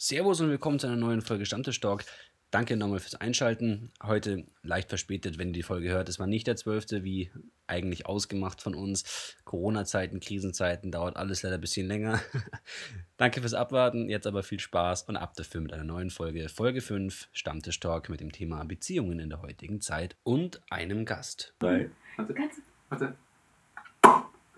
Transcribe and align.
Servus 0.00 0.40
und 0.40 0.48
willkommen 0.50 0.78
zu 0.78 0.86
einer 0.86 0.96
neuen 0.96 1.22
Folge 1.22 1.44
Stammtisch 1.44 1.80
Talk. 1.80 2.04
Danke 2.52 2.76
nochmal 2.76 3.00
fürs 3.00 3.16
Einschalten. 3.16 3.90
Heute 4.02 4.46
leicht 4.62 4.88
verspätet, 4.88 5.38
wenn 5.38 5.48
ihr 5.48 5.54
die 5.54 5.62
Folge 5.62 5.90
hört. 5.90 6.08
Es 6.08 6.18
war 6.20 6.26
nicht 6.26 6.46
der 6.46 6.56
12., 6.56 7.02
wie 7.02 7.30
eigentlich 7.66 8.06
ausgemacht 8.06 8.62
von 8.62 8.74
uns. 8.74 9.36
Corona-Zeiten, 9.44 10.20
Krisenzeiten, 10.20 10.90
dauert 10.92 11.16
alles 11.16 11.42
leider 11.42 11.56
ein 11.56 11.60
bisschen 11.60 11.88
länger. 11.88 12.20
Danke 13.18 13.40
fürs 13.40 13.54
Abwarten. 13.54 14.08
Jetzt 14.08 14.26
aber 14.26 14.42
viel 14.44 14.60
Spaß 14.60 15.02
und 15.02 15.16
ab 15.16 15.34
dafür 15.34 15.60
mit 15.60 15.72
einer 15.74 15.84
neuen 15.84 16.10
Folge. 16.10 16.48
Folge 16.48 16.80
5, 16.80 17.28
Stammtisch 17.32 17.80
Talk 17.80 18.08
mit 18.08 18.20
dem 18.20 18.30
Thema 18.32 18.64
Beziehungen 18.64 19.18
in 19.18 19.28
der 19.30 19.42
heutigen 19.42 19.80
Zeit 19.80 20.16
und 20.22 20.62
einem 20.70 21.04
Gast. 21.04 21.54
Drei. 21.58 21.90
Warte, 22.16 22.34
Kannst 22.34 22.58
du- 22.58 22.62
warte. 22.88 23.16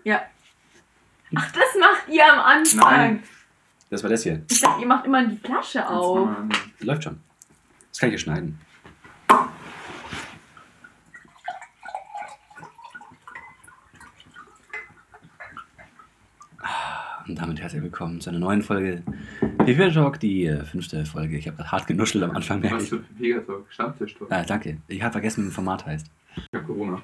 Ja. 0.03 0.21
Ach, 1.35 1.51
das 1.51 1.75
macht 1.79 2.07
ihr 2.09 2.31
am 2.31 2.39
Anfang. 2.39 2.79
Nein. 2.79 3.23
Das 3.91 4.03
war 4.03 4.09
das 4.09 4.23
hier. 4.23 4.41
Ich 4.49 4.61
dachte, 4.61 4.79
ihr 4.79 4.87
macht 4.87 5.05
immer 5.05 5.27
die 5.27 5.35
Flasche 5.35 5.85
auf. 5.85 6.29
Läuft 6.79 7.03
schon. 7.03 7.19
Das 7.89 7.99
kann 7.99 8.07
ich 8.07 8.13
ja 8.13 8.19
schneiden. 8.19 8.57
Ah, 16.61 17.23
Und 17.27 17.39
damit 17.39 17.59
herzlich 17.59 17.81
willkommen 17.81 18.21
zu 18.21 18.29
einer 18.29 18.39
neuen 18.39 18.61
Folge 18.61 19.03
Pivot 19.65 19.93
Talk, 19.93 20.19
die 20.19 20.45
äh, 20.45 20.63
fünfte 20.63 21.05
Folge. 21.05 21.37
Ich 21.37 21.47
habe 21.47 21.57
gerade 21.57 21.71
hart 21.71 21.87
genuschelt 21.87 22.23
am 22.23 22.31
Anfang, 22.31 22.59
merke 22.61 22.77
Was 22.77 22.83
ich. 22.83 22.89
für 22.89 22.97
Pegatalk? 22.99 23.65
Stammtisch-Talk. 23.69 24.31
Ah, 24.31 24.43
danke. 24.43 24.77
Ich 24.87 25.01
habe 25.01 25.11
vergessen, 25.11 25.43
wie 25.43 25.47
das 25.47 25.55
Format 25.55 25.85
heißt. 25.85 26.07
Ich 26.35 26.43
hab 26.53 26.65
Corona. 26.65 27.01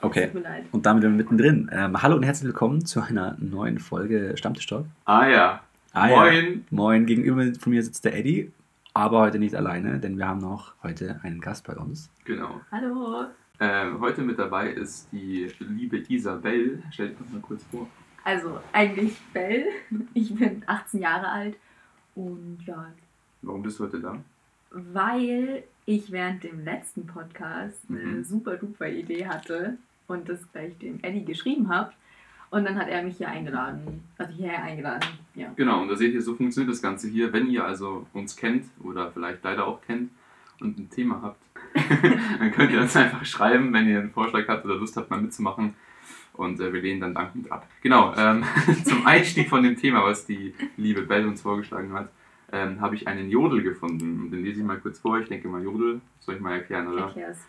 Okay. 0.00 0.26
Tut 0.26 0.34
mir 0.34 0.40
leid. 0.40 0.64
Und 0.72 0.86
damit 0.86 1.02
sind 1.02 1.12
wir 1.12 1.16
mittendrin. 1.18 1.70
Ähm, 1.72 2.00
hallo 2.02 2.16
und 2.16 2.22
herzlich 2.22 2.46
willkommen 2.46 2.84
zu 2.86 3.00
einer 3.02 3.36
neuen 3.38 3.78
Folge 3.78 4.34
Stammtisch 4.36 4.66
Talk. 4.66 4.86
Ah 5.04 5.26
ja. 5.28 5.60
Ah, 5.96 6.08
Ja. 6.10 6.16
Moin. 6.16 6.64
Moin, 6.70 7.06
gegenüber 7.06 7.42
von 7.58 7.72
mir 7.72 7.82
sitzt 7.82 8.04
der 8.04 8.14
Eddie, 8.16 8.52
aber 8.92 9.20
heute 9.20 9.38
nicht 9.38 9.54
alleine, 9.54 9.98
denn 9.98 10.18
wir 10.18 10.28
haben 10.28 10.40
noch 10.40 10.74
heute 10.82 11.18
einen 11.22 11.40
Gast 11.40 11.66
bei 11.66 11.74
uns. 11.74 12.10
Genau. 12.26 12.60
Hallo. 12.70 13.24
Ähm, 13.60 13.98
heute 14.00 14.20
mit 14.20 14.38
dabei 14.38 14.68
ist 14.70 15.08
die 15.10 15.50
liebe 15.58 15.96
Isabel. 16.08 16.82
Stell 16.90 17.08
dich 17.08 17.18
mal 17.32 17.40
kurz 17.40 17.64
vor. 17.70 17.86
Also, 18.24 18.60
eigentlich 18.74 19.16
Bell. 19.32 19.64
Ich 20.12 20.34
bin 20.34 20.62
18 20.66 21.00
Jahre 21.00 21.28
alt. 21.28 21.56
Und 22.14 22.58
ja, 22.66 22.92
Warum 23.42 23.62
bist 23.62 23.78
du 23.78 23.84
heute 23.84 24.00
da? 24.00 24.16
weil 24.72 25.62
ich 25.86 26.10
während 26.12 26.42
dem 26.44 26.62
letzten 26.62 27.06
Podcast 27.06 27.80
eine 27.88 28.00
Mhm. 28.00 28.24
super 28.24 28.56
duper 28.56 28.88
Idee 28.88 29.26
hatte 29.26 29.78
und 30.08 30.28
das 30.28 30.40
gleich 30.52 30.76
dem 30.78 30.98
Eddie 31.02 31.24
geschrieben 31.24 31.70
habe. 31.70 31.92
Und 32.56 32.64
dann 32.64 32.76
hat 32.76 32.88
er 32.88 33.02
mich 33.02 33.18
hier 33.18 33.28
eingeladen. 33.28 34.02
Also 34.16 34.32
hierher 34.32 34.62
eingeladen. 34.62 35.06
Ja. 35.34 35.52
Genau, 35.56 35.82
und 35.82 35.88
da 35.88 35.96
seht 35.96 36.14
ihr, 36.14 36.22
so 36.22 36.34
funktioniert 36.34 36.72
das 36.72 36.80
Ganze 36.80 37.06
hier. 37.06 37.30
Wenn 37.30 37.50
ihr 37.50 37.62
also 37.62 38.06
uns 38.14 38.34
kennt 38.34 38.64
oder 38.82 39.10
vielleicht 39.12 39.44
leider 39.44 39.66
auch 39.66 39.82
kennt 39.82 40.10
und 40.60 40.78
ein 40.78 40.88
Thema 40.88 41.20
habt, 41.20 41.38
dann 42.38 42.50
könnt 42.52 42.72
ihr 42.72 42.80
uns 42.80 42.96
einfach 42.96 43.26
schreiben, 43.26 43.74
wenn 43.74 43.86
ihr 43.86 43.98
einen 43.98 44.10
Vorschlag 44.10 44.48
habt 44.48 44.64
oder 44.64 44.76
Lust 44.76 44.96
habt, 44.96 45.10
mal 45.10 45.20
mitzumachen. 45.20 45.74
Und 46.32 46.58
äh, 46.58 46.72
wir 46.72 46.80
lehnen 46.80 47.02
dann 47.02 47.14
dankend 47.14 47.52
ab. 47.52 47.68
Genau, 47.82 48.14
ähm, 48.16 48.42
zum 48.84 49.06
Einstieg 49.06 49.50
von 49.50 49.62
dem 49.62 49.76
Thema, 49.76 50.02
was 50.02 50.24
die 50.24 50.54
liebe 50.78 51.02
Bell 51.02 51.26
uns 51.26 51.42
vorgeschlagen 51.42 51.92
hat, 51.92 52.08
ähm, 52.52 52.80
habe 52.80 52.94
ich 52.94 53.06
einen 53.06 53.28
Jodel 53.28 53.62
gefunden. 53.62 54.22
Und 54.22 54.30
den 54.30 54.42
lese 54.42 54.60
ich 54.60 54.66
mal 54.66 54.78
kurz 54.78 54.98
vor. 54.98 55.18
Ich 55.18 55.28
denke 55.28 55.46
mal, 55.48 55.62
Jodel 55.62 56.00
soll 56.20 56.36
ich 56.36 56.40
mal 56.40 56.54
erklären, 56.54 56.88
oder? 56.88 57.02
Erklär's. 57.02 57.44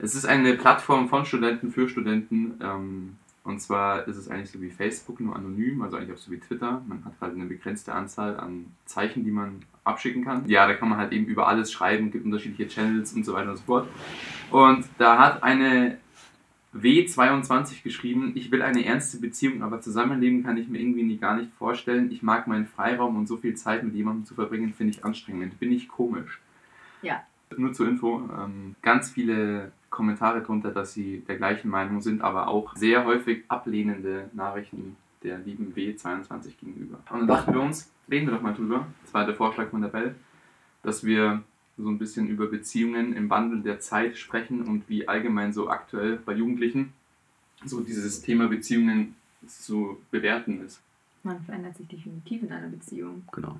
Es 0.00 0.16
ist 0.16 0.26
eine 0.26 0.54
Plattform 0.54 1.08
von 1.08 1.24
Studenten 1.24 1.70
für 1.70 1.88
Studenten. 1.88 2.58
Ähm, 2.60 3.18
und 3.44 3.60
zwar 3.60 4.06
ist 4.06 4.16
es 4.16 4.28
eigentlich 4.28 4.50
so 4.50 4.60
wie 4.60 4.70
Facebook, 4.70 5.20
nur 5.20 5.34
anonym, 5.34 5.82
also 5.82 5.96
eigentlich 5.96 6.12
auch 6.12 6.20
so 6.20 6.30
wie 6.30 6.38
Twitter. 6.38 6.82
Man 6.86 7.04
hat 7.04 7.14
halt 7.20 7.34
eine 7.34 7.46
begrenzte 7.46 7.94
Anzahl 7.94 8.38
an 8.38 8.66
Zeichen, 8.84 9.24
die 9.24 9.30
man 9.30 9.60
abschicken 9.84 10.24
kann. 10.24 10.46
Ja, 10.48 10.66
da 10.66 10.74
kann 10.74 10.88
man 10.88 10.98
halt 10.98 11.12
eben 11.12 11.26
über 11.26 11.48
alles 11.48 11.72
schreiben, 11.72 12.10
gibt 12.10 12.24
unterschiedliche 12.24 12.68
Channels 12.68 13.14
und 13.14 13.24
so 13.24 13.32
weiter 13.32 13.50
und 13.50 13.56
so 13.56 13.64
fort. 13.64 13.88
Und 14.50 14.84
da 14.98 15.18
hat 15.18 15.42
eine 15.42 15.98
W22 16.74 17.82
geschrieben, 17.82 18.32
ich 18.34 18.50
will 18.50 18.60
eine 18.60 18.84
ernste 18.84 19.18
Beziehung, 19.18 19.62
aber 19.62 19.80
Zusammenleben 19.80 20.44
kann 20.44 20.58
ich 20.58 20.68
mir 20.68 20.78
irgendwie 20.78 21.16
gar 21.16 21.36
nicht 21.36 21.50
vorstellen. 21.54 22.10
Ich 22.10 22.22
mag 22.22 22.46
meinen 22.46 22.66
Freiraum 22.66 23.16
und 23.16 23.26
so 23.26 23.38
viel 23.38 23.54
Zeit 23.54 23.82
mit 23.82 23.94
jemandem 23.94 24.26
zu 24.26 24.34
verbringen, 24.34 24.74
finde 24.74 24.92
ich 24.92 25.04
anstrengend. 25.04 25.58
Bin 25.58 25.72
ich 25.72 25.88
komisch. 25.88 26.40
Ja. 27.00 27.22
Nur 27.56 27.72
zur 27.72 27.88
Info, 27.88 28.28
ähm, 28.38 28.74
ganz 28.82 29.10
viele 29.10 29.72
Kommentare 29.90 30.42
drunter, 30.42 30.70
dass 30.70 30.92
sie 30.92 31.24
der 31.26 31.36
gleichen 31.36 31.70
Meinung 31.70 32.00
sind, 32.00 32.20
aber 32.20 32.48
auch 32.48 32.76
sehr 32.76 33.04
häufig 33.04 33.44
ablehnende 33.48 34.30
Nachrichten 34.32 34.96
der 35.22 35.38
lieben 35.38 35.72
W22 35.74 36.56
gegenüber. 36.60 36.98
Und 37.10 37.20
dann 37.20 37.26
dachten 37.26 37.54
wir 37.54 37.60
uns, 37.60 37.90
reden 38.10 38.26
wir 38.26 38.34
doch 38.34 38.42
mal 38.42 38.54
drüber. 38.54 38.86
Das 39.02 39.14
war 39.14 39.26
der 39.26 39.34
Vorschlag 39.34 39.70
von 39.70 39.82
der 39.82 39.88
Bell, 39.88 40.14
dass 40.82 41.04
wir 41.04 41.42
so 41.76 41.88
ein 41.88 41.98
bisschen 41.98 42.28
über 42.28 42.46
Beziehungen 42.46 43.14
im 43.14 43.30
Wandel 43.30 43.62
der 43.62 43.80
Zeit 43.80 44.16
sprechen 44.16 44.62
und 44.62 44.88
wie 44.88 45.08
allgemein 45.08 45.52
so 45.52 45.68
aktuell 45.68 46.16
bei 46.16 46.34
Jugendlichen 46.34 46.92
so 47.64 47.80
dieses 47.80 48.22
Thema 48.22 48.48
Beziehungen 48.48 49.14
zu 49.46 49.98
bewerten 50.10 50.64
ist. 50.64 50.80
Man 51.22 51.42
verändert 51.42 51.76
sich 51.76 51.88
definitiv 51.88 52.42
in 52.42 52.52
einer 52.52 52.68
Beziehung. 52.68 53.24
Genau. 53.32 53.58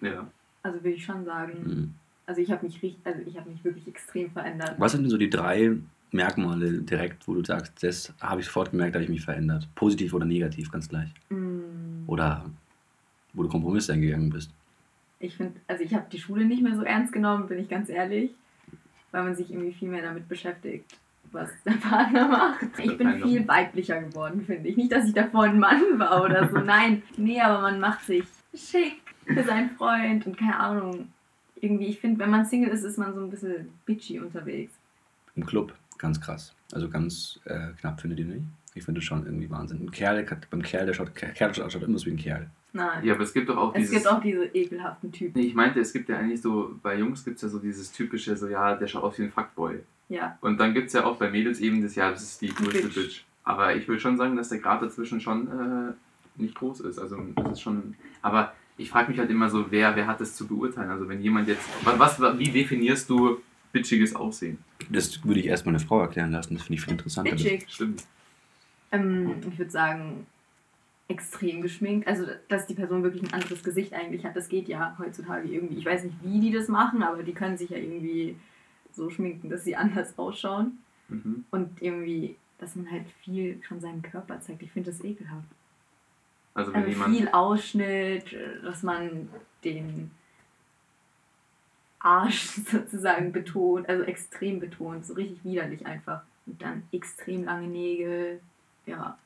Ja. 0.00 0.26
Also 0.62 0.78
würde 0.78 0.96
ich 0.96 1.04
schon 1.04 1.24
sagen. 1.24 1.52
Mhm. 1.64 1.94
Also 2.28 2.42
ich 2.42 2.50
habe 2.50 2.66
mich 2.66 2.74
richtig, 2.82 2.98
also 3.04 3.20
ich 3.24 3.38
habe 3.38 3.48
mich 3.48 3.64
wirklich 3.64 3.88
extrem 3.88 4.30
verändert. 4.30 4.74
Was 4.76 4.92
sind 4.92 5.02
denn 5.02 5.10
so 5.10 5.16
die 5.16 5.30
drei 5.30 5.72
Merkmale 6.12 6.82
direkt, 6.82 7.26
wo 7.26 7.32
du 7.32 7.42
sagst, 7.42 7.82
das 7.82 8.12
habe 8.20 8.42
ich 8.42 8.46
sofort 8.46 8.70
gemerkt, 8.70 8.94
da 8.94 8.98
habe 8.98 9.04
ich 9.04 9.10
mich 9.10 9.24
verändert? 9.24 9.66
Positiv 9.74 10.12
oder 10.12 10.26
negativ, 10.26 10.70
ganz 10.70 10.90
gleich. 10.90 11.08
Mm, 11.30 12.04
Oder 12.06 12.44
wo 13.32 13.44
du 13.44 13.48
Kompromisse 13.48 13.94
eingegangen 13.94 14.28
bist. 14.28 14.50
Ich 15.20 15.36
finde, 15.38 15.54
also 15.68 15.82
ich 15.82 15.94
habe 15.94 16.04
die 16.12 16.18
Schule 16.18 16.44
nicht 16.44 16.62
mehr 16.62 16.76
so 16.76 16.82
ernst 16.82 17.14
genommen, 17.14 17.48
bin 17.48 17.60
ich 17.60 17.68
ganz 17.70 17.88
ehrlich, 17.88 18.30
weil 19.10 19.24
man 19.24 19.34
sich 19.34 19.50
irgendwie 19.50 19.72
viel 19.72 19.88
mehr 19.88 20.02
damit 20.02 20.28
beschäftigt, 20.28 20.84
was 21.32 21.48
der 21.64 21.72
Partner 21.72 22.28
macht. 22.28 22.66
Ich 22.76 22.98
bin 22.98 23.22
viel 23.22 23.48
weiblicher 23.48 24.02
geworden, 24.02 24.44
finde 24.44 24.68
ich. 24.68 24.76
Nicht, 24.76 24.92
dass 24.92 25.06
ich 25.06 25.14
davor 25.14 25.44
ein 25.44 25.58
Mann 25.58 25.98
war 25.98 26.22
oder 26.22 26.46
so, 26.46 26.58
nein. 26.64 27.02
Nee, 27.16 27.40
aber 27.40 27.62
man 27.62 27.80
macht 27.80 28.04
sich 28.04 28.24
schick 28.54 29.00
für 29.24 29.42
seinen 29.44 29.70
Freund 29.70 30.26
und 30.26 30.36
keine 30.36 30.60
Ahnung. 30.60 31.08
Irgendwie, 31.60 31.86
ich 31.86 32.00
finde, 32.00 32.20
wenn 32.20 32.30
man 32.30 32.44
Single 32.44 32.70
ist, 32.70 32.84
ist 32.84 32.98
man 32.98 33.14
so 33.14 33.20
ein 33.20 33.30
bisschen 33.30 33.68
bitchy 33.86 34.20
unterwegs. 34.20 34.72
Im 35.34 35.46
Club, 35.46 35.74
ganz 35.98 36.20
krass. 36.20 36.54
Also 36.72 36.88
ganz 36.88 37.40
äh, 37.44 37.72
knapp, 37.80 38.00
findet 38.00 38.20
ihr 38.20 38.26
nicht? 38.26 38.44
Ich 38.74 38.84
finde 38.84 39.00
das 39.00 39.06
schon 39.06 39.24
irgendwie 39.24 39.50
Wahnsinn. 39.50 39.80
Ein 39.82 39.90
Kerl, 39.90 40.26
beim 40.50 40.62
Kerl, 40.62 40.86
der 40.86 40.94
schaut, 40.94 41.14
Kerl 41.14 41.54
schaut, 41.54 41.72
schaut 41.72 41.82
immer 41.82 41.98
so 41.98 42.06
wie 42.06 42.10
ein 42.10 42.16
Kerl. 42.16 42.48
Nein. 42.72 43.04
ja, 43.04 43.14
aber 43.14 43.24
es 43.24 43.32
gibt 43.32 43.48
doch 43.48 43.56
auch 43.56 43.74
es 43.74 43.80
dieses... 43.80 43.94
gibt 43.94 44.06
auch 44.08 44.20
diese 44.20 44.44
ekelhaften 44.44 45.10
Typen. 45.10 45.40
Nee, 45.40 45.48
ich 45.48 45.54
meinte, 45.54 45.80
es 45.80 45.92
gibt 45.92 46.08
ja 46.08 46.18
eigentlich 46.18 46.42
so, 46.42 46.78
bei 46.82 46.98
Jungs 46.98 47.24
gibt 47.24 47.36
es 47.36 47.42
ja 47.42 47.48
so 47.48 47.58
dieses 47.58 47.90
typische, 47.92 48.36
so 48.36 48.46
ja, 48.46 48.76
der 48.76 48.86
schaut 48.86 49.02
aus 49.02 49.18
wie 49.18 49.22
ein 49.22 49.30
Fuckboy. 49.30 49.80
Ja. 50.08 50.38
Und 50.42 50.58
dann 50.60 50.74
gibt 50.74 50.88
es 50.88 50.92
ja 50.92 51.04
auch 51.04 51.16
bei 51.16 51.30
Mädels 51.30 51.60
eben 51.60 51.82
das, 51.82 51.94
ja, 51.94 52.10
das 52.10 52.22
ist 52.22 52.42
die 52.42 52.48
größte 52.48 52.82
Bitch. 52.82 52.94
Bitch. 52.94 53.24
Aber 53.44 53.74
ich 53.74 53.88
will 53.88 53.98
schon 53.98 54.16
sagen, 54.16 54.36
dass 54.36 54.50
der 54.50 54.58
Grad 54.58 54.82
dazwischen 54.82 55.20
schon 55.20 55.48
äh, 55.48 55.92
nicht 56.40 56.54
groß 56.54 56.80
ist. 56.80 56.98
Also 56.98 57.16
das 57.34 57.52
ist 57.52 57.60
schon. 57.62 57.94
Aber 58.20 58.52
ich 58.78 58.90
frage 58.90 59.10
mich 59.10 59.18
halt 59.18 59.30
immer 59.30 59.50
so, 59.50 59.70
wer, 59.70 59.94
wer 59.96 60.06
hat 60.06 60.20
das 60.20 60.34
zu 60.34 60.46
beurteilen? 60.46 60.90
Also 60.90 61.08
wenn 61.08 61.20
jemand 61.20 61.48
jetzt. 61.48 61.62
Was, 61.84 62.20
was, 62.20 62.38
wie 62.38 62.48
definierst 62.48 63.10
du 63.10 63.40
bitchiges 63.72 64.14
Aussehen? 64.14 64.58
Das 64.88 65.24
würde 65.24 65.40
ich 65.40 65.46
erstmal 65.46 65.74
eine 65.74 65.84
Frau 65.84 66.00
erklären 66.00 66.30
lassen. 66.30 66.54
Das 66.54 66.62
finde 66.62 66.78
ich 66.78 66.84
viel 66.84 66.92
interessanter. 66.92 67.32
Bitchig. 67.32 67.66
Stimmt. 67.68 68.04
Ähm, 68.92 69.34
ich 69.50 69.58
würde 69.58 69.70
sagen, 69.70 70.26
extrem 71.08 71.60
geschminkt. 71.60 72.06
Also, 72.06 72.26
dass 72.48 72.66
die 72.66 72.74
Person 72.74 73.02
wirklich 73.02 73.22
ein 73.22 73.32
anderes 73.32 73.62
Gesicht 73.64 73.92
eigentlich 73.92 74.24
hat, 74.24 74.36
das 74.36 74.48
geht 74.48 74.68
ja 74.68 74.96
heutzutage 74.98 75.48
irgendwie. 75.48 75.78
Ich 75.78 75.84
weiß 75.84 76.04
nicht, 76.04 76.16
wie 76.22 76.40
die 76.40 76.52
das 76.52 76.68
machen, 76.68 77.02
aber 77.02 77.22
die 77.22 77.34
können 77.34 77.58
sich 77.58 77.70
ja 77.70 77.78
irgendwie 77.78 78.36
so 78.92 79.10
schminken, 79.10 79.50
dass 79.50 79.64
sie 79.64 79.74
anders 79.76 80.16
ausschauen. 80.18 80.78
Mhm. 81.08 81.44
Und 81.50 81.82
irgendwie, 81.82 82.36
dass 82.58 82.76
man 82.76 82.90
halt 82.90 83.06
viel 83.24 83.60
von 83.66 83.80
seinem 83.80 84.02
Körper 84.02 84.40
zeigt. 84.40 84.62
Ich 84.62 84.70
finde 84.70 84.90
das 84.92 85.02
ekelhaft. 85.02 85.48
Also 86.58 86.72
wenn 86.72 86.80
Also 86.82 86.90
jemand. 86.90 87.16
viel 87.16 87.28
Ausschnitt, 87.28 88.24
dass 88.64 88.82
man 88.82 89.28
den 89.64 90.10
Arsch 92.00 92.46
sozusagen 92.70 93.32
betont, 93.32 93.88
also 93.88 94.02
extrem 94.04 94.60
betont, 94.60 95.06
so 95.06 95.14
richtig 95.14 95.44
widerlich 95.44 95.86
einfach. 95.86 96.22
Und 96.46 96.60
dann 96.62 96.82
extrem 96.92 97.44
lange 97.44 97.66
Nägel, 97.68 98.40
ja. 98.86 99.18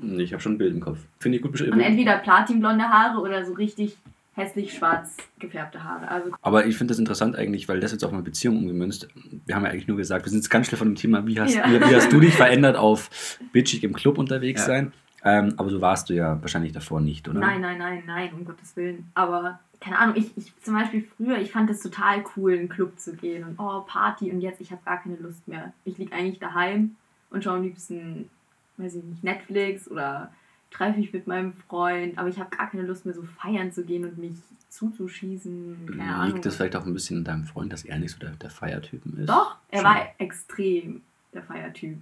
Ich 0.00 0.32
habe 0.32 0.40
schon 0.42 0.52
ein 0.54 0.58
Bild 0.58 0.74
im 0.74 0.80
Kopf. 0.80 0.98
Finde 1.18 1.36
ich 1.36 1.42
gut 1.42 1.48
Und 1.50 1.52
beschrieben. 1.52 1.80
entweder 1.80 2.18
platinblonde 2.18 2.84
Haare 2.88 3.18
oder 3.20 3.44
so 3.44 3.52
richtig 3.54 3.96
hässlich 4.34 4.72
schwarz 4.72 5.16
gefärbte 5.40 5.82
Haare. 5.82 6.08
Also 6.08 6.30
Aber 6.42 6.66
ich 6.66 6.76
finde 6.76 6.92
das 6.92 7.00
interessant 7.00 7.34
eigentlich, 7.34 7.68
weil 7.68 7.80
das 7.80 7.90
jetzt 7.90 8.04
auch 8.04 8.12
mal 8.12 8.22
Beziehung 8.22 8.58
umgemünzt. 8.58 9.08
Wir 9.46 9.56
haben 9.56 9.64
ja 9.64 9.70
eigentlich 9.72 9.88
nur 9.88 9.96
gesagt, 9.96 10.24
wir 10.24 10.30
sind 10.30 10.38
jetzt 10.38 10.50
ganz 10.50 10.68
schnell 10.68 10.78
von 10.78 10.88
dem 10.88 10.94
Thema, 10.94 11.26
wie 11.26 11.40
hast, 11.40 11.54
Ja. 11.56 11.68
wie, 11.68 11.80
wie 11.80 11.96
hast 11.96 12.12
du 12.12 12.20
dich 12.20 12.34
verändert 12.36 12.76
auf 12.76 13.10
bitchig 13.52 13.82
im 13.82 13.92
Club 13.94 14.16
unterwegs 14.18 14.60
Ja. 14.62 14.66
sein? 14.66 14.92
Ähm, 15.24 15.54
aber 15.56 15.70
so 15.70 15.80
warst 15.80 16.10
du 16.10 16.14
ja 16.14 16.40
wahrscheinlich 16.40 16.72
davor 16.72 17.00
nicht, 17.00 17.28
oder? 17.28 17.40
nein, 17.40 17.60
nein, 17.60 17.78
nein, 17.78 18.02
nein, 18.06 18.32
um 18.32 18.44
Gottes 18.44 18.76
Willen. 18.76 19.10
Aber 19.14 19.58
keine 19.80 19.98
Ahnung, 19.98 20.16
ich, 20.16 20.36
ich 20.36 20.52
zum 20.62 20.74
Beispiel 20.74 21.06
früher, 21.16 21.38
ich 21.38 21.52
fand 21.52 21.70
es 21.70 21.80
total 21.80 22.24
cool, 22.36 22.52
in 22.52 22.60
einen 22.60 22.68
Club 22.68 22.98
zu 22.98 23.14
gehen 23.14 23.44
und 23.44 23.58
oh, 23.58 23.80
Party 23.86 24.30
und 24.30 24.40
jetzt, 24.40 24.60
ich 24.60 24.70
habe 24.70 24.82
gar 24.84 25.02
keine 25.02 25.16
Lust 25.16 25.46
mehr. 25.48 25.72
Ich 25.84 25.98
liege 25.98 26.14
eigentlich 26.14 26.38
daheim 26.38 26.96
und 27.30 27.44
schaue 27.44 27.56
am 27.56 27.62
liebsten, 27.62 28.30
weiß 28.76 28.96
ich 28.96 29.04
nicht, 29.04 29.24
Netflix 29.24 29.88
oder 29.90 30.30
treffe 30.70 31.00
ich 31.00 31.12
mit 31.12 31.26
meinem 31.26 31.52
Freund, 31.52 32.18
aber 32.18 32.28
ich 32.28 32.38
habe 32.38 32.54
gar 32.54 32.70
keine 32.70 32.84
Lust 32.84 33.06
mehr 33.06 33.14
so 33.14 33.22
feiern 33.22 33.72
zu 33.72 33.84
gehen 33.84 34.04
und 34.04 34.18
mich 34.18 34.34
zuzuschießen. 34.68 35.86
Keine 35.86 35.96
Liegt 35.96 36.10
Ahnung. 36.10 36.42
das 36.42 36.56
vielleicht 36.56 36.76
auch 36.76 36.86
ein 36.86 36.92
bisschen 36.92 37.18
an 37.18 37.24
deinem 37.24 37.44
Freund, 37.44 37.72
dass 37.72 37.84
er 37.84 37.98
nicht 37.98 38.12
so 38.12 38.18
der, 38.18 38.30
der 38.30 38.50
Feiertypen 38.50 39.18
ist? 39.18 39.28
Doch, 39.28 39.56
er 39.70 39.80
Schon. 39.80 39.90
war 39.90 40.06
extrem 40.18 41.02
der 41.32 41.42
Feiertyp. 41.42 41.98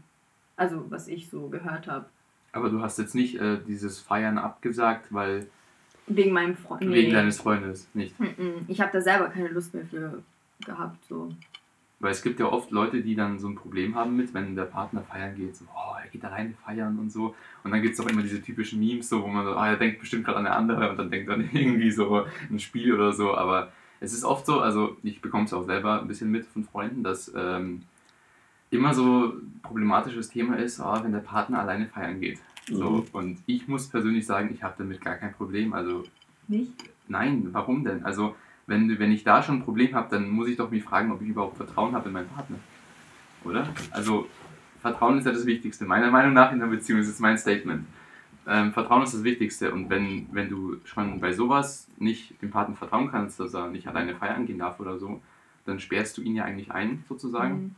Also, 0.56 0.90
was 0.90 1.08
ich 1.08 1.28
so 1.28 1.48
gehört 1.48 1.86
habe. 1.86 2.06
Aber 2.56 2.70
du 2.70 2.80
hast 2.80 2.98
jetzt 2.98 3.14
nicht 3.14 3.36
äh, 3.36 3.58
dieses 3.66 4.00
Feiern 4.00 4.38
abgesagt, 4.38 5.12
weil 5.12 5.46
Wegen 6.06 6.32
meinem 6.32 6.56
Freund. 6.56 6.90
wegen 6.90 7.12
deines 7.12 7.40
Freundes 7.40 7.88
nicht. 7.92 8.14
Ich 8.68 8.80
habe 8.80 8.92
da 8.92 9.00
selber 9.00 9.28
keine 9.28 9.48
Lust 9.48 9.74
mehr 9.74 9.84
für 9.84 10.22
gehabt. 10.64 11.04
So. 11.08 11.30
Weil 11.98 12.12
es 12.12 12.22
gibt 12.22 12.38
ja 12.40 12.46
oft 12.46 12.70
Leute, 12.70 13.02
die 13.02 13.14
dann 13.14 13.38
so 13.38 13.48
ein 13.48 13.56
Problem 13.56 13.94
haben 13.94 14.16
mit, 14.16 14.32
wenn 14.34 14.54
der 14.54 14.64
Partner 14.64 15.02
feiern 15.02 15.34
geht, 15.34 15.56
so, 15.56 15.64
oh, 15.74 15.96
er 16.02 16.08
geht 16.08 16.24
alleine 16.24 16.54
feiern 16.64 16.98
und 16.98 17.10
so. 17.10 17.34
Und 17.64 17.70
dann 17.70 17.82
gibt 17.82 17.94
es 17.94 18.00
auch 18.00 18.08
immer 18.08 18.22
diese 18.22 18.40
typischen 18.42 18.80
Memes, 18.80 19.08
so, 19.08 19.22
wo 19.22 19.26
man 19.26 19.44
so, 19.44 19.54
ah, 19.54 19.68
er 19.68 19.76
denkt 19.76 20.00
bestimmt 20.00 20.24
gerade 20.24 20.38
an 20.38 20.46
eine 20.46 20.54
andere 20.54 20.90
und 20.90 20.98
dann 20.98 21.10
denkt 21.10 21.28
dann 21.28 21.40
irgendwie 21.52 21.90
so 21.90 22.26
ein 22.50 22.58
Spiel 22.58 22.94
oder 22.94 23.12
so. 23.12 23.34
Aber 23.34 23.72
es 24.00 24.12
ist 24.12 24.24
oft 24.24 24.46
so, 24.46 24.60
also 24.60 24.96
ich 25.02 25.20
bekomme 25.20 25.44
es 25.44 25.52
auch 25.52 25.64
selber 25.64 26.00
ein 26.00 26.08
bisschen 26.08 26.30
mit 26.30 26.46
von 26.46 26.64
Freunden, 26.64 27.02
dass 27.02 27.32
ähm, 27.34 27.82
immer 28.76 28.94
so 28.94 29.34
problematisches 29.62 30.28
Thema 30.28 30.56
ist, 30.56 30.80
ah, 30.80 31.02
wenn 31.02 31.12
der 31.12 31.20
Partner 31.20 31.60
alleine 31.60 31.86
feiern 31.86 32.20
geht. 32.20 32.38
So. 32.68 32.90
Mhm. 32.90 33.04
Und 33.12 33.38
ich 33.46 33.68
muss 33.68 33.88
persönlich 33.88 34.26
sagen, 34.26 34.50
ich 34.52 34.62
habe 34.62 34.74
damit 34.78 35.00
gar 35.00 35.16
kein 35.16 35.32
Problem. 35.32 35.72
Also 35.72 36.04
Nicht? 36.48 36.72
Nein, 37.08 37.48
warum 37.52 37.84
denn? 37.84 38.04
Also, 38.04 38.34
wenn, 38.66 38.98
wenn 38.98 39.12
ich 39.12 39.22
da 39.22 39.42
schon 39.42 39.56
ein 39.56 39.64
Problem 39.64 39.94
habe, 39.94 40.08
dann 40.10 40.28
muss 40.28 40.48
ich 40.48 40.56
doch 40.56 40.70
mich 40.70 40.82
fragen, 40.82 41.12
ob 41.12 41.22
ich 41.22 41.28
überhaupt 41.28 41.56
Vertrauen 41.56 41.94
habe 41.94 42.08
in 42.08 42.14
meinen 42.14 42.28
Partner. 42.28 42.56
Oder? 43.44 43.68
Also, 43.92 44.28
Vertrauen 44.80 45.18
ist 45.18 45.26
ja 45.26 45.32
das 45.32 45.46
Wichtigste. 45.46 45.84
Meiner 45.84 46.10
Meinung 46.10 46.32
nach 46.32 46.52
in 46.52 46.58
der 46.58 46.66
Beziehung 46.66 47.00
ist 47.00 47.08
es 47.08 47.20
mein 47.20 47.38
Statement. 47.38 47.86
Ähm, 48.48 48.72
Vertrauen 48.72 49.02
ist 49.02 49.14
das 49.14 49.22
Wichtigste. 49.24 49.72
Und 49.72 49.88
wenn, 49.88 50.26
wenn 50.32 50.48
du 50.48 50.76
schon 50.84 51.20
bei 51.20 51.32
sowas 51.32 51.88
nicht 51.98 52.40
dem 52.42 52.50
Partner 52.50 52.74
vertrauen 52.74 53.10
kannst, 53.10 53.38
dass 53.38 53.54
er 53.54 53.68
nicht 53.68 53.86
alleine 53.86 54.16
feiern 54.16 54.46
gehen 54.46 54.58
darf 54.58 54.80
oder 54.80 54.98
so, 54.98 55.20
dann 55.64 55.80
sperrst 55.80 56.16
du 56.18 56.22
ihn 56.22 56.34
ja 56.34 56.44
eigentlich 56.44 56.70
ein, 56.70 57.04
sozusagen. 57.08 57.54
Mhm. 57.54 57.74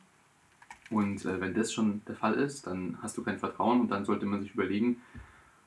Und 0.91 1.25
äh, 1.25 1.41
wenn 1.41 1.55
das 1.55 1.73
schon 1.73 2.03
der 2.09 2.17
Fall 2.17 2.35
ist, 2.35 2.67
dann 2.67 2.97
hast 3.03 3.17
du 3.19 3.23
kein 3.23 3.39
Vertrauen 3.39 3.81
und 3.81 3.91
dann 3.91 4.05
sollte 4.05 4.27
man 4.27 4.41
sich 4.41 4.55
überlegen, 4.55 4.97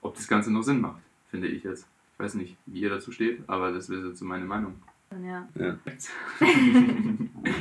ob 0.01 0.15
das 0.15 0.27
Ganze 0.27 0.51
noch 0.51 0.63
Sinn 0.63 0.81
macht, 0.81 1.01
finde 1.29 1.47
ich 1.47 1.63
jetzt. 1.63 1.87
Ich 2.13 2.19
weiß 2.19 2.35
nicht, 2.35 2.57
wie 2.65 2.81
ihr 2.81 2.89
dazu 2.89 3.11
steht, 3.11 3.41
aber 3.47 3.71
das 3.71 3.89
wäre 3.89 4.07
jetzt 4.07 4.19
so 4.19 4.25
meine 4.25 4.45
Meinung. 4.45 4.73
Dann 5.09 5.25
ja. 5.25 5.47
Ja. 5.59 5.77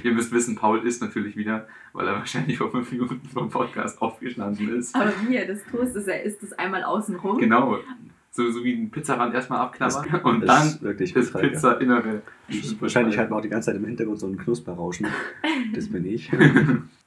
ihr 0.04 0.12
müsst 0.12 0.30
wissen, 0.32 0.54
Paul 0.54 0.86
ist 0.86 1.02
natürlich 1.02 1.36
wieder, 1.36 1.66
weil 1.92 2.06
er 2.06 2.14
wahrscheinlich 2.14 2.58
vor 2.58 2.70
fünf 2.70 2.92
Minuten 2.92 3.20
vom 3.28 3.50
Podcast 3.50 4.00
aufgestanden 4.00 4.68
ist. 4.76 4.94
Aber 4.94 5.12
wie 5.26 5.34
er 5.34 5.46
das 5.46 5.64
tust, 5.64 5.96
ist, 5.96 6.06
er 6.06 6.22
isst 6.22 6.42
es 6.42 6.52
einmal 6.52 6.84
außen 6.84 7.16
rum. 7.16 7.38
Genau. 7.38 7.78
So, 8.30 8.48
so 8.52 8.62
wie 8.62 8.74
ein 8.74 8.90
Pizzarand 8.90 9.34
erstmal 9.34 9.58
abklappern 9.58 10.20
und 10.22 10.40
Das 10.42 10.48
dann 10.60 10.68
ist 10.68 10.82
wirklich 10.82 11.12
das. 11.12 11.32
Pizza-Innere. 11.32 12.22
Wahrscheinlich 12.78 13.18
halt 13.18 13.32
auch 13.32 13.40
die 13.40 13.48
ganze 13.48 13.66
Zeit 13.66 13.76
im 13.76 13.84
Hintergrund 13.84 14.20
so 14.20 14.28
ein 14.28 14.36
Knusperrauschen. 14.38 15.06
Das 15.74 15.88
bin 15.88 16.04
ich. 16.04 16.30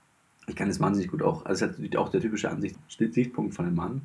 Ich 0.48 0.56
kann 0.56 0.68
das 0.68 0.80
wahnsinnig 0.80 1.10
gut 1.12 1.22
auch. 1.22 1.46
Also, 1.46 1.68
das 1.68 1.78
ist 1.80 1.96
auch 1.96 2.10
der 2.10 2.22
typische 2.22 2.50
Ansicht, 2.50 2.76
Sichtpunkt 2.90 3.54
von 3.54 3.66
einem 3.66 3.76
Mann. 3.76 4.02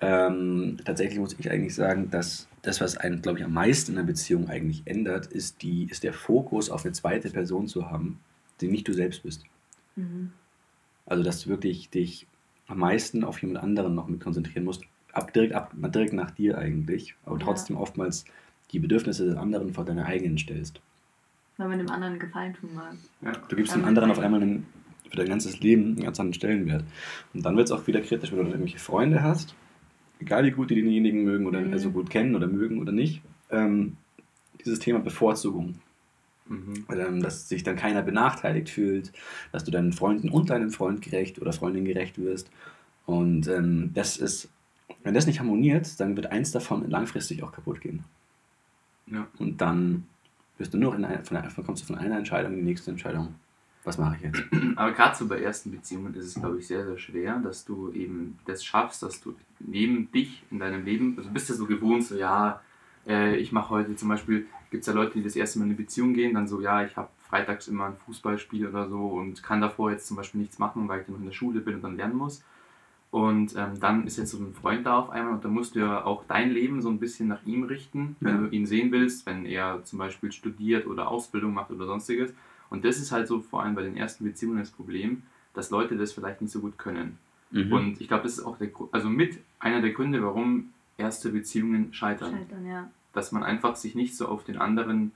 Ähm, 0.00 0.78
tatsächlich 0.84 1.18
muss 1.18 1.36
ich 1.38 1.50
eigentlich 1.50 1.74
sagen, 1.74 2.10
dass 2.10 2.48
das, 2.62 2.80
was 2.80 2.96
einen, 2.96 3.20
glaube 3.20 3.38
ich, 3.38 3.44
am 3.44 3.52
meisten 3.52 3.92
in 3.92 3.98
einer 3.98 4.06
Beziehung 4.06 4.48
eigentlich 4.48 4.82
ändert, 4.86 5.26
ist, 5.26 5.62
die, 5.62 5.84
ist 5.84 6.04
der 6.04 6.12
Fokus 6.12 6.70
auf 6.70 6.84
eine 6.84 6.92
zweite 6.92 7.30
Person 7.30 7.66
zu 7.66 7.90
haben, 7.90 8.20
die 8.60 8.68
nicht 8.68 8.86
du 8.88 8.92
selbst 8.92 9.22
bist. 9.22 9.44
Mhm. 9.96 10.32
Also, 11.06 11.22
dass 11.22 11.42
du 11.42 11.50
wirklich 11.50 11.90
dich 11.90 12.26
am 12.68 12.78
meisten 12.78 13.24
auf 13.24 13.40
jemand 13.42 13.62
anderen 13.62 13.94
noch 13.94 14.08
mit 14.08 14.20
konzentrieren 14.20 14.64
musst. 14.64 14.84
Ab, 15.12 15.32
direkt, 15.32 15.54
ab, 15.54 15.72
direkt 15.74 16.12
nach 16.12 16.30
dir 16.30 16.56
eigentlich. 16.56 17.16
Aber 17.26 17.38
Ja. 17.38 17.44
trotzdem 17.44 17.76
oftmals 17.76 18.24
die 18.70 18.78
Bedürfnisse 18.78 19.26
des 19.26 19.36
anderen 19.36 19.74
vor 19.74 19.84
deine 19.84 20.06
eigenen 20.06 20.38
stellst. 20.38 20.80
Weil 21.56 21.68
man 21.68 21.78
dem 21.78 21.90
anderen 21.90 22.12
einen 22.12 22.20
Gefallen 22.20 22.54
tun 22.54 22.70
mag. 22.74 22.94
Ja. 23.22 23.32
Du 23.48 23.56
gibst 23.56 23.74
dem 23.74 23.84
anderen 23.84 24.10
auf 24.10 24.20
einmal 24.20 24.40
einen, 24.40 24.66
für 25.10 25.16
dein 25.16 25.28
ganzes 25.28 25.60
Leben 25.60 25.84
einen 25.84 26.04
ganz 26.04 26.18
anderen 26.18 26.34
Stellenwert. 26.34 26.84
Und 27.34 27.44
dann 27.44 27.56
wird 27.56 27.66
es 27.66 27.72
auch 27.72 27.86
wieder 27.86 28.00
kritisch, 28.00 28.30
wenn 28.30 28.38
du 28.38 28.44
dann 28.44 28.52
irgendwelche 28.52 28.78
Freunde 28.78 29.22
hast, 29.22 29.54
egal 30.20 30.44
wie 30.44 30.50
gut 30.52 30.70
die 30.70 30.76
denjenigen 30.76 31.24
mögen 31.24 31.46
oder 31.46 31.60
Mhm. 31.60 31.72
also 31.72 31.90
gut 31.90 32.10
kennen 32.10 32.34
oder 32.34 32.46
mögen 32.46 32.80
oder 32.80 32.92
nicht, 32.92 33.22
ähm, 33.50 33.96
dieses 34.64 34.78
Thema 34.78 35.00
Bevorzugung. 35.00 35.76
Mhm. 36.46 36.84
Ähm, 36.90 37.22
dass 37.22 37.48
sich 37.48 37.62
dann 37.62 37.76
keiner 37.76 38.02
benachteiligt 38.02 38.70
fühlt, 38.70 39.12
dass 39.52 39.62
du 39.64 39.70
deinen 39.70 39.92
Freunden 39.92 40.30
und 40.30 40.50
deinem 40.50 40.70
Freund 40.70 41.00
gerecht 41.00 41.40
oder 41.40 41.52
Freundin 41.52 41.84
gerecht 41.84 42.18
wirst. 42.18 42.50
Und 43.06 43.46
ähm, 43.46 43.90
das 43.94 44.16
ist, 44.16 44.48
wenn 45.04 45.14
das 45.14 45.26
nicht 45.26 45.38
harmoniert, 45.38 45.98
dann 46.00 46.16
wird 46.16 46.26
eins 46.26 46.50
davon 46.50 46.88
langfristig 46.90 47.42
auch 47.44 47.52
kaputt 47.52 47.80
gehen. 47.80 48.04
Ja. 49.06 49.28
Und 49.38 49.60
dann 49.60 50.06
wirst 50.58 50.74
du 50.74 50.78
nur 50.78 50.94
in 50.94 51.04
einer, 51.04 51.24
von 51.24 51.36
einer, 51.36 51.50
kommst 51.64 51.82
du 51.82 51.86
von 51.86 51.96
einer 51.96 52.18
Entscheidung 52.18 52.52
in 52.52 52.58
die 52.58 52.64
nächste 52.64 52.90
Entscheidung. 52.90 53.34
Was 53.84 53.98
mache 53.98 54.16
ich 54.16 54.22
jetzt? 54.22 54.42
Aber 54.76 54.92
gerade 54.92 55.16
so 55.16 55.26
bei 55.26 55.40
ersten 55.40 55.70
Beziehungen 55.70 56.14
ist 56.14 56.26
es, 56.26 56.34
glaube 56.34 56.58
ich, 56.58 56.66
sehr, 56.66 56.84
sehr 56.84 56.98
schwer, 56.98 57.38
dass 57.38 57.64
du 57.64 57.90
eben 57.92 58.38
das 58.44 58.62
schaffst, 58.64 59.02
dass 59.02 59.20
du 59.20 59.34
neben 59.58 60.10
dich 60.12 60.42
in 60.50 60.58
deinem 60.58 60.84
Leben, 60.84 61.14
also 61.16 61.30
bist 61.30 61.48
du 61.48 61.54
so 61.54 61.66
gewohnt, 61.66 62.04
so 62.04 62.14
ja, 62.16 62.60
äh, 63.06 63.36
ich 63.36 63.52
mache 63.52 63.70
heute 63.70 63.96
zum 63.96 64.08
Beispiel, 64.10 64.46
gibt 64.70 64.82
es 64.82 64.86
ja 64.86 64.92
Leute, 64.92 65.14
die 65.14 65.22
das 65.24 65.34
erste 65.36 65.58
Mal 65.58 65.64
in 65.64 65.70
eine 65.70 65.76
Beziehung 65.78 66.12
gehen, 66.12 66.34
dann 66.34 66.46
so, 66.46 66.60
ja, 66.60 66.84
ich 66.84 66.96
habe 66.96 67.08
freitags 67.28 67.68
immer 67.68 67.86
ein 67.86 67.96
Fußballspiel 68.04 68.66
oder 68.66 68.88
so 68.88 69.06
und 69.06 69.42
kann 69.42 69.60
davor 69.60 69.90
jetzt 69.90 70.06
zum 70.06 70.16
Beispiel 70.16 70.40
nichts 70.42 70.58
machen, 70.58 70.86
weil 70.88 71.00
ich 71.00 71.06
dann 71.06 71.14
noch 71.14 71.20
in 71.20 71.26
der 71.26 71.32
Schule 71.32 71.60
bin 71.60 71.76
und 71.76 71.82
dann 71.82 71.96
lernen 71.96 72.16
muss. 72.16 72.42
Und 73.10 73.56
ähm, 73.56 73.80
dann 73.80 74.06
ist 74.06 74.18
jetzt 74.18 74.30
so 74.30 74.38
ein 74.38 74.54
Freund 74.54 74.86
da 74.86 74.98
auf 74.98 75.10
einmal 75.10 75.34
und 75.34 75.44
dann 75.44 75.52
musst 75.52 75.74
du 75.74 75.80
ja 75.80 76.04
auch 76.04 76.24
dein 76.28 76.50
Leben 76.50 76.80
so 76.80 76.88
ein 76.90 77.00
bisschen 77.00 77.26
nach 77.26 77.44
ihm 77.44 77.64
richten, 77.64 78.14
wenn 78.20 78.34
Ja. 78.36 78.40
du 78.42 78.48
ihn 78.54 78.66
sehen 78.66 78.92
willst, 78.92 79.26
wenn 79.26 79.46
er 79.46 79.82
zum 79.84 79.98
Beispiel 79.98 80.30
studiert 80.30 80.86
oder 80.86 81.08
Ausbildung 81.08 81.52
macht 81.54 81.70
oder 81.72 81.86
sonstiges. 81.86 82.32
Und 82.70 82.84
das 82.84 82.98
ist 82.98 83.12
halt 83.12 83.28
so 83.28 83.40
vor 83.40 83.62
allem 83.62 83.74
bei 83.74 83.82
den 83.82 83.96
ersten 83.96 84.24
Beziehungen 84.24 84.58
das 84.58 84.70
Problem, 84.70 85.22
dass 85.54 85.70
Leute 85.70 85.96
das 85.96 86.12
vielleicht 86.12 86.40
nicht 86.40 86.52
so 86.52 86.60
gut 86.60 86.78
können. 86.78 87.18
Mhm. 87.50 87.72
Und 87.72 88.00
ich 88.00 88.08
glaube, 88.08 88.22
das 88.22 88.38
ist 88.38 88.44
auch 88.44 88.56
der, 88.56 88.70
also 88.92 89.08
mit 89.08 89.38
einer 89.58 89.80
der 89.80 89.90
Gründe, 89.90 90.22
warum 90.22 90.72
erste 90.96 91.30
Beziehungen 91.30 91.92
scheitern. 91.92 92.32
Scheitern, 92.32 92.66
ja. 92.66 92.90
Dass 93.12 93.32
man 93.32 93.42
einfach 93.42 93.74
sich 93.76 93.94
nicht 93.94 94.16
so 94.16 94.28
auf 94.28 94.44
den 94.44 94.56
anderen 94.56 95.12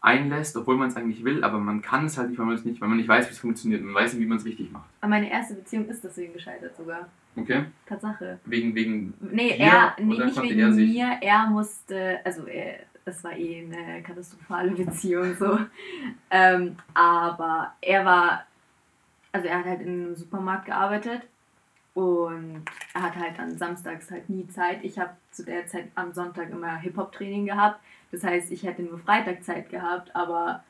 einlässt, 0.00 0.56
obwohl 0.56 0.76
man 0.76 0.88
es 0.88 0.96
eigentlich 0.96 1.24
will, 1.24 1.42
aber 1.42 1.58
man 1.58 1.82
kann 1.82 2.06
es 2.06 2.16
halt 2.16 2.30
nicht, 2.30 2.38
weil 2.38 2.46
man 2.46 2.54
es 2.54 2.64
nicht, 2.64 2.80
weil 2.80 2.88
man 2.88 2.98
nicht 2.98 3.08
weiß, 3.08 3.28
wie 3.28 3.32
es 3.32 3.38
funktioniert. 3.38 3.82
Man 3.82 3.94
weiß 3.94 4.12
nicht, 4.12 4.22
wie 4.22 4.26
man 4.26 4.38
es 4.38 4.44
richtig 4.44 4.70
macht. 4.70 4.88
Aber 5.00 5.10
meine 5.10 5.30
erste 5.30 5.54
Beziehung 5.54 5.88
ist 5.88 6.02
deswegen 6.04 6.32
gescheitert 6.32 6.76
sogar. 6.76 7.08
Okay? 7.34 7.64
Tatsache. 7.86 8.38
Wegen, 8.44 8.74
wegen 8.74 9.14
Nee, 9.20 9.56
Dir 9.56 9.64
er, 9.64 9.96
nee 9.98 10.24
nicht 10.24 10.42
wegen 10.42 10.58
er 10.58 10.70
mir. 10.70 11.18
Er 11.20 11.46
musste, 11.48 12.20
also 12.24 12.46
er, 12.46 12.80
das 13.06 13.22
war 13.22 13.36
eh 13.36 13.64
eine 13.64 14.02
katastrophale 14.02 14.72
Beziehung 14.72 15.34
so. 15.36 15.58
Ähm, 16.30 16.76
aber 16.92 17.72
er 17.80 18.04
war, 18.04 18.46
also 19.32 19.46
er 19.46 19.58
hat 19.60 19.64
halt 19.64 19.80
in 19.80 19.88
einem 19.88 20.16
Supermarkt 20.16 20.66
gearbeitet 20.66 21.22
und 21.94 22.64
er 22.94 23.02
hat 23.02 23.16
halt 23.16 23.38
dann 23.38 23.56
samstags 23.56 24.10
halt 24.10 24.28
nie 24.28 24.46
Zeit. 24.48 24.80
Ich 24.82 24.98
habe 24.98 25.16
zu 25.30 25.44
der 25.44 25.66
Zeit 25.68 25.88
am 25.94 26.12
Sonntag 26.12 26.50
immer 26.50 26.76
Hip-Hop-Training 26.78 27.46
gehabt. 27.46 27.80
Das 28.10 28.24
heißt, 28.24 28.50
ich 28.50 28.64
hätte 28.64 28.82
nur 28.82 28.98
Freitag 28.98 29.44
Zeit 29.44 29.70
gehabt, 29.70 30.14
aber 30.14 30.64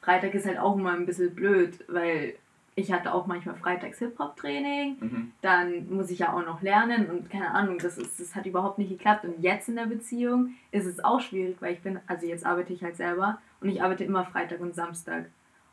Freitag 0.00 0.32
ist 0.34 0.46
halt 0.46 0.58
auch 0.58 0.76
immer 0.76 0.92
ein 0.92 1.06
bisschen 1.06 1.34
blöd, 1.34 1.84
weil 1.88 2.36
ich 2.80 2.92
hatte 2.92 3.12
auch 3.14 3.26
manchmal 3.26 3.54
freitags 3.56 3.98
Hip-Hop-Training 3.98 4.96
Mhm. 5.00 5.32
dann 5.42 5.88
muss 5.90 6.10
ich 6.10 6.18
ja 6.20 6.32
auch 6.32 6.44
noch 6.44 6.62
lernen 6.62 7.08
und 7.10 7.30
keine 7.30 7.50
Ahnung, 7.52 7.78
das, 7.78 7.98
ist, 7.98 8.18
das 8.18 8.34
hat 8.34 8.46
überhaupt 8.46 8.78
nicht 8.78 8.90
geklappt. 8.90 9.24
Und 9.24 9.40
jetzt 9.42 9.68
in 9.68 9.76
der 9.76 9.86
Beziehung 9.86 10.54
ist 10.72 10.86
es 10.86 11.02
auch 11.04 11.20
schwierig, 11.20 11.56
weil 11.60 11.74
ich 11.74 11.80
bin, 11.80 12.00
also 12.06 12.26
jetzt 12.26 12.44
arbeite 12.46 12.72
ich 12.72 12.82
halt 12.82 12.96
selber 12.96 13.38
und 13.60 13.68
ich 13.68 13.82
arbeite 13.82 14.04
immer 14.04 14.24
Freitag 14.24 14.60
und 14.60 14.74
Samstag. 14.74 15.26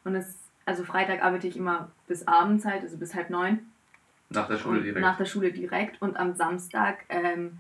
Und 0.04 0.16
es, 0.16 0.38
also 0.66 0.84
Freitag 0.84 1.24
arbeite 1.24 1.48
ich 1.48 1.58
immer 1.58 1.90
bis 2.08 2.28
abends 2.28 2.66
halt, 2.66 2.84
also 2.84 2.98
bis 2.98 3.16
halb 3.16 3.30
neun. 3.30 3.60
nach 4.30 4.48
der 4.48 4.58
Schule 4.58 4.82
direkt. 4.82 5.02
Nach 5.02 5.18
der 5.18 5.26
Schule 5.26 5.52
direkt. 5.52 6.02
Und 6.02 6.18
am 6.18 6.36
Samstag 6.36 7.06
ähm, 7.10 7.60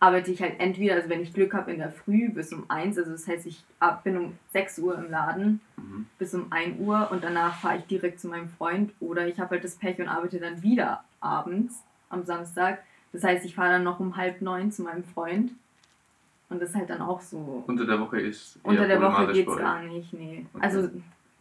arbeite 0.00 0.30
ich 0.30 0.40
halt 0.40 0.60
entweder, 0.60 0.94
also 0.94 1.08
wenn 1.08 1.22
ich 1.22 1.32
Glück 1.34 1.54
habe, 1.54 1.72
in 1.72 1.78
der 1.78 1.90
Früh 1.90 2.28
bis 2.30 2.52
um 2.52 2.64
eins, 2.68 2.96
also 2.98 3.10
das 3.10 3.26
heißt, 3.26 3.46
ich 3.46 3.64
bin 4.04 4.16
um 4.16 4.38
6 4.52 4.78
Uhr 4.78 4.96
im 4.96 5.10
Laden 5.10 5.60
Mhm. 5.76 6.06
bis 6.18 6.34
um 6.34 6.52
1 6.52 6.78
Uhr 6.80 7.08
und 7.10 7.24
danach 7.24 7.60
fahre 7.60 7.78
ich 7.78 7.84
direkt 7.86 8.20
zu 8.20 8.28
meinem 8.28 8.48
Freund 8.48 8.92
oder 9.00 9.26
ich 9.26 9.38
habe 9.40 9.50
halt 9.50 9.64
das 9.64 9.76
Pech 9.76 9.98
und 9.98 10.08
arbeite 10.08 10.38
dann 10.38 10.62
wieder 10.62 11.04
abends 11.20 11.82
am 12.10 12.24
Samstag. 12.24 12.82
Das 13.12 13.24
heißt, 13.24 13.44
ich 13.44 13.54
fahre 13.54 13.72
dann 13.72 13.84
noch 13.84 14.00
um 14.00 14.16
halb 14.16 14.40
neun 14.40 14.70
zu 14.70 14.82
meinem 14.82 15.04
Freund 15.04 15.52
und 16.48 16.60
das 16.62 16.70
ist 16.70 16.76
halt 16.76 16.90
dann 16.90 17.02
auch 17.02 17.20
so. 17.20 17.64
Unter 17.66 17.86
der 17.86 18.00
Woche 18.00 18.20
ist 18.20 18.58
Unter 18.62 18.86
der 18.86 19.00
Woche 19.02 19.32
geht's 19.32 19.56
gar 19.56 19.82
nicht, 19.82 20.12
nee. 20.12 20.46
Okay. 20.54 20.64
Also, 20.64 20.90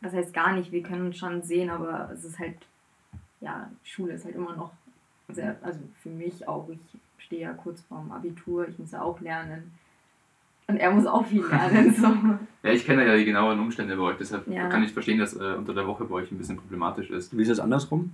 was 0.02 0.14
heißt 0.14 0.34
gar 0.34 0.54
nicht, 0.54 0.72
wir 0.72 0.84
können 0.84 1.08
uns 1.08 1.18
schon 1.18 1.42
sehen, 1.42 1.70
aber 1.70 2.10
es 2.14 2.24
ist 2.24 2.40
halt, 2.40 2.58
ja, 3.42 3.70
Schule 3.84 4.14
ist 4.14 4.26
halt 4.26 4.36
immer 4.36 4.56
noch 4.56 4.72
sehr, 5.30 5.58
also 5.62 5.80
für 6.02 6.10
mich 6.10 6.48
auch, 6.48 6.68
ich 6.70 7.00
stehe 7.28 7.42
ja 7.44 7.54
kurz 7.54 7.82
vorm 7.82 8.12
Abitur, 8.12 8.68
ich 8.68 8.80
muss 8.80 8.92
ja 8.92 9.02
auch 9.02 9.20
lernen. 9.22 9.72
Und 10.68 10.78
er 10.78 10.92
muss 10.92 11.06
auch 11.06 11.26
viel 11.26 11.46
lernen, 11.46 11.94
so. 11.94 12.08
Ja, 12.64 12.74
ich 12.74 12.86
kenne 12.86 13.06
ja 13.06 13.16
die 13.16 13.24
genauen 13.26 13.60
Umstände 13.60 13.96
bei 13.96 14.04
euch, 14.04 14.18
deshalb 14.18 14.48
Ja. 14.48 14.68
kann 14.68 14.84
ich 14.84 14.92
verstehen, 14.92 15.20
dass 15.20 15.34
äh, 15.36 15.54
unter 15.58 15.74
der 15.74 15.88
Woche 15.88 16.04
bei 16.06 16.16
euch 16.16 16.32
ein 16.32 16.38
bisschen 16.38 16.58
problematisch 16.58 17.10
ist. 17.10 17.38
Wie 17.38 17.42
ist 17.44 17.52
das 17.52 17.60
andersrum? 17.62 18.14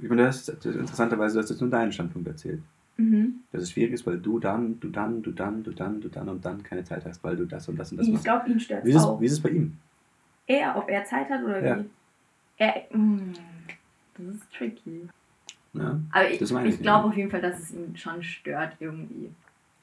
Ich 0.00 0.08
meine, 0.08 0.24
das 0.24 0.48
ist 0.48 0.64
interessanterweise, 0.66 1.34
du 1.34 1.42
hast 1.42 1.50
jetzt 1.50 1.60
nur 1.60 1.70
deinen 1.70 1.90
Standpunkt 1.92 2.28
erzählt. 2.28 2.60
Mhm. 2.96 3.40
Dass 3.52 3.62
es 3.62 3.70
schwierig 3.72 3.92
ist, 3.94 4.06
weil 4.06 4.18
du 4.18 4.38
dann, 4.38 4.78
du 4.80 4.88
dann, 4.88 5.22
du 5.22 5.30
dann, 5.32 5.62
du 5.64 5.70
dann, 5.72 6.00
du 6.00 6.08
dann 6.08 6.28
und 6.28 6.44
dann 6.44 6.62
keine 6.62 6.84
Zeit 6.84 7.04
hast, 7.06 7.22
weil 7.24 7.36
du 7.36 7.44
das 7.46 7.68
und 7.68 7.76
das 7.78 7.90
und 7.92 7.98
das 7.98 8.06
Ich 8.06 8.12
machst. 8.12 8.24
glaube, 8.24 8.50
ihn 8.50 8.60
stört 8.60 8.84
Wie 8.84 8.90
ist, 8.90 8.96
es, 8.96 9.04
auch. 9.04 9.20
wie 9.20 9.26
ist 9.26 9.32
es 9.32 9.40
bei 9.40 9.50
ihm? 9.50 9.76
Er, 10.46 10.76
ob 10.76 10.88
er 10.88 11.04
Zeit 11.04 11.28
hat 11.30 11.42
oder 11.42 11.64
Ja. 11.64 11.78
wie? 11.78 11.90
Er, 12.58 12.74
mm, 12.96 13.32
das 14.16 14.34
ist 14.36 14.52
tricky. 14.52 15.08
Ja. 15.74 16.00
Aber 16.10 16.30
ich, 16.30 16.40
ich 16.40 16.80
glaube 16.82 17.08
auf 17.08 17.16
jeden 17.16 17.30
Fall, 17.30 17.40
dass 17.42 17.58
es 17.60 17.72
ihn 17.72 17.96
schon 17.96 18.22
stört 18.22 18.76
irgendwie. 18.80 19.30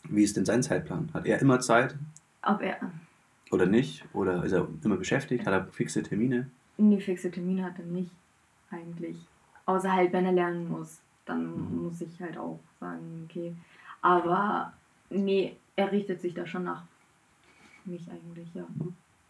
Wie 0.09 0.23
ist 0.23 0.35
denn 0.37 0.45
sein 0.45 0.61
Zeitplan? 0.63 1.09
Hat 1.13 1.25
er 1.25 1.39
immer 1.41 1.59
Zeit 1.59 1.95
Ob 2.43 2.61
er 2.61 2.77
oder 3.51 3.65
nicht? 3.65 4.03
Oder 4.13 4.43
ist 4.43 4.51
er 4.51 4.67
immer 4.83 4.97
beschäftigt? 4.97 5.45
Hat 5.45 5.53
er 5.53 5.65
fixe 5.71 6.01
Termine? 6.03 6.49
nie 6.77 6.99
fixe 6.99 7.31
Termine 7.31 7.63
hat, 7.63 7.79
dann 7.79 7.93
nicht 7.93 8.11
eigentlich. 8.69 9.15
Außer 9.65 9.91
halt, 9.93 10.11
wenn 10.11 10.25
er 10.25 10.33
lernen 10.33 10.69
muss, 10.69 10.99
dann 11.25 11.45
Mhm. 11.55 11.83
muss 11.83 12.01
ich 12.01 12.19
halt 12.21 12.37
auch 12.37 12.59
sagen, 12.79 13.25
okay. 13.29 13.55
Aber 14.01 14.73
nee, 15.09 15.55
er 15.75 15.91
richtet 15.91 16.21
sich 16.21 16.33
da 16.33 16.45
schon 16.45 16.65
nach 16.65 16.83
mich 17.85 18.05
eigentlich, 18.11 18.47
ja. 18.53 18.65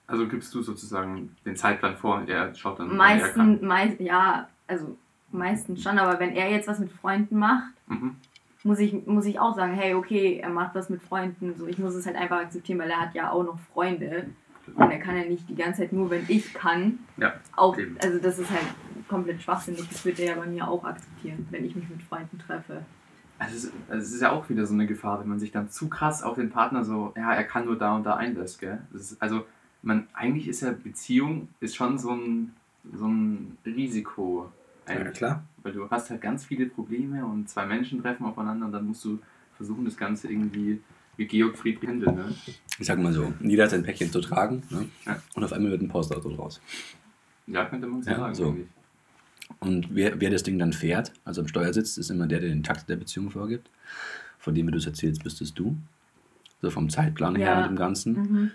Also 0.07 0.27
gibst 0.27 0.53
du 0.53 0.61
sozusagen 0.63 1.35
den 1.45 1.55
Zeitplan 1.55 1.95
vor 1.97 2.15
und 2.17 2.29
er 2.29 2.53
schaut 2.55 2.79
dann, 2.79 2.89
er. 2.89 2.95
Meistens, 2.95 3.61
meist, 3.61 3.99
ja, 3.99 4.47
also 4.67 4.97
meistens 5.35 5.83
schon, 5.83 5.97
aber 5.99 6.19
wenn 6.19 6.31
er 6.35 6.49
jetzt 6.49 6.67
was 6.67 6.79
mit 6.79 6.91
Freunden 6.91 7.37
macht, 7.37 7.73
Mhm. 7.87 8.15
muss 8.63 8.79
ich, 8.79 9.05
muss 9.05 9.25
ich 9.25 9.39
auch 9.39 9.55
sagen, 9.55 9.73
hey, 9.73 9.93
okay, 9.93 10.39
er 10.41 10.49
macht 10.49 10.73
was 10.73 10.89
mit 10.89 11.01
Freunden. 11.03 11.53
So, 11.55 11.67
ich 11.67 11.77
muss 11.77 11.93
es 11.93 12.05
halt 12.07 12.15
einfach 12.15 12.37
akzeptieren, 12.39 12.79
weil 12.79 12.89
er 12.89 12.99
hat 13.01 13.13
ja 13.13 13.29
auch 13.31 13.43
noch 13.43 13.59
Freunde. 13.73 14.27
Und 14.73 14.89
er 14.89 14.97
kann 14.97 15.15
ja 15.15 15.25
nicht 15.25 15.47
die 15.47 15.55
ganze 15.55 15.81
Zeit 15.81 15.93
nur, 15.93 16.09
wenn 16.09 16.25
ich 16.27 16.51
kann. 16.55 16.97
Ja, 17.17 17.33
Auch, 17.55 17.77
eben. 17.77 17.95
also 18.01 18.17
das 18.17 18.39
ist 18.39 18.49
halt 18.49 18.65
komplett 19.07 19.39
schwachsinnig. 19.43 19.87
Das 19.87 20.03
wird 20.03 20.19
er 20.19 20.25
ja 20.25 20.35
bei 20.35 20.47
mir 20.47 20.67
auch 20.67 20.83
akzeptieren, 20.83 21.45
wenn 21.51 21.63
ich 21.65 21.75
mich 21.75 21.87
mit 21.87 22.01
Freunden 22.01 22.39
treffe. 22.39 22.81
Also 23.37 23.55
es, 23.55 23.63
ist, 23.65 23.73
also 23.87 24.01
es 24.01 24.11
ist 24.13 24.21
ja 24.21 24.31
auch 24.31 24.49
wieder 24.49 24.65
so 24.65 24.73
eine 24.73 24.87
Gefahr, 24.87 25.19
wenn 25.19 25.27
man 25.27 25.39
sich 25.39 25.51
dann 25.51 25.69
zu 25.69 25.87
krass 25.89 26.23
auf 26.23 26.33
den 26.35 26.49
Partner 26.49 26.83
so, 26.83 27.13
ja, 27.15 27.33
er 27.33 27.43
kann 27.43 27.65
nur 27.65 27.77
da 27.77 27.95
und 27.95 28.03
da 28.05 28.15
einlässt, 28.15 28.59
gell? 28.59 28.79
Ist, 28.93 29.21
also 29.21 29.45
man, 29.83 30.07
eigentlich 30.13 30.47
ist 30.47 30.61
ja 30.61 30.71
Beziehung 30.71 31.49
ist 31.59 31.75
schon 31.75 31.99
so 31.99 32.11
ein, 32.11 32.53
so 32.93 33.05
ein 33.07 33.57
Risiko. 33.65 34.51
Ja, 34.87 34.95
Eigentlich. 34.95 35.17
klar. 35.17 35.43
Weil 35.63 35.73
du 35.73 35.89
hast 35.89 36.09
halt 36.09 36.21
ganz 36.21 36.45
viele 36.45 36.67
Probleme 36.67 37.25
und 37.25 37.49
zwei 37.49 37.65
Menschen 37.65 38.01
treffen 38.01 38.25
aufeinander 38.25 38.67
und 38.67 38.71
dann 38.71 38.85
musst 38.85 39.03
du 39.05 39.19
versuchen, 39.57 39.85
das 39.85 39.97
Ganze 39.97 40.27
irgendwie 40.29 40.79
wie 41.17 41.25
Georg 41.25 41.57
Friedrich 41.57 41.89
handeln. 41.89 42.15
Ne? 42.15 42.35
Ich 42.77 42.85
sag 42.85 42.99
mal 42.99 43.13
so, 43.13 43.33
jeder 43.41 43.63
hat 43.63 43.71
sein 43.71 43.83
Päckchen 43.83 44.11
zu 44.11 44.19
tragen 44.21 44.63
ne? 44.69 44.85
Ja. 45.05 45.19
und 45.33 45.43
auf 45.43 45.53
einmal 45.53 45.71
wird 45.71 45.81
ein 45.81 45.87
Postauto 45.87 46.29
draus. 46.29 46.61
Ja, 47.47 47.65
könnte 47.65 47.87
man 47.87 48.03
so 48.03 48.09
Ja, 48.11 48.17
sagen. 48.17 48.35
so. 48.35 48.47
eigentlich. 48.49 48.67
Und 49.59 49.95
wer, 49.95 50.19
wer 50.19 50.29
das 50.29 50.43
Ding 50.43 50.59
dann 50.59 50.73
fährt, 50.73 51.13
also 51.23 51.41
am 51.41 51.47
Steuer 51.47 51.71
sitzt, 51.73 51.97
ist 51.97 52.09
immer 52.09 52.27
der, 52.27 52.39
der 52.41 52.49
den 52.49 52.63
Takt 52.63 52.89
der 52.89 52.95
Beziehung 52.97 53.29
vorgibt. 53.31 53.69
Von 54.39 54.53
dem, 54.55 54.67
wie 54.67 54.71
du 54.71 54.77
es 54.77 54.85
erzählst, 54.85 55.23
bist 55.23 55.39
es 55.41 55.53
du. 55.53 55.77
So 56.61 56.69
vom 56.69 56.89
Zeitplan 56.89 57.35
her 57.35 57.47
Ja. 57.47 57.61
und 57.61 57.69
dem 57.69 57.75
Ganzen. 57.75 58.13
Mhm. 58.13 58.51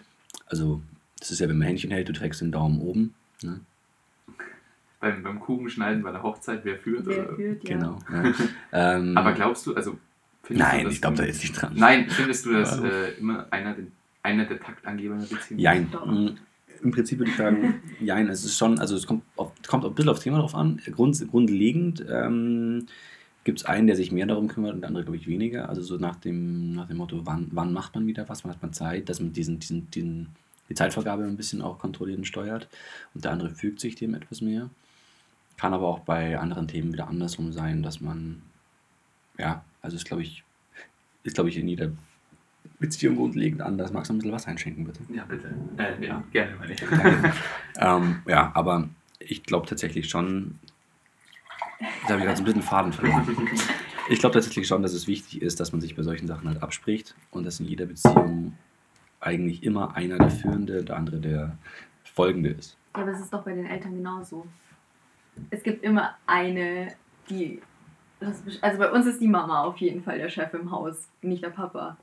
Also, 0.47 0.83
das 1.19 1.31
ist 1.31 1.39
ja, 1.39 1.49
wenn 1.49 1.59
man 1.59 1.67
Händchen 1.69 1.91
hält, 1.93 2.09
du 2.09 2.13
trägst 2.13 2.41
den 2.41 2.51
Daumen 2.53 2.81
oben. 2.81 3.15
Ne? 3.43 3.61
Beim, 5.01 5.23
beim 5.23 5.41
Kuchenschneiden 5.41 6.03
bei 6.03 6.13
der 6.13 6.23
Hochzeit, 6.23 6.61
wer 6.65 6.77
führt? 6.79 7.07
Wer 7.07 7.25
oder? 7.27 7.35
führt, 7.37 7.65
ja. 7.69 7.75
Genau. 7.77 7.99
Ja. 8.13 8.35
ähm, 8.97 9.17
Aber 9.17 9.33
glaubst 9.33 9.67
du, 9.67 9.75
also 9.75 9.99
findest 10.43 10.71
du, 10.71 10.77
nein, 10.77 10.85
dass 10.85 10.95
ich 10.95 11.01
glaube 11.01 11.17
du- 11.17 11.23
da 11.23 11.27
jetzt 11.29 11.41
nicht 11.43 11.53
dran. 11.61 11.73
Nein, 11.75 12.07
findest 12.11 12.45
du, 12.47 12.53
dass 12.53 12.77
Ja. 12.79 12.85
äh, 12.87 13.13
immer 13.19 13.47
einer, 13.51 13.75
den, 13.75 13.93
einer 14.23 14.45
der 14.45 14.61
Taktangeber 14.61 15.15
in 15.15 15.21
der 15.21 15.27
Beziehung 15.29 15.59
ist? 15.59 15.63
Jein. 15.65 15.91
Doch. 15.91 16.05
Mm, 16.07 16.29
Im 16.83 16.91
Prinzip 16.91 17.19
würde 17.19 17.31
ich 17.31 17.37
sagen, 17.39 17.81
jein. 18.01 18.29
Es 18.29 18.45
ist 18.45 18.59
schon, 18.59 18.79
also 18.79 18.95
es 18.95 19.07
kommt, 19.07 19.23
auf, 19.37 19.53
kommt 19.67 19.85
auch 19.85 19.89
ein 19.89 19.95
bisschen 19.95 20.11
aufs 20.11 20.21
Thema 20.21 20.39
drauf 20.39 20.55
an. 20.55 20.81
Grund, 20.93 21.19
grundlegend 21.31 22.05
ähm, 22.11 22.87
gibt 23.45 23.61
es 23.61 23.65
einen, 23.65 23.87
der 23.87 23.97
sich 23.97 24.13
mehr 24.13 24.27
darum 24.27 24.49
kümmert 24.49 24.75
und 24.75 24.83
der 24.83 24.89
andere, 24.89 25.05
glaube 25.05 25.17
ich, 25.17 25.27
weniger. 25.27 25.71
Also 25.71 25.81
so 25.81 25.97
nach 25.97 26.17
dem, 26.17 26.73
nach 26.75 26.89
dem 26.89 26.99
Motto, 26.99 27.23
wann, 27.25 27.49
wann 27.53 27.73
macht 27.73 27.95
man 27.95 28.07
wieder 28.07 28.29
was, 28.29 28.45
wann 28.45 28.51
hat 28.53 28.61
man 28.61 28.75
Zeit, 28.75 29.09
dass 29.09 29.19
man 29.21 29.33
diesen, 29.33 29.59
diesen, 29.61 29.91
diesen, 29.91 30.27
die 30.69 30.75
Zeitvergabe 30.75 31.25
ein 31.25 31.39
bisschen 31.39 31.63
auch 31.63 31.79
kontrolliert 31.79 32.19
und 32.19 32.27
steuert. 32.27 32.69
Und 33.15 33.25
der 33.25 33.33
andere 33.33 33.49
fügt 33.49 33.81
sich 33.81 33.95
dem 33.95 34.13
etwas 34.15 34.43
mehr. 34.43 34.69
Kann 35.61 35.75
aber 35.75 35.89
auch 35.89 35.99
bei 35.99 36.39
anderen 36.39 36.69
Themen 36.69 36.91
wieder 36.91 37.07
andersrum 37.07 37.53
sein, 37.53 37.83
dass 37.83 38.01
man, 38.01 38.41
ja, 39.37 39.63
also 39.83 39.95
ist, 39.95 40.07
glaube 40.07 40.23
ich, 40.23 40.43
ist, 41.23 41.35
glaube 41.35 41.51
ich, 41.51 41.59
in 41.59 41.69
jeder 41.69 41.91
Beziehung 42.79 43.17
grundlegend 43.17 43.61
anders. 43.61 43.93
Magst 43.93 44.09
du 44.09 44.15
ein 44.15 44.17
bisschen 44.17 44.33
was 44.33 44.47
einschenken, 44.47 44.85
bitte? 44.85 45.01
Ja, 45.13 45.23
bitte. 45.25 45.55
Äh, 45.77 46.07
ja, 46.07 46.25
gerne, 46.33 46.57
meine 46.57 46.73
ich. 46.73 46.83
Ähm, 47.79 48.23
ja, 48.27 48.51
aber 48.55 48.89
ich 49.19 49.43
glaube 49.43 49.67
tatsächlich 49.67 50.09
schon, 50.09 50.59
da 52.07 52.15
habe 52.15 52.21
ich 52.21 52.25
gerade 52.25 52.37
so 52.37 52.43
ein 52.43 52.47
bisschen 52.47 52.63
Faden 52.63 52.95
verloren. 52.95 53.29
Ich 54.09 54.19
glaube 54.19 54.33
tatsächlich 54.33 54.67
schon, 54.67 54.83
dass 54.83 54.95
es 54.95 55.07
wichtig 55.07 55.43
ist, 55.43 55.61
dass 55.61 55.73
man 55.73 55.83
sich 55.83 55.95
bei 55.95 56.03
solchen 56.03 56.27
Sachen 56.27 56.49
halt 56.49 56.63
abspricht 56.63 57.15
und 57.31 57.45
dass 57.45 57.61
in 57.61 57.67
jeder 57.67 57.85
Beziehung 57.85 58.55
eigentlich 59.21 59.63
immer 59.63 59.95
einer 59.95 60.17
der 60.17 60.31
Führende, 60.31 60.85
der 60.85 60.97
andere 60.97 61.21
der 61.21 61.59
Folgende 62.05 62.49
ist. 62.49 62.79
Ja, 62.97 63.03
aber 63.03 63.13
es 63.13 63.21
ist 63.21 63.33
doch 63.33 63.45
bei 63.45 63.53
den 63.53 63.67
Eltern 63.67 63.95
genauso. 63.95 64.47
Es 65.51 65.63
gibt 65.63 65.83
immer 65.83 66.17
eine, 66.27 66.95
die. 67.29 67.61
Also 68.61 68.79
bei 68.79 68.91
uns 68.91 69.07
ist 69.07 69.21
die 69.21 69.29
Mama 69.29 69.63
auf 69.63 69.79
jeden 69.79 70.03
Fall 70.03 70.19
der 70.19 70.29
Chef 70.29 70.53
im 70.53 70.71
Haus, 70.71 71.09
nicht 71.23 71.43
der 71.43 71.49
Papa. 71.49 71.97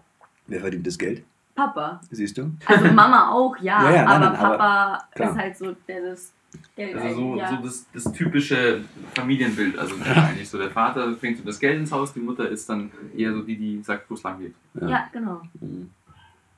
Wer 0.47 0.61
verdient 0.61 0.87
das 0.87 0.97
Geld? 0.97 1.23
Papa. 1.53 2.01
Siehst 2.09 2.37
du? 2.37 2.51
Also 2.65 2.85
Mama 2.91 3.31
auch, 3.31 3.57
ja, 3.57 3.83
Ja, 3.89 3.95
ja, 3.95 4.05
nein, 4.05 4.07
aber 4.07 4.25
nein, 4.25 4.35
aber 4.35 4.57
Papa 4.57 5.03
klar. 5.13 5.31
ist 5.31 5.37
halt 5.37 5.57
so, 5.57 5.75
der 5.87 6.01
das 6.09 6.33
Geld 6.75 6.95
Also 6.95 7.15
so, 7.15 7.35
ja. 7.35 7.49
so 7.49 7.55
das, 7.57 7.85
das 7.93 8.11
typische 8.13 8.81
Familienbild. 9.15 9.77
Also 9.77 9.95
eigentlich 10.03 10.49
so 10.49 10.57
der 10.57 10.71
Vater 10.71 11.11
bringt 11.13 11.37
so 11.37 11.43
das 11.43 11.59
Geld 11.59 11.79
ins 11.79 11.91
Haus, 11.91 12.13
die 12.13 12.19
Mutter 12.19 12.47
ist 12.47 12.69
dann 12.69 12.91
eher 13.15 13.33
so 13.33 13.41
die, 13.41 13.57
die 13.57 13.81
sagt, 13.83 14.09
wo 14.09 14.13
es 14.13 14.23
lang 14.23 14.39
geht. 14.39 14.55
ja, 14.81 15.07
genau. 15.11 15.41
Mhm. 15.59 15.91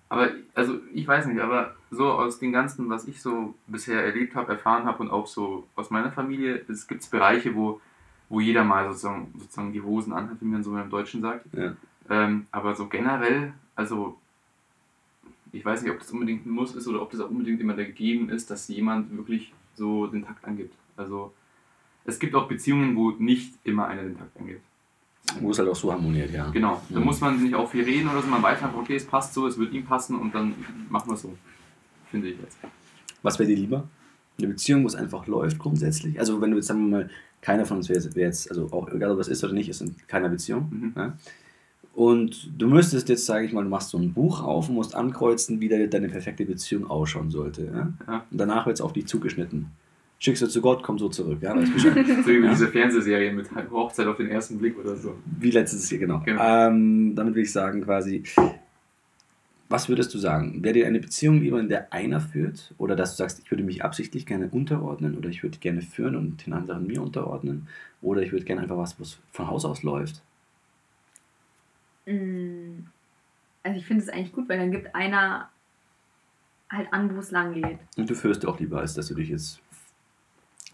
Aber 0.10 0.30
also 0.56 0.80
ich 0.94 1.08
weiß 1.08 1.28
nicht, 1.28 1.40
aber 1.40 1.76
so 1.92 2.06
aus 2.12 2.40
dem 2.40 2.52
Ganzen, 2.52 2.90
was 2.90 3.08
ich 3.08 3.22
so 3.22 3.56
bisher 3.68 4.04
erlebt 4.04 4.36
habe, 4.36 4.52
erfahren 4.52 4.86
habe 4.86 5.00
und 5.00 5.10
auch 5.10 5.28
so 5.28 5.68
aus 5.76 5.90
meiner 5.90 6.12
Familie, 6.12 6.64
es 6.68 6.88
gibt 6.88 7.10
Bereiche, 7.10 7.56
wo, 7.56 7.82
wo 8.30 8.40
jeder 8.40 8.64
mal 8.64 8.88
sozusagen, 8.90 9.34
sozusagen 9.38 9.74
die 9.74 9.82
Hosen 9.82 10.14
anhat, 10.14 10.38
wie 10.42 10.46
man 10.46 10.64
so 10.64 10.78
im 10.78 10.90
Deutschen 10.90 11.22
sagt. 11.22 11.46
Ja. 11.54 11.76
Ähm, 12.10 12.46
aber 12.52 12.76
so 12.76 12.88
generell, 12.88 13.54
also 13.76 14.18
ich 15.52 15.66
weiß 15.66 15.82
nicht, 15.82 15.92
ob 15.92 16.00
das 16.00 16.12
unbedingt 16.12 16.46
ein 16.46 16.52
Muss 16.52 16.76
ist 16.76 16.88
oder 16.88 17.02
ob 17.02 17.10
das 17.12 17.22
auch 17.22 17.30
unbedingt 17.30 17.60
immer 17.60 17.74
gegeben 17.74 18.30
ist, 18.30 18.52
dass 18.52 18.68
jemand 18.68 19.16
wirklich 19.18 19.52
so 19.76 20.06
den 20.08 20.26
Takt 20.26 20.46
angibt. 20.46 20.76
Also 20.96 21.34
es 22.06 22.20
gibt 22.20 22.36
auch 22.36 22.48
Beziehungen, 22.48 22.96
wo 22.96 23.12
nicht 23.12 23.54
immer 23.64 23.88
einer 23.88 24.04
den 24.04 24.18
Takt 24.18 24.38
angibt. 24.40 24.62
Wo 25.40 25.52
es 25.52 25.60
halt 25.60 25.70
auch 25.70 25.76
so 25.76 25.92
harmoniert, 25.92 26.32
ja. 26.32 26.50
Genau, 26.50 26.82
da 26.90 27.00
Mhm. 27.00 27.06
muss 27.06 27.20
man 27.22 27.42
nicht 27.42 27.54
auch 27.56 27.70
viel 27.70 27.84
reden 27.84 28.10
oder 28.10 28.22
so, 28.22 28.28
man 28.28 28.42
weiß 28.42 28.62
einfach, 28.64 28.78
okay, 28.80 28.96
es 28.96 29.06
passt 29.06 29.34
so, 29.34 29.48
es 29.48 29.58
wird 29.58 29.74
ihm 29.74 29.86
passen 29.86 30.16
und 30.20 30.34
dann 30.34 30.54
machen 30.90 31.10
wir 31.10 31.14
es 31.16 31.22
so. 31.22 31.36
Finde 32.12 32.30
ich 32.30 32.40
jetzt. 32.40 32.58
Was 33.24 33.40
wäre 33.40 33.50
dir 33.50 33.58
lieber? 33.58 33.88
Eine 34.38 34.48
Beziehung, 34.48 34.84
wo 34.84 34.88
es 34.88 34.96
einfach 34.96 35.28
läuft 35.28 35.60
grundsätzlich? 35.60 36.20
Also 36.20 36.40
wenn 36.42 36.52
du 36.52 36.58
jetzt, 36.58 36.68
sagen 36.68 36.90
wir 36.90 36.98
mal, 36.98 37.10
keiner 37.42 37.66
von 37.66 37.78
uns 37.78 37.90
wäre 37.90 38.00
jetzt, 38.00 38.16
wär 38.16 38.26
jetzt, 38.26 38.50
also 38.50 38.68
auch 38.72 38.90
egal 38.92 39.12
ob 39.12 39.20
es 39.20 39.28
ist 39.28 39.44
oder 39.44 39.54
nicht, 39.54 39.70
ist 39.70 39.82
in 39.82 39.96
keiner 40.08 40.30
Beziehung. 40.30 40.70
Mhm. 40.72 40.94
Ja? 40.96 41.18
Und 41.94 42.52
du 42.58 42.68
müsstest 42.68 43.10
jetzt, 43.10 43.26
sage 43.26 43.46
ich 43.46 43.52
mal, 43.54 43.64
du 43.64 43.70
machst 43.70 43.90
so 43.90 43.98
ein 43.98 44.14
Buch 44.14 44.42
auf 44.42 44.70
und 44.70 44.76
musst 44.76 44.96
ankreuzen, 44.96 45.60
wie 45.60 45.68
deine, 45.68 46.08
perfekte 46.08 46.46
Beziehung 46.46 46.90
ausschauen 46.90 47.30
sollte. 47.30 47.66
Ja? 47.66 47.94
Ja. 48.08 48.26
Und 48.32 48.38
danach 48.38 48.66
wird 48.66 48.76
es 48.78 48.82
auf 48.82 48.94
dich 48.94 49.06
zugeschnitten. 49.08 49.68
Schickst 50.22 50.42
du 50.42 50.48
zu 50.48 50.62
Gott, 50.62 50.84
komm 50.84 51.00
so 51.00 51.08
zurück. 51.08 51.40
Ja, 51.42 51.56
weißt 51.56 51.74
Bescheid. 51.74 52.06
So 52.24 52.28
wie 52.28 52.40
Ja. 52.44 52.50
diese 52.52 52.68
Fernsehserie 52.68 53.32
mit 53.32 53.50
Hochzeit 53.72 54.06
auf 54.06 54.18
den 54.18 54.28
ersten 54.28 54.58
Blick 54.58 54.78
oder 54.78 54.96
so. 54.98 55.16
Wie 55.40 55.52
letztes 55.52 55.90
Jahr, 55.90 56.00
genau. 56.00 56.22
Genau. 56.26 56.42
Ähm, 56.68 57.16
damit 57.16 57.36
will 57.36 57.44
ich 57.44 57.52
sagen, 57.52 57.82
quasi, 57.82 58.24
was 59.70 59.88
würdest 59.88 60.14
du 60.14 60.18
sagen? 60.18 60.64
Wäre 60.64 60.74
dir 60.74 60.88
eine 60.88 61.00
Beziehung 61.00 61.42
lieber, 61.42 61.60
in 61.60 61.70
der 61.70 61.94
einer 61.94 62.20
führt? 62.20 62.74
Oder 62.80 62.96
dass 62.96 63.12
du 63.12 63.18
sagst, 63.18 63.40
ich 63.40 63.52
würde 63.52 63.64
mich 63.64 63.84
absichtlich 63.84 64.26
gerne 64.26 64.50
unterordnen 64.50 65.16
oder 65.16 65.30
ich 65.30 65.44
würde 65.44 65.60
gerne 65.60 65.84
führen 65.84 66.16
und 66.16 66.46
den 66.46 66.54
anderen 66.54 66.88
mir 66.88 67.02
unterordnen? 67.04 67.68
Oder 68.02 68.24
ich 68.24 68.32
würde 68.32 68.46
gerne 68.46 68.62
einfach 68.62 68.78
was, 68.78 69.00
was 69.00 69.20
von 69.32 69.48
Haus 69.48 69.66
aus 69.66 69.84
läuft? 69.84 70.24
Mm, 72.08 72.86
Also 73.62 73.78
ich 73.78 73.86
finde 73.86 74.04
es 74.04 74.10
eigentlich 74.10 74.34
gut, 74.34 74.50
weil 74.50 74.58
dann 74.58 74.72
gibt 74.72 74.96
einer 74.96 75.50
halt 76.72 76.92
an, 76.92 77.16
wo 77.16 77.20
es 77.20 77.30
lang 77.30 77.54
geht. 77.54 77.80
Und 77.96 78.10
du 78.10 78.16
führst 78.16 78.46
auch 78.48 78.60
lieber, 78.60 78.80
als 78.80 78.96
dass 78.96 79.08
du 79.08 79.16
dich 79.16 79.30
jetzt 79.30 79.60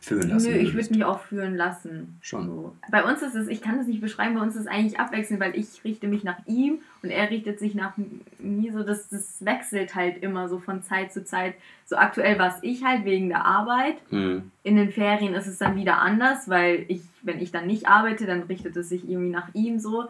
führen 0.05 0.29
lassen 0.29 0.51
Nö, 0.51 0.57
ich 0.57 0.73
würde 0.73 0.89
mich 0.93 1.03
auch 1.03 1.19
führen 1.19 1.55
lassen. 1.55 2.17
Schon. 2.21 2.45
So. 2.47 2.75
Bei 2.91 3.03
uns 3.03 3.21
ist 3.21 3.35
es, 3.35 3.47
ich 3.47 3.61
kann 3.61 3.77
das 3.77 3.87
nicht 3.87 4.01
beschreiben, 4.01 4.35
bei 4.35 4.41
uns 4.41 4.55
ist 4.55 4.61
es 4.61 4.67
eigentlich 4.67 4.99
abwechselnd, 4.99 5.41
weil 5.41 5.57
ich 5.57 5.83
richte 5.83 6.07
mich 6.07 6.23
nach 6.23 6.37
ihm 6.45 6.79
und 7.01 7.09
er 7.09 7.29
richtet 7.29 7.59
sich 7.59 7.75
nach 7.75 7.93
mir. 8.37 8.73
So, 8.73 8.83
das, 8.83 9.09
das 9.09 9.43
wechselt 9.43 9.95
halt 9.95 10.21
immer 10.23 10.47
so 10.47 10.59
von 10.59 10.83
Zeit 10.83 11.11
zu 11.11 11.23
Zeit. 11.23 11.55
So 11.85 11.95
aktuell 11.95 12.39
war 12.39 12.49
es 12.49 12.63
ich 12.63 12.83
halt 12.83 13.05
wegen 13.05 13.29
der 13.29 13.45
Arbeit. 13.45 13.97
Hm. 14.09 14.51
In 14.63 14.75
den 14.75 14.91
Ferien 14.91 15.33
ist 15.33 15.47
es 15.47 15.57
dann 15.57 15.75
wieder 15.75 15.99
anders, 15.99 16.49
weil 16.49 16.85
ich, 16.87 17.01
wenn 17.21 17.41
ich 17.41 17.51
dann 17.51 17.67
nicht 17.67 17.87
arbeite, 17.87 18.25
dann 18.25 18.43
richtet 18.43 18.75
es 18.77 18.89
sich 18.89 19.09
irgendwie 19.09 19.31
nach 19.31 19.53
ihm 19.53 19.79
so. 19.79 20.05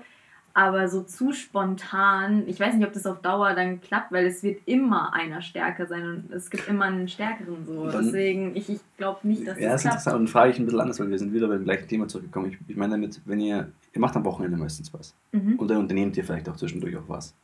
Aber 0.58 0.88
so 0.88 1.04
zu 1.04 1.34
spontan, 1.34 2.44
ich 2.48 2.58
weiß 2.62 2.76
nicht, 2.76 2.88
ob 2.88 2.94
das 2.94 3.06
auf 3.06 3.20
Dauer 3.22 3.54
dann 3.56 3.82
klappt, 3.82 4.14
weil 4.14 4.26
es 4.26 4.42
wird 4.42 4.62
immer 4.66 5.14
einer 5.14 5.42
stärker 5.42 5.86
sein 5.86 6.08
und 6.08 6.32
es 6.32 6.50
gibt 6.50 6.70
immer 6.70 6.86
einen 6.86 7.10
stärkeren 7.10 7.66
so. 7.66 7.90
Dann- 7.90 8.06
Deswegen, 8.06 8.56
ich, 8.56 8.70
ich 8.70 8.80
glaube 8.96 9.20
nicht, 9.28 9.46
dass 9.46 9.60
Ja, 9.60 9.72
das 9.72 9.76
ist 9.76 9.82
klappt. 9.82 9.96
interessant. 9.98 10.20
Und 10.22 10.30
frage 10.30 10.52
ich 10.52 10.60
ein 10.60 10.64
bisschen 10.66 10.80
anders, 10.80 10.98
weil 11.02 11.10
wir 11.10 11.20
sind 11.20 11.34
wieder 11.34 11.50
beim 11.50 11.66
gleichen 11.66 11.90
Thema 11.90 12.08
zurückgekommen. 12.08 12.52
Ich, 12.52 12.58
ich 12.70 12.76
meine 12.78 12.94
damit, 12.94 13.20
wenn 13.26 13.42
ihr 13.42 13.70
ihr 13.94 14.00
macht 14.02 14.16
am 14.16 14.24
Wochenende 14.24 14.56
meistens 14.58 14.94
was. 14.94 15.14
Mhm. 15.34 15.56
Und 15.60 15.68
dann 15.70 15.78
unternehmt 15.78 16.16
ihr 16.16 16.24
vielleicht 16.24 16.48
auch 16.48 16.56
zwischendurch 16.56 16.96
auch 16.96 17.08
was. 17.10 17.36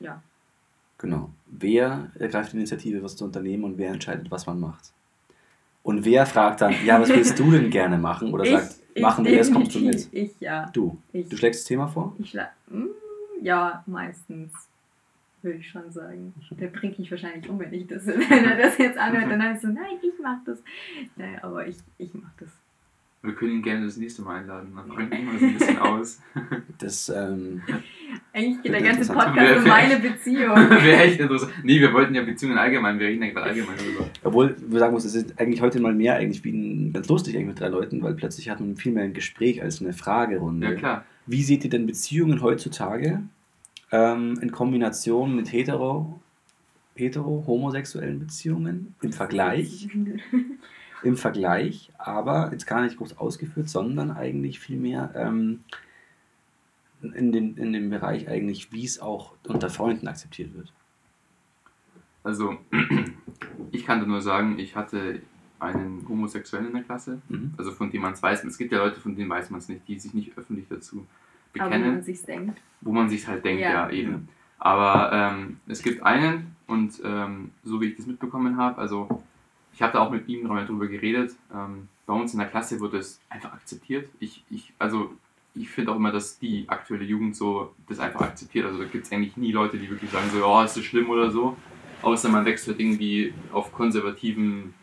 Ja. 0.00 0.20
Genau. 0.98 1.30
Wer 1.46 2.10
ergreift 2.18 2.52
die 2.52 2.56
Initiative, 2.56 3.02
was 3.04 3.14
zu 3.14 3.24
unternehmen 3.24 3.62
und 3.62 3.78
wer 3.78 3.92
entscheidet, 3.92 4.30
was 4.32 4.46
man 4.48 4.58
macht? 4.58 4.92
Und 5.82 6.04
wer 6.04 6.26
fragt 6.26 6.60
dann, 6.60 6.74
ja, 6.84 7.00
was 7.00 7.08
willst 7.08 7.38
du 7.38 7.50
denn 7.50 7.70
gerne 7.70 7.96
machen? 7.98 8.32
Oder 8.34 8.44
sagt, 8.44 8.76
machen 9.00 9.24
wir 9.24 9.38
das, 9.38 9.50
kommst 9.52 9.74
du 9.74 9.80
mit? 9.80 10.08
Ich, 10.12 10.32
ja. 10.40 10.68
Du. 10.72 10.98
Ich, 11.12 11.28
Du 11.28 11.36
schlägst 11.36 11.60
das 11.62 11.66
Thema 11.66 11.86
vor? 11.88 12.14
ich 12.18 12.30
schla 12.30 12.48
Mm, 12.68 12.86
Ja, 13.42 13.82
meistens. 13.86 14.52
Würde 15.40 15.58
ich 15.58 15.68
schon 15.70 15.90
sagen. 15.92 16.34
Der 16.50 16.66
bringt 16.66 16.98
mich 16.98 17.10
wahrscheinlich 17.10 17.48
um, 17.48 17.58
wenn 17.60 17.72
ich 17.72 17.86
das, 17.86 18.04
wenn 18.06 18.44
er 18.44 18.56
das 18.56 18.76
jetzt 18.76 18.98
anhört. 18.98 19.30
Dann 19.30 19.42
heißt 19.42 19.62
so, 19.62 19.68
nein, 19.68 19.96
ich 20.02 20.12
mach 20.22 20.42
das. 20.44 20.58
Naja, 21.16 21.38
aber 21.42 21.66
ich, 21.66 21.76
ich 21.96 22.12
mach 22.12 22.32
das. 22.40 22.48
Wir 23.28 23.34
können 23.34 23.52
ihn 23.52 23.62
gerne 23.62 23.84
das 23.84 23.98
nächste 23.98 24.22
Mal 24.22 24.40
einladen. 24.40 24.72
Dann 24.74 24.88
bringen 24.88 25.26
wir 25.26 25.34
das 25.34 25.42
ein 25.42 25.58
bisschen 25.58 25.78
aus. 25.80 26.20
Das, 26.78 27.10
ähm, 27.10 27.60
Eigentlich 28.32 28.62
geht 28.62 28.72
der 28.72 28.80
ganze. 28.80 29.12
Podcast 29.12 29.58
um 29.58 29.68
meine 29.68 29.98
Beziehung. 29.98 30.56
Wäre 30.56 31.02
echt 31.02 31.20
interessant. 31.20 31.52
Nee, 31.62 31.78
wir 31.78 31.92
wollten 31.92 32.14
ja 32.14 32.22
Beziehungen 32.22 32.56
allgemein, 32.56 32.98
wir 32.98 33.06
reden 33.06 33.22
ja 33.22 33.30
gerade 33.30 33.50
allgemein 33.50 33.76
darüber. 33.76 34.06
obwohl, 34.24 34.56
wir 34.66 34.78
sagen 34.78 34.94
muss, 34.94 35.04
es 35.04 35.14
ist 35.14 35.38
eigentlich 35.38 35.60
heute 35.60 35.78
mal 35.78 35.94
mehr 35.94 36.14
eigentlich 36.14 36.42
wie 36.42 36.52
ein, 36.52 36.92
ganz 36.94 37.06
lustig 37.08 37.34
eigentlich 37.34 37.48
mit 37.48 37.60
drei 37.60 37.68
Leuten, 37.68 38.00
weil 38.00 38.14
plötzlich 38.14 38.48
hat 38.48 38.60
man 38.60 38.76
viel 38.76 38.92
mehr 38.92 39.04
ein 39.04 39.12
Gespräch 39.12 39.60
als 39.60 39.82
eine 39.82 39.92
Fragerunde. 39.92 40.68
Ja, 40.68 40.74
klar. 40.74 41.04
Wie 41.26 41.42
seht 41.42 41.64
ihr 41.64 41.70
denn 41.70 41.84
Beziehungen 41.84 42.40
heutzutage 42.40 43.20
ähm, 43.92 44.38
in 44.40 44.50
Kombination 44.52 45.36
mit 45.36 45.52
hetero, 45.52 46.18
hetero, 46.94 47.44
homosexuellen 47.46 48.20
Beziehungen 48.20 48.94
im 49.02 49.12
Vergleich? 49.12 49.86
Im 51.02 51.16
Vergleich, 51.16 51.92
aber 51.98 52.50
jetzt 52.52 52.66
gar 52.66 52.82
nicht 52.82 52.96
groß 52.96 53.18
ausgeführt, 53.18 53.68
sondern 53.68 54.10
eigentlich 54.10 54.58
vielmehr 54.58 55.12
ähm, 55.14 55.60
in, 57.02 57.30
den, 57.32 57.56
in 57.56 57.72
dem 57.72 57.90
Bereich 57.90 58.28
eigentlich, 58.28 58.72
wie 58.72 58.84
es 58.84 58.98
auch 59.00 59.32
unter 59.46 59.70
Freunden 59.70 60.08
akzeptiert 60.08 60.54
wird. 60.54 60.72
Also, 62.24 62.56
ich 63.70 63.84
kann 63.86 64.00
dir 64.00 64.06
nur 64.06 64.20
sagen, 64.20 64.58
ich 64.58 64.74
hatte 64.76 65.20
einen 65.60 66.04
Homosexuellen 66.08 66.68
in 66.68 66.72
der 66.74 66.82
Klasse, 66.82 67.20
Mhm. 67.28 67.54
also 67.56 67.72
von 67.72 67.90
dem 67.90 68.02
man 68.02 68.12
es 68.12 68.22
weiß. 68.22 68.44
Es 68.44 68.58
gibt 68.58 68.72
ja 68.72 68.78
Leute, 68.78 69.00
von 69.00 69.14
denen 69.16 69.30
weiß 69.30 69.50
man 69.50 69.58
es 69.58 69.68
nicht, 69.68 69.86
die 69.88 69.98
sich 69.98 70.14
nicht 70.14 70.36
öffentlich 70.36 70.66
dazu 70.68 71.06
Aber 71.58 71.70
wenn 71.70 71.80
bekennen, 71.80 71.94
man 71.94 72.02
sich 72.02 72.22
denkt. 72.22 72.60
wo 72.80 72.92
man 72.92 73.08
sich 73.08 73.26
halt 73.26 73.44
denkt, 73.44 73.62
ja, 73.62 73.88
Ja. 73.88 73.90
eben. 73.90 74.28
Aber 74.60 75.12
ähm, 75.12 75.58
es 75.68 75.82
gibt 75.82 76.02
einen 76.02 76.56
und 76.66 77.00
ähm, 77.04 77.52
so 77.62 77.80
wie 77.80 77.86
ich 77.86 77.96
das 77.96 78.06
mitbekommen 78.06 78.56
habe, 78.56 78.78
also 78.78 79.22
ich 79.78 79.82
habe 79.82 79.92
da 79.92 80.00
auch 80.00 80.10
mit 80.10 80.28
ihm 80.28 80.44
drüber 80.44 80.88
geredet. 80.88 81.36
Ähm, 81.54 81.86
bei 82.04 82.12
uns 82.12 82.32
in 82.32 82.40
der 82.40 82.48
Klasse 82.48 82.80
wurde 82.80 82.98
es 82.98 83.20
einfach 83.28 83.52
akzeptiert. 83.52 84.08
Ich, 84.18 84.42
ich, 84.50 84.72
also 84.76 85.12
ich 85.54 85.70
finde 85.70 85.92
auch 85.92 85.96
immer, 85.96 86.10
dass 86.10 86.36
die 86.40 86.68
aktuelle 86.68 87.04
Jugend 87.04 87.36
so 87.36 87.72
das 87.88 88.00
einfach 88.00 88.22
akzeptiert. 88.22 88.66
Also 88.66 88.80
da 88.80 88.86
gibt 88.86 89.06
es 89.06 89.12
eigentlich 89.12 89.36
nie 89.36 89.52
Leute, 89.52 89.78
die 89.78 89.88
wirklich 89.88 90.10
sagen 90.10 90.28
so, 90.32 90.44
oh, 90.44 90.62
ist 90.62 90.76
das 90.76 90.82
schlimm 90.82 91.08
oder 91.10 91.30
so. 91.30 91.56
Außer 92.02 92.28
man 92.28 92.44
wächst 92.44 92.66
halt 92.66 92.80
irgendwie 92.80 93.32
auf 93.52 93.70
konservativen, 93.70 94.74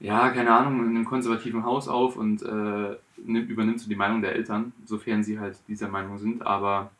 ja, 0.00 0.30
keine 0.30 0.50
Ahnung, 0.50 0.80
in 0.80 0.96
einem 0.96 1.04
konservativen 1.04 1.64
Haus 1.64 1.86
auf 1.86 2.16
und 2.16 2.42
äh, 2.42 2.96
nimmt, 3.16 3.48
übernimmt 3.48 3.78
so 3.78 3.88
die 3.88 3.94
Meinung 3.94 4.22
der 4.22 4.34
Eltern, 4.34 4.72
sofern 4.86 5.22
sie 5.22 5.38
halt 5.38 5.56
dieser 5.68 5.86
Meinung 5.86 6.18
sind. 6.18 6.44
Aber 6.44 6.90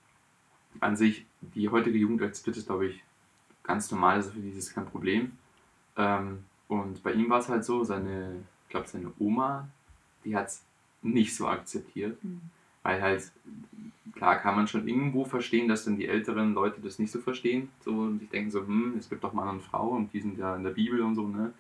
an 0.79 0.95
sich, 0.95 1.27
die 1.41 1.71
heutige 1.71 1.99
Jugend 1.99 2.23
akzeptiert 2.23 2.57
es, 2.57 2.67
glaube 2.67 2.87
ich, 2.87 3.03
ganz 3.65 3.91
normal, 3.91 4.15
also 4.15 4.31
für 4.31 4.39
die 4.39 4.51
ist 4.51 4.59
es 4.59 4.73
kein 4.73 4.87
Problem. 4.87 5.33
Ähm, 5.97 6.45
und 6.69 7.03
bei 7.03 7.13
ihm 7.13 7.29
war 7.31 7.41
es 7.41 7.49
halt 7.49 7.65
so, 7.65 7.83
seine, 7.83 8.45
ich 8.65 8.69
glaube, 8.69 8.87
seine 8.87 9.13
Oma, 9.19 9.69
die 10.25 10.37
hat 10.37 10.49
es 10.49 10.65
nicht 11.03 11.35
so 11.35 11.49
akzeptiert. 11.49 12.23
Mhm. 12.23 12.43
Weil 12.83 13.03
halt, 13.03 13.33
klar 14.15 14.37
kann 14.37 14.55
man 14.55 14.69
schon 14.69 14.87
irgendwo 14.87 15.25
verstehen, 15.25 15.69
dass 15.69 15.85
dann 15.85 15.97
die 15.97 16.07
älteren 16.07 16.55
Leute 16.55 16.81
das 16.81 16.99
nicht 16.99 17.11
so 17.11 17.21
verstehen. 17.21 17.71
So, 17.81 17.93
und 17.93 18.21
sich 18.21 18.29
denken 18.29 18.51
so, 18.51 18.61
hm, 18.61 18.95
es 18.99 19.09
gibt 19.09 19.25
doch 19.25 19.33
Mann 19.33 19.49
und 19.49 19.63
Frau 19.63 19.89
und 19.89 20.13
die 20.13 20.21
sind 20.21 20.39
ja 20.39 20.57
in 20.57 20.63
der 20.63 20.71
Bibel 20.71 21.01
und 21.03 21.15
so, 21.15 21.27
ne? 21.27 21.53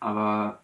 Aber 0.00 0.60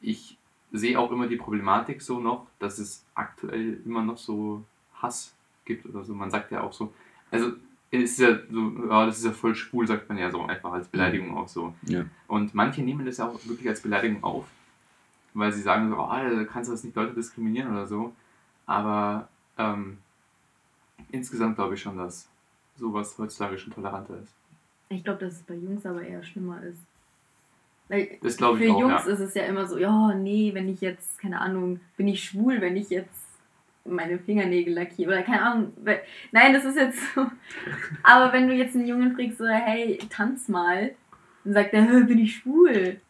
ich 0.00 0.38
sehe 0.72 0.98
auch 0.98 1.12
immer 1.12 1.26
die 1.26 1.36
Problematik 1.36 2.02
so 2.02 2.20
noch, 2.20 2.46
dass 2.58 2.78
es 2.78 3.04
aktuell 3.14 3.80
immer 3.84 4.02
noch 4.02 4.18
so 4.18 4.64
Hass 4.94 5.34
gibt 5.64 5.86
oder 5.86 6.04
so. 6.04 6.14
Man 6.14 6.30
sagt 6.30 6.50
ja 6.50 6.62
auch 6.62 6.72
so, 6.72 6.92
also 7.30 7.52
ist 7.90 8.18
ja 8.18 8.38
so, 8.50 8.72
ja, 8.88 9.06
das 9.06 9.18
ist 9.18 9.24
ja 9.24 9.32
voll 9.32 9.54
schwul, 9.54 9.86
sagt 9.86 10.08
man 10.08 10.18
ja 10.18 10.30
so 10.30 10.42
einfach 10.42 10.72
als 10.72 10.88
Beleidigung 10.88 11.36
auch 11.36 11.48
so. 11.48 11.74
Ja. 11.82 12.04
Und 12.26 12.54
manche 12.54 12.82
nehmen 12.82 13.06
das 13.06 13.16
ja 13.16 13.28
auch 13.28 13.46
wirklich 13.46 13.68
als 13.68 13.80
Beleidigung 13.80 14.22
auf, 14.22 14.46
weil 15.34 15.52
sie 15.52 15.62
sagen 15.62 15.88
so, 15.88 15.96
oh, 15.96 16.08
da 16.08 16.44
kannst 16.44 16.68
du 16.68 16.72
das 16.72 16.84
nicht 16.84 16.96
Leute 16.96 17.14
diskriminieren 17.14 17.70
oder 17.70 17.86
so. 17.86 18.12
Aber 18.66 19.28
ähm, 19.56 19.98
insgesamt 21.10 21.56
glaube 21.56 21.74
ich 21.74 21.82
schon, 21.82 21.96
dass 21.96 22.28
sowas 22.76 23.16
heutzutage 23.18 23.58
schon 23.58 23.72
toleranter 23.72 24.18
ist. 24.22 24.34
Ich 24.90 25.02
glaube, 25.04 25.20
dass 25.20 25.34
es 25.34 25.42
bei 25.42 25.54
Jungs 25.54 25.84
aber 25.86 26.02
eher 26.02 26.22
schlimmer 26.22 26.62
ist. 26.62 26.80
Weil 27.88 28.18
Das 28.22 28.36
glaube 28.36 28.58
ich 28.58 28.66
für 28.66 28.74
auch, 28.74 28.80
Jungs 28.80 29.06
ja. 29.06 29.12
ist 29.12 29.20
es 29.20 29.34
ja 29.34 29.44
immer 29.44 29.66
so, 29.66 29.78
ja, 29.78 30.14
nee, 30.14 30.52
wenn 30.52 30.68
ich 30.68 30.82
jetzt, 30.82 31.18
keine 31.18 31.40
Ahnung, 31.40 31.80
bin 31.96 32.08
ich 32.08 32.22
schwul, 32.22 32.60
wenn 32.60 32.76
ich 32.76 32.90
jetzt 32.90 33.27
meine 33.88 34.18
Fingernägel 34.18 34.74
lackiere 34.74 35.12
oder 35.12 35.22
keine 35.22 35.42
Ahnung. 35.42 35.72
Nein, 36.32 36.52
das 36.52 36.64
ist 36.64 36.76
jetzt 36.76 36.98
so. 37.14 37.26
Aber 38.02 38.32
wenn 38.32 38.48
du 38.48 38.54
jetzt 38.54 38.74
einen 38.76 38.86
Jungen 38.86 39.14
fragst, 39.14 39.38
so, 39.38 39.46
hey, 39.46 39.98
tanz 40.10 40.48
mal, 40.48 40.92
dann 41.44 41.52
sagt 41.54 41.72
er, 41.74 41.82
"Hä, 41.82 42.04
bin 42.04 42.18
ich 42.18 42.36
schwul? 42.36 43.00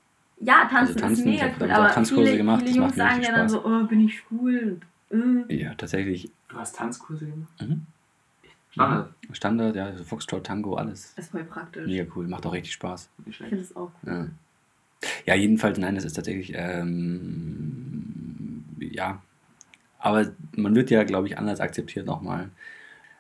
Ja, 0.41 0.69
tanzen, 0.71 0.77
Also 0.79 0.95
tanzen, 1.01 1.33
ist 1.33 1.43
mega 1.43 1.53
cool, 1.61 1.71
aber 1.71 1.89
Tanzkurse 1.89 2.25
viele, 2.27 2.37
gemacht, 2.37 2.63
viele 2.65 2.77
Jungs 2.77 2.95
sagen 2.95 3.23
ja 3.23 3.33
dann 3.33 3.49
so, 3.49 3.65
oh, 3.65 3.85
bin 3.85 4.07
ich 4.07 4.19
schwul? 4.19 4.79
Und, 5.11 5.51
äh. 5.51 5.57
Ja, 5.63 5.75
tatsächlich. 5.75 6.31
Du 6.49 6.57
hast 6.57 6.77
Tanzkurse 6.77 7.27
gemacht? 7.27 7.53
Mhm. 7.61 7.83
Standard. 8.71 9.15
Standard, 9.33 9.77
ja, 9.77 9.97
so 9.97 10.05
Foxtrot, 10.05 10.47
Tango, 10.47 10.75
alles. 10.77 11.15
Das 11.17 11.25
ist 11.27 11.31
voll 11.33 11.45
praktisch. 11.45 11.87
Mega 11.87 12.05
cool, 12.15 12.29
macht 12.29 12.47
auch 12.47 12.53
richtig 12.53 12.73
Spaß. 12.75 13.09
Ich 13.27 13.39
finde 13.39 13.57
es 13.59 13.75
auch 13.75 13.91
cool. 14.05 14.13
Ja. 14.13 14.29
ja, 15.27 15.35
jedenfalls, 15.35 15.79
nein, 15.79 15.97
das 15.97 16.05
ist 16.05 16.13
tatsächlich, 16.15 16.53
ähm, 16.55 18.65
ja. 18.79 19.21
Aber 19.99 20.31
man 20.57 20.75
wird 20.75 20.91
ja, 20.91 21.05
glaube 21.05 21.27
ich, 21.27 21.39
anders 21.39 21.61
akzeptiert 21.61 22.07
nochmal. 22.07 22.51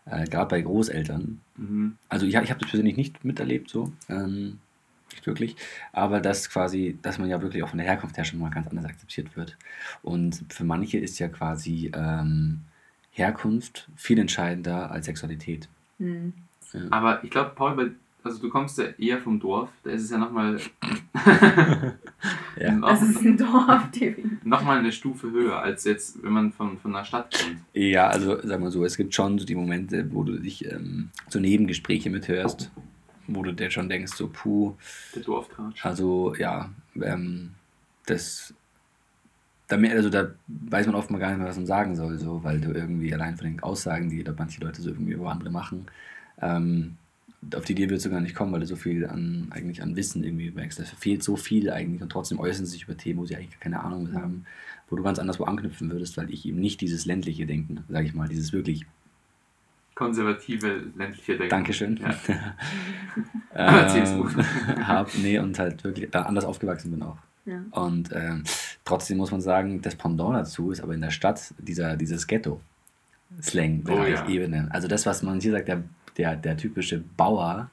Äh, 0.06 0.24
Gerade 0.26 0.48
bei 0.48 0.60
Großeltern. 0.60 1.40
Mhm. 1.56 1.96
Also 2.08 2.26
ich, 2.26 2.34
ich 2.34 2.50
habe 2.50 2.60
das 2.60 2.70
persönlich 2.70 2.96
nicht 2.96 3.24
miterlebt, 3.24 3.70
so. 3.70 3.92
Ähm, 4.08 4.58
nicht 5.10 5.26
wirklich. 5.26 5.56
Aber 5.92 6.20
dass 6.20 6.50
quasi, 6.50 6.98
dass 7.02 7.18
man 7.18 7.28
ja 7.28 7.42
wirklich 7.42 7.62
auch 7.62 7.70
von 7.70 7.78
der 7.78 7.86
Herkunft 7.86 8.16
her 8.16 8.24
schon 8.24 8.38
mal 8.38 8.50
ganz 8.50 8.68
anders 8.68 8.84
akzeptiert 8.84 9.36
wird. 9.36 9.56
Und 10.02 10.44
für 10.48 10.64
manche 10.64 10.98
ist 10.98 11.18
ja 11.18 11.28
quasi 11.28 11.90
ähm, 11.94 12.60
Herkunft 13.10 13.88
viel 13.96 14.18
entscheidender 14.18 14.90
als 14.90 15.06
Sexualität. 15.06 15.68
Hm. 15.98 16.32
Aber 16.90 17.24
ich 17.24 17.30
glaube, 17.30 17.52
Paul, 17.54 17.96
also 18.22 18.40
du 18.40 18.50
kommst 18.50 18.78
ja 18.78 18.84
eher 18.98 19.18
vom 19.18 19.40
Dorf, 19.40 19.70
da 19.82 19.90
ist 19.90 20.04
es 20.04 20.10
ja 20.10 20.18
nochmal 20.18 20.60
Ja. 22.58 22.74
Das 22.80 23.02
ist 23.02 23.20
ein 23.20 23.36
Dorf, 23.36 23.90
definitiv. 23.90 24.38
noch 24.44 24.62
mal 24.62 24.78
eine 24.78 24.92
Stufe 24.92 25.30
höher, 25.30 25.60
als 25.60 25.84
jetzt, 25.84 26.22
wenn 26.22 26.32
man 26.32 26.52
von, 26.52 26.78
von 26.78 26.94
einer 26.94 27.04
Stadt 27.04 27.32
kommt. 27.38 27.58
Ja, 27.72 28.08
also 28.08 28.38
sag 28.42 28.60
mal 28.60 28.70
so, 28.70 28.84
es 28.84 28.96
gibt 28.96 29.14
schon 29.14 29.38
so 29.38 29.44
die 29.44 29.54
Momente, 29.54 30.12
wo 30.12 30.22
du 30.24 30.38
dich 30.38 30.64
ähm, 30.70 31.10
so 31.28 31.38
Nebengespräche 31.38 32.10
mithörst, 32.10 32.70
wo 33.26 33.42
du 33.42 33.52
dir 33.52 33.70
schon 33.70 33.88
denkst, 33.88 34.12
so 34.14 34.28
puh, 34.32 34.74
Der 35.14 35.22
Dorftratsch. 35.22 35.84
also 35.84 36.34
ja, 36.36 36.70
ähm, 37.00 37.50
das, 38.06 38.54
da, 39.68 39.76
also 39.76 40.08
da 40.08 40.28
weiß 40.46 40.86
man 40.86 40.94
oft 40.96 41.10
mal 41.10 41.18
gar 41.18 41.28
nicht 41.28 41.38
mehr, 41.38 41.48
was 41.48 41.56
man 41.56 41.66
sagen 41.66 41.94
soll, 41.94 42.18
so, 42.18 42.42
weil 42.42 42.60
du 42.60 42.72
irgendwie 42.72 43.12
allein 43.12 43.36
von 43.36 43.46
den 43.46 43.60
Aussagen, 43.60 44.08
die 44.08 44.24
da 44.24 44.32
manche 44.36 44.60
Leute 44.62 44.80
so 44.80 44.90
irgendwie 44.90 45.12
über 45.12 45.30
andere 45.30 45.50
machen, 45.50 45.86
ähm, 46.40 46.96
auf 47.54 47.64
die 47.64 47.72
Idee 47.72 47.88
würdest 47.88 48.06
du 48.06 48.10
gar 48.10 48.20
nicht 48.20 48.34
kommen, 48.34 48.52
weil 48.52 48.60
du 48.60 48.66
so 48.66 48.76
viel 48.76 49.06
an, 49.06 49.48
eigentlich 49.50 49.82
an 49.82 49.96
Wissen 49.96 50.24
irgendwie 50.24 50.50
merkst. 50.50 50.78
Da 50.78 50.84
fehlt 50.84 51.22
so 51.22 51.36
viel 51.36 51.70
eigentlich 51.70 52.02
und 52.02 52.10
trotzdem 52.10 52.40
äußern 52.40 52.66
sie 52.66 52.72
sich 52.72 52.84
über 52.84 52.96
Themen, 52.96 53.20
wo 53.20 53.26
sie 53.26 53.36
eigentlich 53.36 53.60
keine 53.60 53.80
Ahnung 53.80 54.04
mit 54.04 54.14
haben, 54.14 54.44
wo 54.88 54.96
du 54.96 55.02
ganz 55.02 55.18
anderswo 55.18 55.44
anknüpfen 55.44 55.90
würdest, 55.90 56.16
weil 56.16 56.30
ich 56.30 56.46
eben 56.46 56.60
nicht 56.60 56.80
dieses 56.80 57.06
ländliche 57.06 57.46
Denken, 57.46 57.84
sage 57.88 58.06
ich 58.06 58.14
mal, 58.14 58.28
dieses 58.28 58.52
wirklich 58.52 58.86
Konservative 59.94 60.84
ländliche 60.96 61.32
Denken. 61.32 61.50
Dankeschön. 61.50 61.98
Ja. 63.56 63.88
CSU. 63.88 64.28
hab, 64.86 65.10
nee, 65.18 65.38
und 65.38 65.58
halt 65.58 65.82
wirklich 65.82 66.10
da 66.10 66.22
anders 66.22 66.44
aufgewachsen 66.44 66.92
bin 66.92 67.02
auch. 67.02 67.18
Ja. 67.46 67.64
Und 67.70 68.10
ähm, 68.12 68.44
trotzdem 68.84 69.16
muss 69.16 69.30
man 69.30 69.40
sagen, 69.40 69.82
das 69.82 69.96
Pendant 69.96 70.36
dazu 70.36 70.70
ist 70.70 70.82
aber 70.82 70.94
in 70.94 71.00
der 71.00 71.10
Stadt 71.10 71.54
dieser, 71.58 71.96
dieses 71.96 72.26
Ghetto-Slang-Bereich 72.26 74.20
Oh 74.20 74.24
ja. 74.24 74.28
Ebene. 74.28 74.68
Also 74.70 74.86
das, 74.86 75.06
was 75.06 75.22
man 75.22 75.40
hier 75.40 75.52
sagt, 75.52 75.68
der, 75.68 75.82
der, 76.18 76.36
der 76.36 76.56
typische 76.56 76.98
Bauer, 77.16 77.70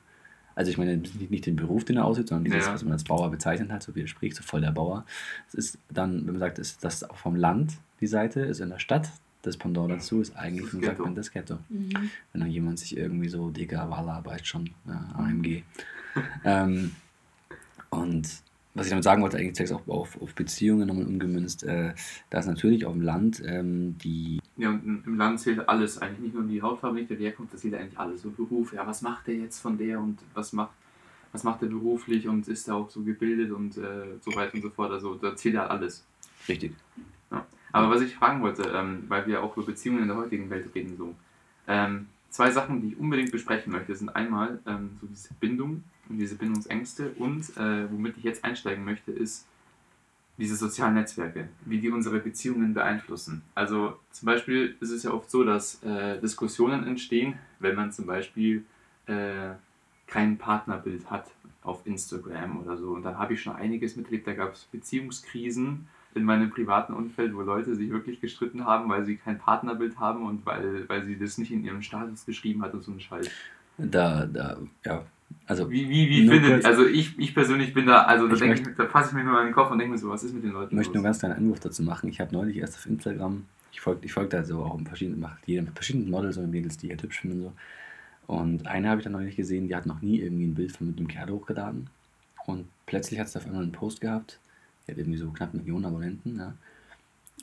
also 0.56 0.72
ich 0.72 0.78
meine 0.78 0.96
nicht, 0.98 1.30
nicht 1.32 1.46
den 1.46 1.56
Beruf, 1.58 1.84
den 1.84 1.98
er 1.98 2.06
ausübt, 2.06 2.30
sondern 2.30 2.46
dieses, 2.46 2.68
Ja. 2.68 2.74
was 2.74 2.84
man 2.84 2.94
als 2.94 3.04
Bauer 3.04 3.30
bezeichnet 3.30 3.72
hat, 3.72 3.84
so 3.84 3.94
wie 3.96 4.02
er 4.04 4.08
spricht, 4.08 4.38
so 4.38 4.44
voll 4.44 4.62
der 4.62 4.72
Bauer. 4.72 5.06
Es 5.48 5.54
ist 5.56 5.78
dann, 5.90 6.20
wenn 6.26 6.34
man 6.34 6.40
sagt, 6.40 6.60
ist 6.60 6.84
das 6.84 7.06
vom 7.16 7.36
Land 7.36 7.74
die 8.00 8.08
Seite, 8.08 8.40
ist 8.42 8.60
in 8.62 8.70
der 8.70 8.80
Stadt. 8.80 9.10
Das 9.42 9.58
Pendant 9.58 9.92
dazu 9.92 10.22
ist 10.22 10.36
eigentlich, 10.36 10.72
Das 10.72 10.82
wie 10.82 10.86
sagt 10.86 11.00
man, 11.00 11.14
das 11.16 11.32
Ghetto 11.32 11.60
Mhm. 11.70 12.10
wenn 12.32 12.42
dann 12.42 12.50
jemand 12.50 12.80
sich 12.80 12.96
irgendwie 12.98 13.30
so, 13.30 13.50
Digga, 13.52 13.90
Wallarbeit 13.90 14.48
schon, 14.48 14.70
ja, 14.88 15.08
AMG. 15.18 15.64
ähm, 16.44 16.92
und 17.90 18.28
was 18.76 18.88
ich 18.88 18.90
damit 18.90 19.06
sagen 19.06 19.22
wollte, 19.22 19.38
eigentlich 19.38 19.56
zeigt 19.56 19.72
es 19.72 19.76
auch 19.76 19.88
auf, 19.88 20.22
auf 20.22 20.36
Beziehungen 20.36 20.88
nochmal 20.88 21.06
umgemünzt, 21.06 21.64
äh, 21.64 21.94
dass 22.30 22.46
natürlich 22.46 22.86
auf 22.86 22.92
dem 22.92 23.02
Land 23.02 23.42
ähm, 23.46 23.98
die 23.98 24.42
Ja, 24.58 24.70
und 24.70 25.04
im 25.06 25.16
Land 25.18 25.40
zählt 25.40 25.68
alles 25.68 26.02
eigentlich, 26.02 26.20
nicht 26.20 26.36
nur 26.36 26.44
die 26.44 26.62
Hautfarbe, 26.62 26.98
nicht 26.98 27.10
der 27.10 27.18
Herkunft, 27.18 27.54
das 27.54 27.62
zählt 27.62 27.74
eigentlich 27.74 27.98
alles. 27.98 28.22
So 28.22 28.32
Beruf, 28.32 28.74
ja, 28.74 28.86
was 28.86 29.02
macht 29.02 29.28
der 29.28 29.36
jetzt 29.36 29.60
von 29.60 29.78
der 29.78 30.00
und 30.00 30.20
was 30.34 30.52
macht, 30.52 30.72
was 31.32 31.44
macht 31.46 31.62
er 31.64 31.70
beruflich 31.70 32.28
und 32.28 32.48
ist 32.50 32.68
er 32.68 32.76
auch 32.76 32.90
so 32.90 33.02
gebildet 33.02 33.52
und 33.52 33.78
äh, 33.78 34.18
so 34.20 34.36
weiter 34.36 34.54
und 34.54 34.62
so 34.62 34.70
fort. 34.70 34.92
Also 34.92 35.16
da 35.16 35.36
zählt 35.36 35.56
ja 35.56 35.68
alles. 35.68 36.06
Richtig. 36.48 36.74
Ja. 37.32 37.46
Aber 37.72 37.90
was 37.90 38.02
ich 38.02 38.14
fragen 38.14 38.42
wollte, 38.42 38.64
ähm, 38.76 39.06
weil 39.08 39.26
wir 39.26 39.42
auch 39.42 39.56
über 39.56 39.68
Beziehungen 39.68 40.02
in 40.02 40.10
der 40.10 40.18
heutigen 40.18 40.50
Welt 40.50 40.68
reden, 40.76 40.98
so. 40.98 41.16
Ähm, 41.68 42.08
zwei 42.30 42.52
Sachen, 42.52 42.82
die 42.82 42.90
ich 42.90 43.00
unbedingt 43.00 43.32
besprechen 43.32 43.72
möchte, 43.72 43.96
sind 43.96 44.10
einmal 44.10 44.60
ähm, 44.68 44.98
so 45.00 45.08
diese 45.08 45.34
Bindung 45.36 45.84
und 46.10 46.18
diese 46.18 46.36
Bindungsängste 46.36 47.12
und 47.18 47.56
äh, 47.58 47.92
womit 47.92 48.18
ich 48.18 48.24
jetzt 48.24 48.44
einsteigen 48.44 48.84
möchte, 48.84 49.12
ist 49.12 49.46
diese 50.38 50.56
sozialen 50.56 50.96
Netzwerke, 50.96 51.48
wie 51.66 51.80
die 51.80 51.90
unsere 51.90 52.20
Beziehungen 52.20 52.74
beeinflussen. 52.74 53.42
Also 53.54 53.98
zum 54.12 54.26
Beispiel 54.26 54.76
ist 54.82 54.92
es 54.92 55.04
ja 55.04 55.12
oft 55.12 55.32
so, 55.32 55.44
dass 55.44 55.82
äh, 55.84 56.20
Diskussionen 56.20 56.86
entstehen, 56.86 57.36
wenn 57.60 57.76
man 57.76 57.92
zum 57.92 58.06
Beispiel 58.06 58.66
äh, 59.06 59.52
kein 60.08 60.38
Partnerbild 60.38 61.10
hat 61.10 61.32
auf 61.62 61.86
Instagram 61.86 62.60
oder 62.60 62.78
so. 62.78 62.92
Und 62.92 63.04
da 63.04 63.18
habe 63.18 63.34
ich 63.34 63.42
schon 63.42 63.56
einiges 63.56 63.96
miterlebt. 63.96 64.28
Da 64.28 64.34
gab 64.34 64.54
es 64.54 64.66
Beziehungskrisen 64.66 65.88
in 66.14 66.24
meinem 66.24 66.50
privaten 66.50 66.94
Umfeld, 66.94 67.36
wo 67.36 67.42
Leute 67.42 67.76
sich 67.76 67.90
wirklich 67.90 68.22
gestritten 68.22 68.66
haben, 68.66 68.90
weil 68.90 69.06
sie 69.06 69.18
kein 69.18 69.38
Partnerbild 69.38 70.00
haben 70.00 70.26
und 70.26 70.46
weil, 70.46 70.88
weil 70.88 71.04
sie 71.04 71.18
das 71.18 71.38
nicht 71.38 71.52
in 71.52 71.64
ihrem 71.64 71.82
Status 71.82 72.26
geschrieben 72.26 72.62
hat 72.62 72.74
und 72.74 72.84
so 72.84 72.92
ein 72.92 73.00
Scheiß. 73.00 73.30
Da, 73.78 74.26
da, 74.26 74.58
ja. 74.86 75.06
Also, 75.48 75.70
Wie, 75.70 75.88
wie, 75.90 76.10
wie 76.10 76.24
Nur 76.26 76.34
findet, 76.36 76.54
kurz- 76.54 76.66
also 76.66 76.86
ich, 76.88 77.18
ich 77.20 77.34
persönlich 77.36 77.74
bin 77.74 77.86
da, 77.86 78.04
also 78.04 78.28
da, 78.28 78.34
Ich 78.36 78.64
da 78.78 78.88
fasse 78.88 79.10
ich 79.10 79.14
mir 79.14 79.24
nur 79.24 79.38
an 79.40 79.46
den 79.46 79.54
Kopf 79.54 79.70
und 79.70 79.78
denke 79.78 79.92
mir 79.94 79.98
so, 80.00 80.10
was 80.10 80.24
ist 80.24 80.34
mit 80.34 80.44
den 80.44 80.52
Leuten 80.52 80.72
Ich 80.72 80.76
möchte 80.78 80.94
nur 80.94 81.04
los? 81.04 81.06
ganz 81.06 81.20
kleinen 81.20 81.36
Anruf 81.36 81.60
dazu 81.60 81.84
machen. 81.84 82.10
Ich 82.10 82.20
habe 82.20 82.34
neulich 82.34 82.58
erst 82.58 82.76
auf 82.78 82.86
Instagram, 82.88 83.46
ich 83.72 83.80
folge 83.80 84.06
ich 84.06 84.12
folg 84.14 84.30
da 84.32 84.44
so 84.44 84.64
auch 84.64 84.80
verschiedenen, 84.86 85.20
macht 85.20 85.48
jedem 85.48 85.68
verschiedenen 85.68 86.10
Models 86.10 86.38
und 86.38 86.50
Mädels, 86.50 86.78
die 86.78 86.90
halt 86.90 87.04
hübsch 87.04 87.20
finde 87.22 87.36
und 87.36 87.42
so. 87.44 87.54
Und 88.28 88.66
eine 88.66 88.90
habe 88.90 89.00
ich 89.00 89.04
dann 89.04 89.14
neulich 89.14 89.36
gesehen, 89.36 89.68
die 89.68 89.76
hat 89.76 89.86
noch 89.86 90.02
nie 90.02 90.20
irgendwie 90.20 90.46
ein 90.46 90.56
Bild 90.56 90.72
von 90.72 90.88
mit 90.88 90.98
einem 90.98 91.08
Kerl 91.08 91.30
hochgeladen. 91.30 91.90
Und 92.48 92.68
plötzlich 92.88 93.20
hat 93.20 93.30
sie 93.30 93.38
auf 93.38 93.46
einmal 93.46 93.62
einen 93.62 93.72
Post 93.72 94.02
gehabt. 94.02 94.40
Die 94.88 94.92
hat 94.94 94.98
irgendwie 94.98 95.20
so 95.20 95.30
knapp 95.30 95.54
eine 95.54 95.62
Million 95.62 95.86
Abonnenten. 95.86 96.42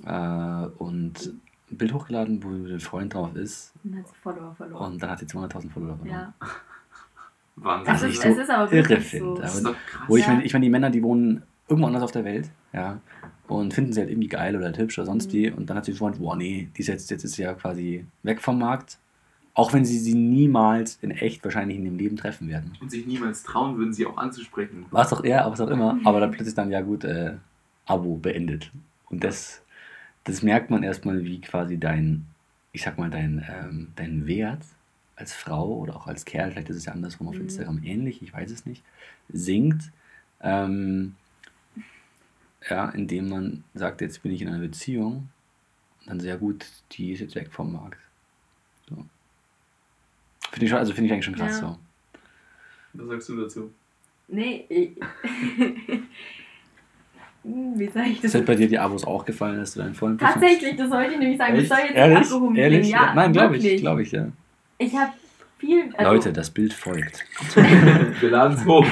Ja. 0.04 0.64
Äh, 0.64 0.66
und 0.78 1.32
ein 1.70 1.76
Bild 1.76 1.92
hochgeladen, 1.92 2.42
wo 2.42 2.48
ein 2.48 2.80
Freund 2.80 3.14
drauf 3.14 3.36
ist. 3.36 3.72
Dann 3.84 3.98
hat 3.98 4.08
sie 4.08 4.14
Follower 4.22 4.54
verloren. 4.56 4.92
Und 4.94 5.02
dann 5.02 5.10
hat 5.10 5.18
sie 5.20 5.26
200.000 5.26 5.70
Follower 5.70 5.96
verloren. 5.96 6.08
ja. 6.08 6.34
Wahnsinn. 7.56 7.94
Was 7.94 8.02
ist, 8.02 8.10
ich 8.10 8.20
so 8.20 8.28
es 8.28 8.38
ist 8.38 8.50
aber 8.50 8.72
irre 8.72 9.00
finde. 9.00 9.24
so. 9.26 9.32
Aber 9.32 9.40
das 9.42 9.54
ist 9.56 9.66
doch 9.66 9.76
krass. 9.86 10.02
Wo 10.08 10.16
ich 10.16 10.26
meine, 10.26 10.44
ich 10.44 10.52
meine, 10.52 10.64
die 10.64 10.70
Männer, 10.70 10.90
die 10.90 11.02
wohnen 11.02 11.42
irgendwo 11.68 11.86
anders 11.86 12.02
auf 12.02 12.12
der 12.12 12.24
Welt, 12.24 12.50
ja, 12.72 13.00
und 13.48 13.74
finden 13.74 13.92
sie 13.92 14.00
halt 14.00 14.10
irgendwie 14.10 14.28
geil 14.28 14.56
oder 14.56 14.66
halt 14.66 14.78
hübsch 14.78 14.98
oder 14.98 15.06
sonst 15.06 15.28
Mhm. 15.28 15.32
wie. 15.32 15.50
Und 15.50 15.68
dann 15.68 15.76
hat 15.76 15.84
sie 15.84 15.92
Freund, 15.92 16.18
boah, 16.18 16.36
nee, 16.36 16.68
die 16.76 16.80
ist 16.80 16.86
jetzt, 16.88 17.10
jetzt 17.10 17.24
ist 17.24 17.34
sie 17.34 17.42
ja 17.42 17.52
quasi 17.54 18.04
weg 18.22 18.40
vom 18.40 18.58
Markt. 18.58 18.98
Auch 19.54 19.74
wenn 19.74 19.84
sie 19.84 19.98
sie 19.98 20.14
niemals 20.14 20.98
in 21.02 21.10
echt 21.10 21.44
wahrscheinlich 21.44 21.76
in 21.76 21.84
dem 21.84 21.98
Leben 21.98 22.16
treffen 22.16 22.48
werden. 22.48 22.72
und 22.80 22.90
sich 22.90 23.06
niemals 23.06 23.42
trauen 23.42 23.76
würden, 23.76 23.92
sie 23.92 24.06
auch 24.06 24.16
anzusprechen. 24.16 24.86
Was 24.90 25.12
auch 25.12 25.22
er, 25.22 25.50
was 25.50 25.60
auch 25.60 25.68
immer. 25.68 25.98
Aber 26.04 26.20
dann 26.20 26.30
plötzlich 26.30 26.54
dann, 26.54 26.70
ja 26.70 26.80
gut, 26.80 27.04
äh, 27.04 27.34
Abo 27.84 28.16
beendet. 28.16 28.70
Und 29.10 29.22
das, 29.24 29.60
das 30.24 30.42
merkt 30.42 30.70
man 30.70 30.82
erstmal, 30.82 31.22
wie 31.24 31.38
quasi 31.42 31.76
dein, 31.78 32.24
ich 32.72 32.80
sag 32.82 32.96
mal, 32.96 33.10
dein, 33.10 33.44
ähm, 33.46 33.88
dein 33.94 34.26
Wert 34.26 34.62
als 35.16 35.32
Frau 35.34 35.68
oder 35.78 35.96
auch 35.96 36.06
als 36.06 36.24
Kerl, 36.24 36.50
vielleicht 36.52 36.70
ist 36.70 36.76
es 36.76 36.84
ja 36.86 36.92
andersrum 36.92 37.28
auf 37.28 37.34
Mhm. 37.34 37.42
Instagram 37.42 37.80
ähnlich, 37.84 38.22
ich 38.22 38.32
weiß 38.32 38.50
es 38.50 38.66
nicht, 38.66 38.82
sinkt. 39.32 39.90
Ähm, 40.40 41.14
ja, 42.68 42.88
indem 42.90 43.28
man 43.28 43.64
sagt, 43.74 44.00
jetzt 44.00 44.22
bin 44.22 44.32
ich 44.32 44.42
in 44.42 44.48
einer 44.48 44.58
Beziehung. 44.58 45.28
Und 46.00 46.06
dann 46.10 46.20
sehr 46.20 46.36
gut, 46.36 46.66
die 46.92 47.12
ist 47.12 47.20
jetzt 47.20 47.34
weg 47.34 47.48
vom 47.52 47.72
Markt. 47.72 47.98
So. 48.88 48.96
Finde 50.50 50.64
ich 50.64 50.70
schon, 50.70 50.78
also 50.78 50.92
finde 50.92 51.06
ich 51.06 51.12
eigentlich 51.12 51.24
schon 51.24 51.34
krass 51.36 51.60
Ja. 51.60 51.68
so. 51.68 51.78
Was 52.94 53.08
sagst 53.08 53.28
du 53.30 53.36
dazu? 53.42 53.72
Nee, 54.28 54.64
ich. 54.68 54.90
Hm, 57.44 57.76
Wie 57.76 57.88
sag 57.88 58.06
ich 58.06 58.20
das? 58.20 58.30
Sind 58.32 58.46
bei 58.46 58.54
dir 58.54 58.68
die 58.68 58.78
Abos 58.78 59.04
auch 59.04 59.24
gefallen, 59.24 59.58
dass 59.58 59.74
du 59.74 59.80
deinen 59.80 59.94
vollen 59.96 60.16
Tatsächlich, 60.16 60.76
das 60.76 60.88
wollte 60.90 61.12
ich 61.14 61.18
nämlich 61.18 61.38
sagen. 61.38 61.56
Echt? 61.56 61.68
Das 61.70 61.76
soll 61.78 61.86
jetzt 61.88 61.96
Ehrlich? 61.96 62.18
nicht 62.30 62.56
Ehrlich? 62.58 62.88
Ja, 62.90 63.14
Nein, 63.14 63.32
glaube 63.32 63.56
ich, 63.56 63.76
glaube 63.80 64.02
ich, 64.02 64.12
ja. 64.12 64.28
Ich 64.84 64.96
habe 64.96 65.12
viel. 65.58 65.92
Also, 65.96 66.12
Leute, 66.12 66.32
das 66.32 66.50
Bild 66.50 66.72
folgt. 66.72 67.24
Wir 68.20 68.30
laden 68.30 68.56
es 68.56 68.64
hoch. 68.64 68.86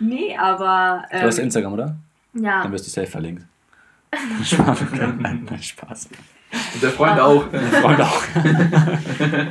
Nee, 0.00 0.36
aber. 0.36 1.04
Du 1.10 1.18
hast 1.22 1.38
Ähm, 1.38 1.44
Instagram, 1.44 1.72
oder? 1.72 1.96
ja. 2.34 2.62
Dann 2.62 2.72
wirst 2.72 2.86
du 2.86 2.90
safe 2.90 3.06
verlinkt. 3.06 3.44
Spaß. 4.44 4.84
Spaß. 5.60 6.08
Und 6.74 6.82
der 6.82 6.90
Freund 6.90 7.18
Ah. 7.20 7.24
auch. 7.26 7.44
Freunde 7.82 8.04
auch. 8.04 8.22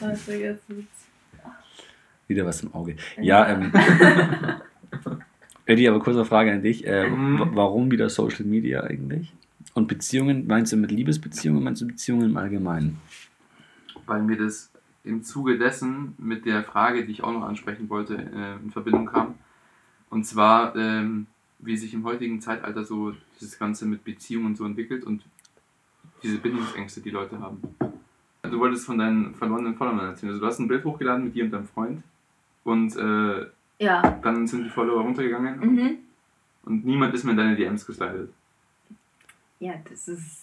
Oh, 0.00 0.08
Wieder 2.28 2.44
was 2.44 2.62
im 2.62 2.74
Auge. 2.74 2.96
Ja, 3.20 3.46
ähm. 3.48 3.72
Eddie, 5.64 5.88
aber 5.88 6.00
kurze 6.00 6.24
Frage 6.24 6.52
an 6.52 6.62
dich. 6.62 6.86
Äh, 6.86 7.08
Mhm. 7.08 7.38
wa- 7.40 7.48
warum 7.52 7.90
wieder 7.90 8.08
Social 8.08 8.44
Media 8.44 8.82
eigentlich? 8.82 9.32
Und 9.76 9.88
Beziehungen, 9.88 10.46
meinst 10.46 10.72
du 10.72 10.78
mit 10.78 10.90
Liebesbeziehungen, 10.90 11.62
meinst 11.62 11.82
du 11.82 11.86
Beziehungen 11.86 12.30
im 12.30 12.36
Allgemeinen? 12.38 12.98
Weil 14.06 14.22
mir 14.22 14.38
das 14.38 14.70
im 15.04 15.22
Zuge 15.22 15.58
dessen 15.58 16.14
mit 16.16 16.46
der 16.46 16.64
Frage, 16.64 17.04
die 17.04 17.12
ich 17.12 17.22
auch 17.22 17.30
noch 17.32 17.42
ansprechen 17.42 17.90
wollte, 17.90 18.14
äh, 18.16 18.64
in 18.64 18.70
Verbindung 18.70 19.04
kam. 19.04 19.34
Und 20.08 20.24
zwar, 20.24 20.74
ähm, 20.76 21.26
wie 21.58 21.76
sich 21.76 21.92
im 21.92 22.04
heutigen 22.04 22.40
Zeitalter 22.40 22.84
so 22.84 23.12
dieses 23.38 23.58
Ganze 23.58 23.84
mit 23.84 24.02
Beziehungen 24.02 24.56
so 24.56 24.64
entwickelt 24.64 25.04
und 25.04 25.22
diese 26.22 26.38
Bindungsängste, 26.38 27.02
die 27.02 27.10
Leute 27.10 27.38
haben. 27.38 27.60
Du 28.44 28.58
wolltest 28.58 28.86
von 28.86 28.96
deinen 28.96 29.34
verlorenen 29.34 29.74
Followern 29.76 30.06
erzählen. 30.06 30.30
Also 30.30 30.40
du 30.40 30.46
hast 30.46 30.58
ein 30.58 30.68
Bild 30.68 30.86
hochgeladen 30.86 31.24
mit 31.24 31.34
dir 31.34 31.44
und 31.44 31.50
deinem 31.50 31.66
Freund 31.68 32.02
und 32.64 32.96
äh, 32.96 33.46
Ja. 33.78 34.00
dann 34.22 34.46
sind 34.46 34.64
die 34.64 34.70
Follower 34.70 35.02
runtergegangen 35.02 35.60
Mhm. 35.60 35.90
und 36.64 36.86
niemand 36.86 37.12
ist 37.12 37.24
mehr 37.24 37.32
in 37.32 37.36
deine 37.36 37.56
DMs 37.56 37.84
geslidet. 37.84 38.30
Ja, 39.60 39.74
das 39.88 40.08
ist. 40.08 40.42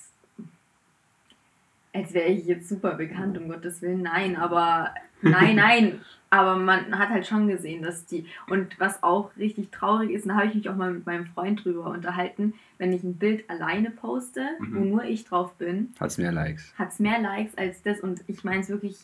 Als 1.95 2.13
wäre 2.13 2.29
ich 2.29 2.45
jetzt 2.45 2.67
super 2.69 2.95
bekannt, 2.95 3.37
um 3.37 3.47
Gottes 3.49 3.81
Willen. 3.81 4.01
Nein, 4.01 4.35
aber. 4.35 4.93
Nein, 5.21 5.55
nein. 5.57 6.01
Aber 6.31 6.55
man 6.55 6.97
hat 6.97 7.09
halt 7.09 7.27
schon 7.27 7.47
gesehen, 7.47 7.83
dass 7.83 8.07
die. 8.07 8.25
Und 8.49 8.79
was 8.79 9.03
auch 9.03 9.29
richtig 9.37 9.69
traurig 9.71 10.09
ist, 10.09 10.27
da 10.27 10.33
habe 10.33 10.47
ich 10.47 10.55
mich 10.55 10.67
auch 10.69 10.75
mal 10.75 10.91
mit 10.91 11.05
meinem 11.05 11.27
Freund 11.27 11.63
drüber 11.63 11.85
unterhalten, 11.91 12.55
wenn 12.79 12.91
ich 12.91 13.03
ein 13.03 13.17
Bild 13.17 13.47
alleine 13.51 13.91
poste, 13.91 14.41
Mhm. 14.59 14.75
wo 14.75 14.79
nur 14.83 15.03
ich 15.03 15.25
drauf 15.25 15.53
bin, 15.59 15.93
Hat 15.99 16.09
es 16.09 16.17
mehr 16.17 16.31
Likes? 16.31 16.73
hat 16.75 16.89
es 16.91 16.99
mehr 16.99 17.19
Likes 17.21 17.55
als 17.55 17.83
das. 17.83 17.99
Und 17.99 18.21
ich 18.25 18.43
meine 18.43 18.61
es 18.61 18.69
wirklich 18.69 18.97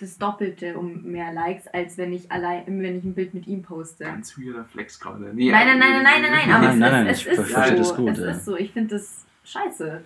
das 0.00 0.18
Doppelte 0.18 0.76
um 0.76 1.02
mehr 1.04 1.32
Likes, 1.32 1.68
als 1.68 1.96
wenn 1.96 2.12
ich 2.12 2.30
allein, 2.32 2.64
wenn 2.66 2.98
ich 2.98 3.04
ein 3.04 3.14
Bild 3.14 3.34
mit 3.34 3.46
ihm 3.46 3.62
poste. 3.62 4.02
Ganz 4.04 4.36
weirder 4.36 4.64
Flex 4.64 4.98
gerade. 4.98 5.30
Nee, 5.32 5.52
Nein, 5.52 5.66
nein, 5.68 5.78
nein, 5.78 6.02
nein, 6.02 6.02
nein, 6.02 6.22
nein, 6.22 6.32
nein, 6.32 6.50
aber 6.56 6.66
Nein, 6.66 6.78
nein, 6.80 6.92
nein, 6.92 7.06
es, 7.06 7.24
es 7.24 7.38
ist 7.38 7.48
so. 7.50 7.54
das 7.54 7.94
gut, 7.96 8.08
es 8.10 8.18
ja. 8.18 8.30
ist 8.32 8.44
so. 8.44 8.56
Ich 8.56 8.72
finde 8.72 8.96
das 8.96 9.24
scheiße. 9.50 10.02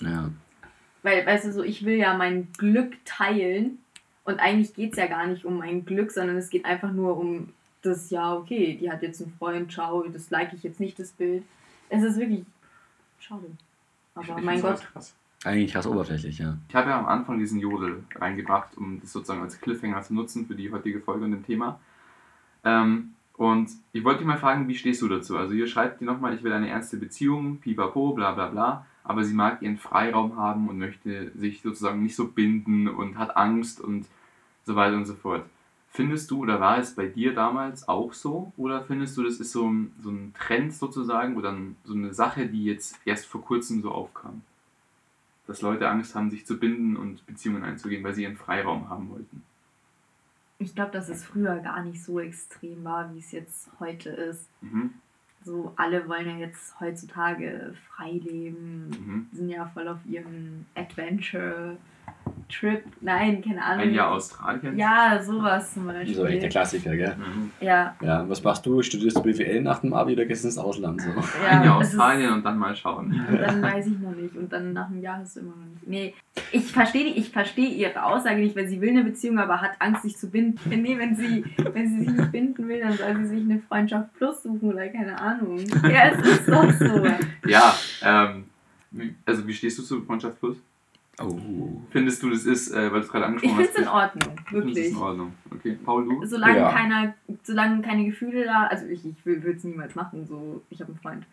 Ja. 0.00 0.30
Weil, 1.02 1.24
weißt 1.24 1.46
du, 1.46 1.52
so, 1.52 1.62
ich 1.62 1.84
will 1.84 1.96
ja 1.96 2.16
mein 2.16 2.48
Glück 2.58 2.96
teilen 3.04 3.78
und 4.24 4.40
eigentlich 4.40 4.74
geht 4.74 4.92
es 4.92 4.98
ja 4.98 5.06
gar 5.06 5.26
nicht 5.26 5.44
um 5.44 5.58
mein 5.58 5.84
Glück, 5.84 6.10
sondern 6.10 6.36
es 6.36 6.50
geht 6.50 6.64
einfach 6.64 6.92
nur 6.92 7.16
um 7.16 7.52
das, 7.82 8.10
ja, 8.10 8.34
okay, 8.34 8.76
die 8.80 8.90
hat 8.90 9.02
jetzt 9.02 9.22
einen 9.22 9.32
Freund, 9.38 9.70
ciao, 9.70 10.02
das 10.08 10.30
like 10.30 10.52
ich 10.52 10.62
jetzt 10.62 10.80
nicht, 10.80 10.98
das 10.98 11.12
Bild. 11.12 11.44
Es 11.88 12.02
ist 12.02 12.18
wirklich 12.18 12.44
schade. 13.20 13.46
Aber 14.14 14.38
Ich 14.38 14.44
mein 14.44 14.60
Gott, 14.60 14.80
krass. 14.80 15.14
Eigentlich 15.44 15.72
krass 15.72 15.86
oberflächlich, 15.86 16.38
ja. 16.38 16.56
Ich 16.68 16.74
habe 16.74 16.90
ja 16.90 16.98
am 16.98 17.06
Anfang 17.06 17.38
diesen 17.38 17.60
Jodel 17.60 18.02
reingebracht, 18.16 18.76
um 18.76 19.00
das 19.00 19.12
sozusagen 19.12 19.42
als 19.42 19.60
Cliffhanger 19.60 20.02
zu 20.02 20.14
nutzen 20.14 20.46
für 20.46 20.56
die 20.56 20.72
heutige 20.72 21.00
Folge 21.00 21.24
und 21.24 21.30
dem 21.30 21.44
Thema. 21.44 21.78
Ähm, 22.64 23.14
und 23.36 23.70
ich 23.92 24.02
wollte 24.02 24.18
dich 24.18 24.26
mal 24.26 24.38
fragen, 24.38 24.66
wie 24.66 24.74
stehst 24.74 25.02
du 25.02 25.08
dazu? 25.08 25.36
Also 25.36 25.52
ihr 25.52 25.66
schreibt 25.66 26.00
dir 26.00 26.06
nochmal, 26.06 26.34
ich 26.34 26.42
will 26.42 26.52
eine 26.52 26.70
ernste 26.70 26.96
Beziehung, 26.96 27.58
pipapo, 27.58 28.12
bla 28.12 28.32
bla 28.32 28.48
bla, 28.48 28.86
aber 29.04 29.24
sie 29.24 29.34
mag 29.34 29.60
ihren 29.60 29.76
Freiraum 29.76 30.36
haben 30.36 30.68
und 30.68 30.78
möchte 30.78 31.30
sich 31.36 31.60
sozusagen 31.60 32.02
nicht 32.02 32.16
so 32.16 32.28
binden 32.28 32.88
und 32.88 33.18
hat 33.18 33.36
Angst 33.36 33.80
und 33.80 34.06
so 34.64 34.74
weiter 34.74 34.96
und 34.96 35.04
so 35.04 35.14
fort. 35.14 35.44
Findest 35.90 36.30
du, 36.30 36.40
oder 36.40 36.60
war 36.60 36.78
es 36.78 36.94
bei 36.94 37.06
dir 37.06 37.34
damals 37.34 37.88
auch 37.88 38.12
so? 38.12 38.52
Oder 38.56 38.84
findest 38.84 39.16
du, 39.16 39.22
das 39.22 39.40
ist 39.40 39.52
so 39.52 39.66
ein, 39.66 39.92
so 40.02 40.10
ein 40.10 40.34
Trend 40.38 40.74
sozusagen 40.74 41.36
oder 41.36 41.56
so 41.84 41.94
eine 41.94 42.12
Sache, 42.12 42.46
die 42.46 42.64
jetzt 42.64 42.98
erst 43.06 43.26
vor 43.26 43.42
kurzem 43.42 43.80
so 43.80 43.92
aufkam? 43.92 44.42
Dass 45.46 45.62
Leute 45.62 45.88
Angst 45.88 46.14
haben, 46.14 46.30
sich 46.30 46.44
zu 46.44 46.58
binden 46.58 46.96
und 46.96 47.24
Beziehungen 47.26 47.64
einzugehen, 47.64 48.02
weil 48.04 48.14
sie 48.14 48.24
ihren 48.24 48.36
Freiraum 48.36 48.90
haben 48.90 49.08
wollten. 49.10 49.42
Ich 50.58 50.74
glaube, 50.74 50.92
dass 50.92 51.08
es 51.08 51.24
früher 51.24 51.56
gar 51.58 51.82
nicht 51.84 52.02
so 52.02 52.18
extrem 52.20 52.84
war, 52.84 53.12
wie 53.14 53.18
es 53.18 53.32
jetzt 53.32 53.68
heute 53.80 54.10
ist. 54.10 54.48
Mhm. 54.60 54.94
So, 55.44 55.72
alle 55.76 56.08
wollen 56.08 56.26
ja 56.28 56.36
jetzt 56.38 56.78
heutzutage 56.80 57.74
frei 57.94 58.12
leben, 58.12 58.88
Mhm. 58.90 59.26
sind 59.32 59.48
ja 59.48 59.66
voll 59.66 59.86
auf 59.88 60.04
ihrem 60.06 60.66
Adventure. 60.74 61.76
Trip, 62.48 62.84
nein, 63.00 63.42
keine 63.42 63.62
Ahnung. 63.62 63.80
Ein 63.88 63.94
Jahr 63.94 64.12
Australien. 64.12 64.78
Ja, 64.78 65.20
sowas 65.22 65.74
zum 65.74 65.86
Beispiel. 65.86 66.14
So 66.14 66.24
echt 66.26 66.42
der 66.42 66.48
Klassiker, 66.48 66.94
gell? 66.96 67.16
Mhm. 67.16 67.50
Ja, 67.60 67.96
Ja, 68.00 68.28
was 68.28 68.42
machst 68.42 68.64
du? 68.64 68.82
Studierst 68.82 69.16
du 69.16 69.22
BWL 69.22 69.62
nach 69.62 69.80
dem 69.80 69.92
Abi 69.92 70.12
oder 70.12 70.24
gehst 70.26 70.44
du 70.44 70.48
ins 70.48 70.56
Ausland? 70.58 71.02
So? 71.02 71.08
ja. 71.10 71.50
Ein 71.60 71.64
Jahr 71.64 71.76
Australien 71.78 72.32
und 72.32 72.44
dann 72.44 72.56
mal 72.56 72.74
schauen. 72.76 73.18
Dann 73.40 73.62
weiß 73.62 73.86
ich 73.88 73.98
noch 73.98 74.14
nicht. 74.14 74.36
Und 74.36 74.52
dann 74.52 74.72
nach 74.72 74.86
einem 74.88 75.00
Jahr 75.02 75.18
hast 75.18 75.36
du 75.36 75.40
immer 75.40 75.50
noch 75.56 75.66
nicht. 75.66 75.86
Nee, 75.88 76.14
ich 76.52 76.70
verstehe 76.70 77.04
die- 77.04 77.18
ich 77.18 77.30
verstehe 77.30 77.68
ihre 77.68 78.04
Aussage 78.04 78.36
nicht, 78.40 78.54
weil 78.56 78.68
sie 78.68 78.80
will 78.80 78.90
eine 78.90 79.02
Beziehung, 79.04 79.38
aber 79.40 79.60
hat 79.60 79.72
Angst, 79.80 80.02
sich 80.02 80.16
zu 80.16 80.30
binden. 80.30 80.58
Nee, 80.70 80.96
wenn 80.98 81.16
sie, 81.16 81.44
wenn 81.72 81.88
sie 81.88 81.98
sich 82.04 82.10
nicht 82.10 82.32
binden 82.32 82.68
will, 82.68 82.80
dann 82.80 82.92
soll 82.92 83.16
sie 83.16 83.26
sich 83.26 83.40
eine 83.42 83.58
Freundschaft 83.68 84.14
plus 84.14 84.42
suchen 84.44 84.72
oder 84.72 84.86
keine 84.88 85.18
Ahnung. 85.20 85.58
Ja, 85.82 86.10
es 86.12 86.26
ist 86.26 86.48
doch 86.48 86.70
so. 86.72 87.04
Ja, 87.48 87.74
ähm, 88.02 88.44
also 89.26 89.46
wie 89.46 89.52
stehst 89.52 89.78
du 89.78 89.82
zu 89.82 90.00
Freundschaft 90.02 90.38
Plus? 90.38 90.56
Oh. 91.18 91.80
Findest 91.90 92.22
du, 92.22 92.28
das 92.30 92.44
ist, 92.44 92.70
äh, 92.72 92.92
weil 92.92 93.00
du 93.00 93.06
es 93.06 93.08
gerade 93.08 93.24
Ich 93.24 93.28
angesprochen 93.28 93.56
finde 93.56 93.68
hast, 93.70 93.76
es 93.78 93.82
in 93.82 93.88
Ordnung, 93.88 94.36
wirklich. 94.50 94.88
in 94.90 94.96
Ordnung. 94.96 95.32
Okay, 95.54 95.78
Paul, 95.82 96.04
du? 96.08 96.26
Solange 96.26 96.58
Ja. 96.58 96.70
keiner, 96.72 97.14
solange 97.42 97.80
keine 97.82 98.04
Gefühle 98.04 98.44
da, 98.44 98.64
also 98.66 98.86
ich, 98.86 99.04
ich 99.06 99.24
würde 99.24 99.50
es 99.52 99.64
niemals 99.64 99.94
machen, 99.94 100.26
so, 100.26 100.62
ich 100.68 100.80
habe 100.80 100.92
einen 100.92 101.00
Freund. 101.00 101.26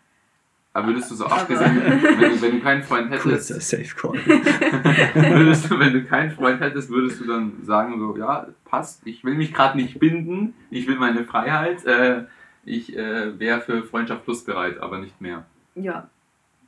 Aber 0.72 0.88
würdest 0.88 1.10
du 1.10 1.14
so 1.16 1.26
Aber- 1.26 1.36
abgesehen, 1.42 1.82
wenn 1.84 2.00
du, 2.32 2.42
wenn 2.42 2.50
du 2.52 2.60
keinen 2.60 2.82
Freund 2.82 3.10
hättest, 3.10 3.22
Kurzer 3.50 3.60
Safe 3.60 3.94
Call. 3.94 4.14
würdest 5.38 5.70
du, 5.70 5.78
wenn 5.78 5.92
du 5.92 6.04
keinen 6.04 6.30
Freund 6.30 6.60
hättest, 6.60 6.88
würdest 6.90 7.20
du 7.20 7.26
dann 7.26 7.52
sagen 7.62 7.98
so, 7.98 8.16
ja, 8.16 8.46
passt, 8.64 9.06
ich 9.06 9.22
will 9.22 9.34
mich 9.34 9.52
gerade 9.52 9.76
nicht 9.76 10.00
binden, 10.00 10.54
ich 10.70 10.88
will 10.88 10.96
meine 10.96 11.24
Freiheit, 11.24 11.84
äh, 11.84 12.24
ich 12.64 12.96
äh, 12.96 13.38
wäre 13.38 13.60
für 13.60 13.84
Freundschaft 13.84 14.24
Plus 14.24 14.44
bereit, 14.44 14.78
aber 14.80 14.98
nicht 14.98 15.20
mehr. 15.20 15.44
Ja, 15.74 16.08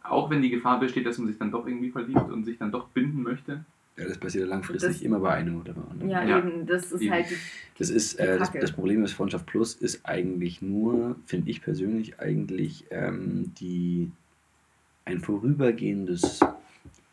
Auch 0.08 0.30
wenn 0.30 0.42
die 0.42 0.50
Gefahr 0.50 0.78
besteht, 0.80 1.06
dass 1.06 1.18
man 1.18 1.26
sich 1.28 1.38
dann 1.38 1.50
doch 1.50 1.66
irgendwie 1.66 1.90
verliebt 1.90 2.30
und 2.30 2.44
sich 2.44 2.58
dann 2.58 2.70
doch 2.72 2.88
binden 2.88 3.22
möchte. 3.22 3.64
Ja, 3.98 4.04
das 4.06 4.18
passiert 4.18 4.44
ja 4.44 4.50
langfristig 4.50 4.90
Das- 4.92 5.00
immer 5.02 5.20
bei 5.20 5.30
einem 5.32 5.58
oder 5.60 5.72
bei 5.72 5.82
anderen. 5.90 6.10
ja, 6.10 6.22
Ja. 6.22 6.38
eben, 6.38 6.66
das 6.66 6.92
ist 6.92 7.00
Eben. 7.00 7.12
halt 7.12 7.30
die 7.30 7.34
Das 7.78 7.88
ist 7.90 8.14
äh, 8.16 8.38
das, 8.38 8.52
das 8.52 8.72
Problem 8.72 9.02
ist 9.04 9.12
Freundschaft 9.12 9.46
Plus 9.46 9.74
ist 9.74 10.04
eigentlich 10.04 10.60
nur, 10.60 11.16
finde 11.26 11.50
ich 11.50 11.62
persönlich, 11.62 12.20
eigentlich 12.20 12.84
ähm, 12.90 13.52
die 13.58 14.10
ein 15.06 15.20
vorübergehendes 15.20 16.40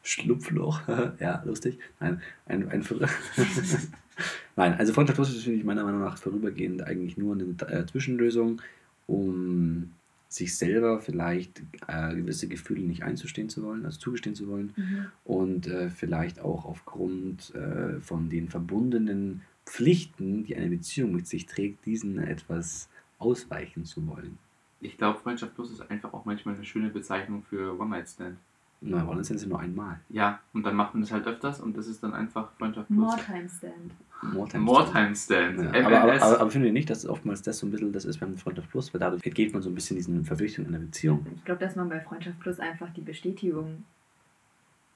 Schlupfloch. 0.03 0.81
ja, 1.19 1.41
lustig. 1.45 1.79
Nein, 2.01 2.21
ein, 2.47 2.67
ein 2.69 2.83
Nein, 4.57 4.73
also 4.73 4.93
Freundschaft 4.93 5.15
Plus 5.15 5.29
ist 5.33 5.43
finde 5.43 5.59
ich 5.59 5.63
meiner 5.65 5.83
Meinung 5.83 6.01
nach 6.01 6.17
vorübergehend 6.17 6.83
eigentlich 6.83 7.17
nur 7.17 7.33
eine 7.35 7.45
äh, 7.71 7.85
Zwischenlösung, 7.85 8.61
um 9.07 9.91
sich 10.33 10.57
selber 10.57 10.99
vielleicht 10.99 11.61
äh, 11.87 12.15
gewisse 12.15 12.47
Gefühle 12.47 12.81
nicht 12.81 13.03
einzustehen 13.03 13.49
zu 13.49 13.63
wollen, 13.63 13.85
also 13.85 13.99
zugestehen 13.99 14.35
zu 14.35 14.47
wollen 14.47 14.73
Mhm. 14.75 15.05
und 15.25 15.67
äh, 15.67 15.89
vielleicht 15.89 16.39
auch 16.39 16.65
aufgrund 16.65 17.53
äh, 17.55 17.99
von 17.99 18.29
den 18.29 18.49
verbundenen 18.49 19.41
Pflichten, 19.65 20.43
die 20.43 20.55
eine 20.55 20.69
Beziehung 20.69 21.13
mit 21.13 21.27
sich 21.27 21.45
trägt, 21.45 21.85
diesen 21.85 22.17
etwas 22.17 22.89
ausweichen 23.19 23.85
zu 23.85 24.05
wollen. 24.07 24.37
Ich 24.81 24.97
glaube, 24.97 25.19
Freundschaft 25.19 25.55
Plus 25.55 25.71
ist 25.71 25.89
einfach 25.89 26.13
auch 26.13 26.25
manchmal 26.25 26.55
eine 26.55 26.65
schöne 26.65 26.89
Bezeichnung 26.89 27.43
für 27.43 27.79
One-Night-Stand. 27.79 28.37
Na, 28.85 29.07
wollen 29.07 29.23
sind 29.23 29.37
sie 29.39 29.47
nur 29.47 29.59
einmal. 29.59 29.99
Ja, 30.09 30.39
und 30.53 30.63
dann 30.65 30.75
macht 30.75 30.93
man 30.93 31.01
das 31.01 31.11
halt 31.11 31.25
öfters 31.25 31.59
und 31.61 31.77
das 31.77 31.87
ist 31.87 32.03
dann 32.03 32.13
einfach 32.13 32.51
Freundschaft 32.57 32.87
Plus. 32.87 32.99
More 32.99 33.17
Time 33.25 33.47
Stand. 33.49 34.33
More 34.33 34.47
time 34.49 34.63
More 34.63 34.81
stand. 34.87 34.93
Time 34.93 35.15
Stand. 35.15 35.75
Ja, 35.75 35.85
aber, 35.85 36.01
aber, 36.01 36.21
aber, 36.21 36.39
aber 36.41 36.51
findet 36.51 36.67
ihr 36.69 36.73
nicht, 36.73 36.89
dass 36.89 37.05
oftmals 37.07 37.41
das 37.41 37.59
so 37.59 37.67
ein 37.67 37.71
bisschen 37.71 37.91
das 37.93 38.05
ist 38.05 38.19
beim 38.19 38.37
Freundschaft 38.37 38.69
Plus, 38.71 38.93
weil 38.93 38.99
dadurch 38.99 39.23
entgeht 39.25 39.53
man 39.53 39.61
so 39.61 39.69
ein 39.69 39.75
bisschen 39.75 39.95
diesen 39.95 40.25
Verpflichtungen 40.25 40.67
in 40.67 40.73
der 40.73 40.79
Beziehung. 40.79 41.25
Ich 41.35 41.45
glaube, 41.45 41.61
dass 41.61 41.75
man 41.75 41.87
bei 41.89 41.99
Freundschaft 42.01 42.39
Plus 42.41 42.59
einfach 42.59 42.89
die 42.93 43.01
Bestätigung 43.01 43.83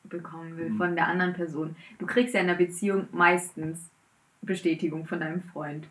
bekommen 0.04 0.56
will 0.58 0.70
Mhm. 0.70 0.78
von 0.78 0.96
der 0.96 1.08
anderen 1.08 1.34
Person. 1.34 1.76
Du 2.00 2.06
kriegst 2.06 2.34
ja 2.34 2.42
in 2.42 2.48
der 2.48 2.56
Beziehung 2.56 3.08
meistens 3.12 3.90
Bestätigung 4.42 5.06
von 5.06 5.20
deinem 5.20 5.42
Freund. 5.44 5.88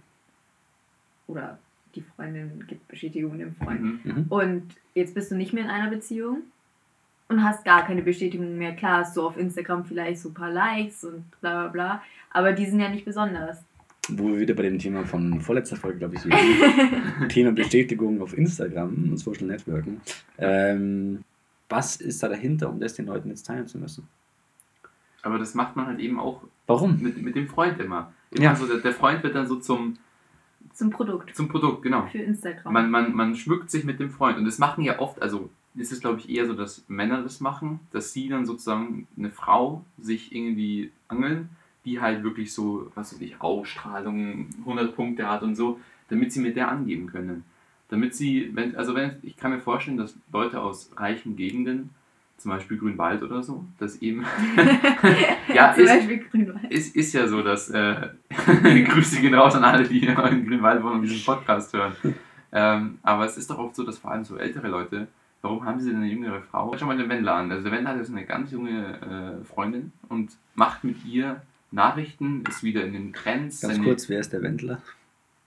Oder 1.26 1.58
die 1.94 2.02
Freundin 2.02 2.64
gibt 2.66 2.86
Bestätigung 2.88 3.38
dem 3.38 3.54
Freund. 3.56 3.80
Mhm. 3.80 4.00
Mhm. 4.04 4.24
Und 4.28 4.62
jetzt 4.94 5.14
bist 5.14 5.30
du 5.30 5.34
nicht 5.36 5.52
mehr 5.52 5.64
in 5.64 5.70
einer 5.70 5.90
Beziehung 5.90 6.42
und 7.28 7.42
hast 7.42 7.64
gar 7.64 7.84
keine 7.86 8.02
Bestätigung 8.02 8.56
mehr. 8.56 8.74
Klar 8.74 8.98
hast 9.00 9.16
du 9.16 9.22
auf 9.26 9.36
Instagram 9.36 9.84
vielleicht 9.84 10.20
so 10.20 10.28
ein 10.30 10.34
paar 10.34 10.50
Likes 10.50 11.04
und 11.04 11.24
bla 11.40 11.62
bla 11.62 11.68
bla, 11.68 12.02
aber 12.32 12.52
die 12.52 12.66
sind 12.66 12.80
ja 12.80 12.88
nicht 12.88 13.04
besonders. 13.04 13.58
Wo 14.08 14.28
wir 14.28 14.38
wieder 14.38 14.54
bei 14.54 14.62
dem 14.62 14.78
Thema 14.78 15.04
von 15.04 15.40
vorletzter 15.40 15.74
Folge, 15.76 15.98
glaube 15.98 16.14
ich, 16.14 16.20
so 16.20 16.28
sind. 16.30 17.28
Thema 17.28 17.50
Bestätigung 17.50 18.20
auf 18.22 18.38
Instagram 18.38 19.10
und 19.10 19.16
Social 19.18 19.46
Networken. 19.48 20.00
Ähm, 20.38 21.24
was 21.68 21.96
ist 21.96 22.22
da 22.22 22.28
dahinter, 22.28 22.68
um 22.70 22.78
das 22.78 22.94
den 22.94 23.06
Leuten 23.06 23.30
jetzt 23.30 23.46
teilen 23.46 23.66
zu 23.66 23.78
müssen? 23.78 24.06
Aber 25.22 25.38
das 25.40 25.54
macht 25.54 25.74
man 25.74 25.86
halt 25.86 25.98
eben 25.98 26.20
auch 26.20 26.42
Warum? 26.68 27.02
mit, 27.02 27.20
mit 27.20 27.34
dem 27.34 27.48
Freund 27.48 27.80
immer. 27.80 28.12
immer 28.30 28.44
Ja. 28.44 28.54
so, 28.54 28.66
der, 28.68 28.76
der 28.76 28.92
Freund 28.92 29.24
wird 29.24 29.34
dann 29.34 29.48
so 29.48 29.56
zum, 29.56 29.96
Zum 30.72 30.90
Produkt. 30.90 31.34
zum 31.34 31.48
Produkt, 31.48 31.82
genau. 31.82 32.06
Für 32.06 32.18
Instagram. 32.18 32.72
Man, 32.72 32.90
man, 32.92 33.12
man 33.12 33.34
schmückt 33.34 33.72
sich 33.72 33.82
mit 33.82 33.98
dem 33.98 34.10
Freund. 34.10 34.38
Und 34.38 34.44
das 34.44 34.58
machen 34.58 34.84
ja 34.84 35.00
oft, 35.00 35.20
also 35.20 35.50
ist 35.76 35.92
es 35.92 36.00
glaube 36.00 36.20
ich 36.20 36.28
eher 36.28 36.46
so, 36.46 36.54
dass 36.54 36.84
Männer 36.88 37.22
das 37.22 37.40
machen, 37.40 37.80
dass 37.92 38.12
sie 38.12 38.28
dann 38.28 38.46
sozusagen 38.46 39.06
eine 39.16 39.30
Frau 39.30 39.84
sich 39.98 40.34
irgendwie 40.34 40.90
angeln, 41.08 41.50
die 41.84 42.00
halt 42.00 42.24
wirklich 42.24 42.52
so, 42.52 42.90
was 42.94 43.12
weiß 43.12 43.20
ich, 43.20 43.40
Ausstrahlung, 43.40 44.48
100 44.60 44.94
Punkte 44.94 45.28
hat 45.28 45.42
und 45.42 45.54
so, 45.54 45.80
damit 46.08 46.32
sie 46.32 46.40
mit 46.40 46.56
der 46.56 46.68
angeben 46.68 47.06
können. 47.06 47.44
Damit 47.88 48.14
sie, 48.14 48.50
wenn, 48.54 48.74
also 48.76 48.94
wenn, 48.94 49.16
ich 49.22 49.36
kann 49.36 49.52
mir 49.52 49.60
vorstellen, 49.60 49.96
dass 49.96 50.16
Leute 50.32 50.60
aus 50.60 50.90
reichen 50.96 51.36
Gegenden, 51.36 51.90
zum 52.38 52.50
Beispiel 52.50 52.76
Grünwald 52.76 53.22
oder 53.22 53.42
so, 53.42 53.64
dass 53.78 54.02
eben, 54.02 54.24
ja, 55.54 55.72
Zum 55.74 55.84
ist, 55.84 55.90
Beispiel 55.90 56.18
Grünwald. 56.18 56.70
ist, 56.70 56.94
ist 56.94 57.12
ja 57.14 57.26
so, 57.28 57.42
dass 57.42 57.70
äh, 57.70 58.10
Grüße 58.84 59.20
gehen 59.20 59.34
raus 59.34 59.54
an 59.54 59.64
alle, 59.64 59.84
die 59.88 60.04
in 60.04 60.14
Grünwald 60.46 60.82
wohnen 60.82 60.96
und 60.96 61.02
diesen 61.02 61.24
Podcast 61.24 61.72
hören. 61.72 61.94
Ähm, 62.52 62.98
aber 63.02 63.24
es 63.24 63.36
ist 63.36 63.48
doch 63.48 63.58
oft 63.58 63.74
so, 63.74 63.84
dass 63.84 63.98
vor 63.98 64.10
allem 64.10 64.24
so 64.24 64.36
ältere 64.36 64.68
Leute, 64.68 65.08
warum 65.42 65.64
haben 65.64 65.80
sie 65.80 65.90
denn 65.90 65.98
eine 66.02 66.10
jüngere 66.10 66.42
Frau? 66.42 66.74
Schau 66.76 66.86
mal 66.86 66.96
den 66.96 67.08
Wendler 67.08 67.34
an. 67.34 67.50
Also 67.50 67.64
der 67.64 67.72
Wendler 67.72 67.90
hat 67.90 67.98
jetzt 67.98 68.10
eine 68.10 68.24
ganz 68.24 68.50
junge 68.52 69.40
äh, 69.40 69.44
Freundin 69.44 69.92
und 70.08 70.36
macht 70.54 70.84
mit 70.84 71.04
ihr 71.04 71.42
Nachrichten, 71.70 72.44
ist 72.48 72.62
wieder 72.62 72.84
in 72.84 72.92
den 72.92 73.12
Trends. 73.12 73.60
Ganz 73.60 73.82
kurz, 73.82 74.08
wer 74.08 74.20
ist 74.20 74.32
der 74.32 74.42
Wendler? 74.42 74.78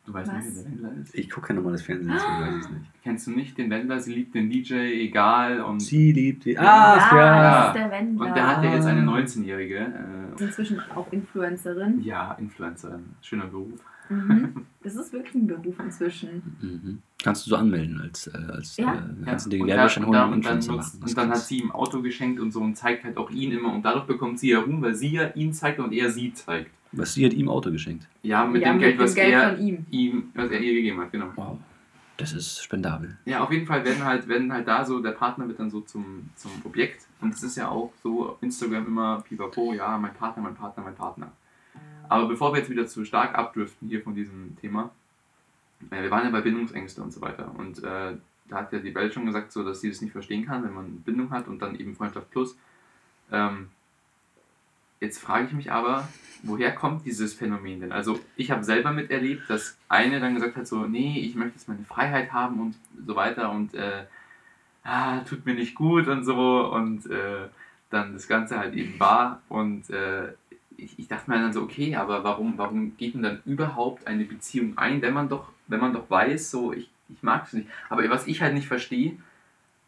Du 0.06 0.14
weißt 0.14 0.32
Was? 0.32 0.44
nicht, 0.46 0.56
wer 0.56 0.64
der 0.64 0.72
Wendler 0.72 0.92
ist? 1.04 1.16
Ich 1.16 1.30
gucke 1.30 1.48
kein 1.48 1.56
normales 1.58 1.82
Fernsehen, 1.84 2.12
deswegen 2.14 2.42
weiß 2.42 2.56
ich 2.56 2.62
es 2.66 2.70
nicht. 2.72 2.92
Kennst 3.04 3.28
du 3.28 3.32
nicht 3.32 3.58
den 3.58 3.70
Wendler? 3.70 4.00
Sie 4.00 4.14
liebt 4.14 4.34
den 4.36 4.50
DJ, 4.50 4.74
egal. 4.74 5.62
Und, 5.62 5.82
Sie 5.82 6.12
liebt 6.12 6.46
die. 6.46 6.54
ja, 6.54 6.62
Ach 7.00 7.12
ja! 7.14 7.58
das 7.60 7.68
ist 7.68 7.82
der 7.84 7.92
Wendler. 7.92 8.26
und 8.28 8.36
der 8.36 8.48
hat 8.48 8.64
ja 8.64 8.74
jetzt 8.74 8.86
eine 8.86 9.02
Ah. 9.12 9.16
19-Jährige. 9.18 9.78
Äh, 9.78 10.44
inzwischen 10.44 10.80
auch 10.96 11.12
Influencerin. 11.12 12.02
ja, 12.02 12.34
Influencerin. 12.34 13.06
Schöner 13.22 13.46
Beruf. 13.46 13.80
Mhm. 14.10 14.66
Das 14.82 14.96
ist 14.96 15.12
wirklich 15.12 15.36
ein 15.36 15.46
Beruf 15.46 15.78
inzwischen. 15.78 16.42
Mhm. 16.62 17.02
Kannst 17.22 17.46
du 17.46 17.50
so 17.50 17.58
anmelden 17.58 18.00
als, 18.00 18.28
äh, 18.28 18.32
als 18.32 18.78
Ja. 18.78 18.94
äh, 18.96 19.26
kannst 19.26 19.46
du 19.46 19.50
den 19.50 19.62
und, 19.62 19.68
Gewerbeschein 19.68 20.06
holen 20.06 20.08
und, 20.08 20.16
da, 20.16 20.26
und 20.26 20.34
und, 20.34 20.46
dann 20.46 20.56
nutzt, 20.56 20.70
machen. 20.70 21.00
Das 21.02 21.10
und 21.12 21.18
dann 21.18 21.30
hat 21.32 21.38
sie 21.38 21.60
ihm 21.60 21.72
Auto 21.72 22.02
geschenkt 22.02 22.40
und 22.40 22.52
so 22.52 22.62
und 22.62 22.76
zeigt 22.78 23.04
halt 23.04 23.18
auch 23.18 23.30
ihn 23.30 23.52
immer 23.52 23.74
und 23.74 23.84
dadurch 23.84 24.06
bekommt 24.06 24.40
sie 24.40 24.52
ja 24.52 24.60
Ruhm, 24.60 24.82
weil 24.82 24.96
sie 24.96 25.10
ja 25.10 25.28
ihn 25.36 25.52
zeigt 25.54 25.80
und 25.80 25.92
er 25.92 26.10
sie 26.10 26.32
zeigt. 26.34 26.72
Was 26.94 27.14
sie 27.14 27.26
hat 27.26 27.34
ihm 27.34 27.50
Auto 27.50 27.72
geschenkt. 27.72 28.08
Ja, 28.24 28.46
mit 28.46 28.62
ja, 28.62 28.72
dem 28.72 28.80
Geld, 28.80 28.98
was 28.98 29.14
Geld 29.14 29.34
er 29.34 29.56
von 29.58 29.68
ihm. 29.68 29.86
ihm, 29.92 30.24
was 30.34 30.50
er 30.50 30.62
ihr 30.62 30.74
gegeben 30.74 31.02
hat, 31.02 31.12
genau. 31.12 31.28
Wow. 31.36 31.58
Das 32.16 32.32
ist 32.34 32.64
spendabel. 32.64 33.18
Ja, 33.26 33.42
auf 33.42 33.52
jeden 33.52 33.68
Fall 33.68 33.84
werden 33.84 34.04
halt, 34.04 34.28
werden 34.30 34.52
halt 34.52 34.68
da 34.68 34.86
so, 34.86 35.02
der 35.02 35.12
Partner 35.12 35.48
wird 35.48 35.60
dann 35.60 35.70
so 35.70 35.82
zum, 35.82 36.30
zum 36.36 36.52
Objekt 36.64 37.06
und 37.20 37.34
es 37.34 37.44
ist 37.44 37.58
ja 37.58 37.68
auch 37.68 37.92
so 38.02 38.30
auf 38.30 38.42
Instagram 38.42 38.88
immer 38.88 39.22
pipapo, 39.28 39.74
ja, 39.74 39.98
mein 39.98 40.14
Partner, 40.14 40.44
mein 40.44 40.56
Partner, 40.56 40.84
mein 40.84 40.96
Partner. 40.96 41.32
Aber 42.10 42.28
bevor 42.28 42.52
wir 42.52 42.60
jetzt 42.60 42.70
wieder 42.70 42.88
zu 42.88 43.06
stark 43.06 43.38
abdriften 43.38 43.88
hier 43.88 44.02
von 44.02 44.16
diesem 44.16 44.58
Thema, 44.60 44.90
äh, 45.92 46.02
wir 46.02 46.12
waren 46.12 46.26
ja 46.26 46.32
bei 46.32 46.42
Bindungsängste 46.42 47.02
und 47.02 47.14
so 47.14 47.22
weiter 47.22 47.54
und 47.58 47.84
äh, 47.84 48.18
da 48.50 48.58
hat 48.58 48.74
ja 48.74 48.80
die 48.80 48.96
Welt 48.96 49.14
schon 49.14 49.28
gesagt, 49.28 49.52
so, 49.52 49.64
dass 49.64 49.82
sie 49.82 49.90
das 49.90 50.02
nicht 50.02 50.12
verstehen 50.12 50.46
kann, 50.46 50.64
wenn 50.64 50.74
man 50.74 51.02
Bindung 51.02 51.30
hat 51.30 51.48
und 51.48 51.62
dann 51.62 51.80
eben 51.80 51.96
Freundschaft 51.96 52.32
plus. 52.32 52.58
Ähm, 53.32 53.70
jetzt 55.00 55.20
frage 55.20 55.46
ich 55.46 55.54
mich 55.54 55.72
aber, 55.72 56.08
woher 56.42 56.74
kommt 56.74 57.06
dieses 57.06 57.34
Phänomen 57.36 57.80
denn? 57.80 57.92
Also 57.92 58.20
ich 58.36 58.50
habe 58.50 58.64
selber 58.64 58.92
miterlebt, 58.92 59.50
dass 59.50 59.78
eine 59.88 60.20
dann 60.20 60.34
gesagt 60.34 60.56
hat, 60.56 60.68
so, 60.68 60.88
nee, 60.88 61.20
ich 61.20 61.36
möchte 61.36 61.56
jetzt 61.56 61.68
meine 61.68 61.84
Freiheit 61.84 62.34
haben 62.34 62.60
und 62.60 62.76
so 63.06 63.16
weiter 63.16 63.52
und 63.52 63.76
äh, 63.76 64.06
ah, 64.84 65.20
tut 65.20 65.46
mir 65.46 65.54
nicht 65.54 65.76
gut 65.76 66.08
und 66.08 66.24
so 66.24 66.74
und 66.74 67.06
äh, 67.06 67.48
dann 67.92 68.14
das 68.14 68.28
Ganze 68.28 68.58
halt 68.58 68.74
eben 68.74 69.00
war 69.00 69.42
und 69.50 69.90
äh, 69.90 70.34
ich, 70.84 71.00
ich 71.00 71.08
dachte 71.08 71.30
mir 71.30 71.40
dann 71.40 71.54
so, 71.54 71.62
okay, 71.62 71.96
aber 71.96 72.24
warum, 72.24 72.58
warum 72.58 72.98
geht 72.98 73.14
man 73.16 73.24
dann 73.24 73.42
überhaupt 73.46 74.08
eine 74.08 74.26
Beziehung 74.26 74.78
ein, 74.78 75.02
wenn 75.02 75.14
man 75.14 75.30
doch, 75.30 75.52
wenn 75.68 75.80
man 75.80 75.94
doch 75.94 76.10
weiß, 76.10 76.52
so, 76.52 76.74
ich, 76.74 76.90
ich 77.10 77.24
mag 77.24 77.46
es 77.46 77.54
nicht. 77.54 77.68
Aber 77.90 78.08
was 78.10 78.28
ich 78.28 78.42
halt 78.42 78.54
nicht 78.54 78.68
verstehe, 78.68 79.18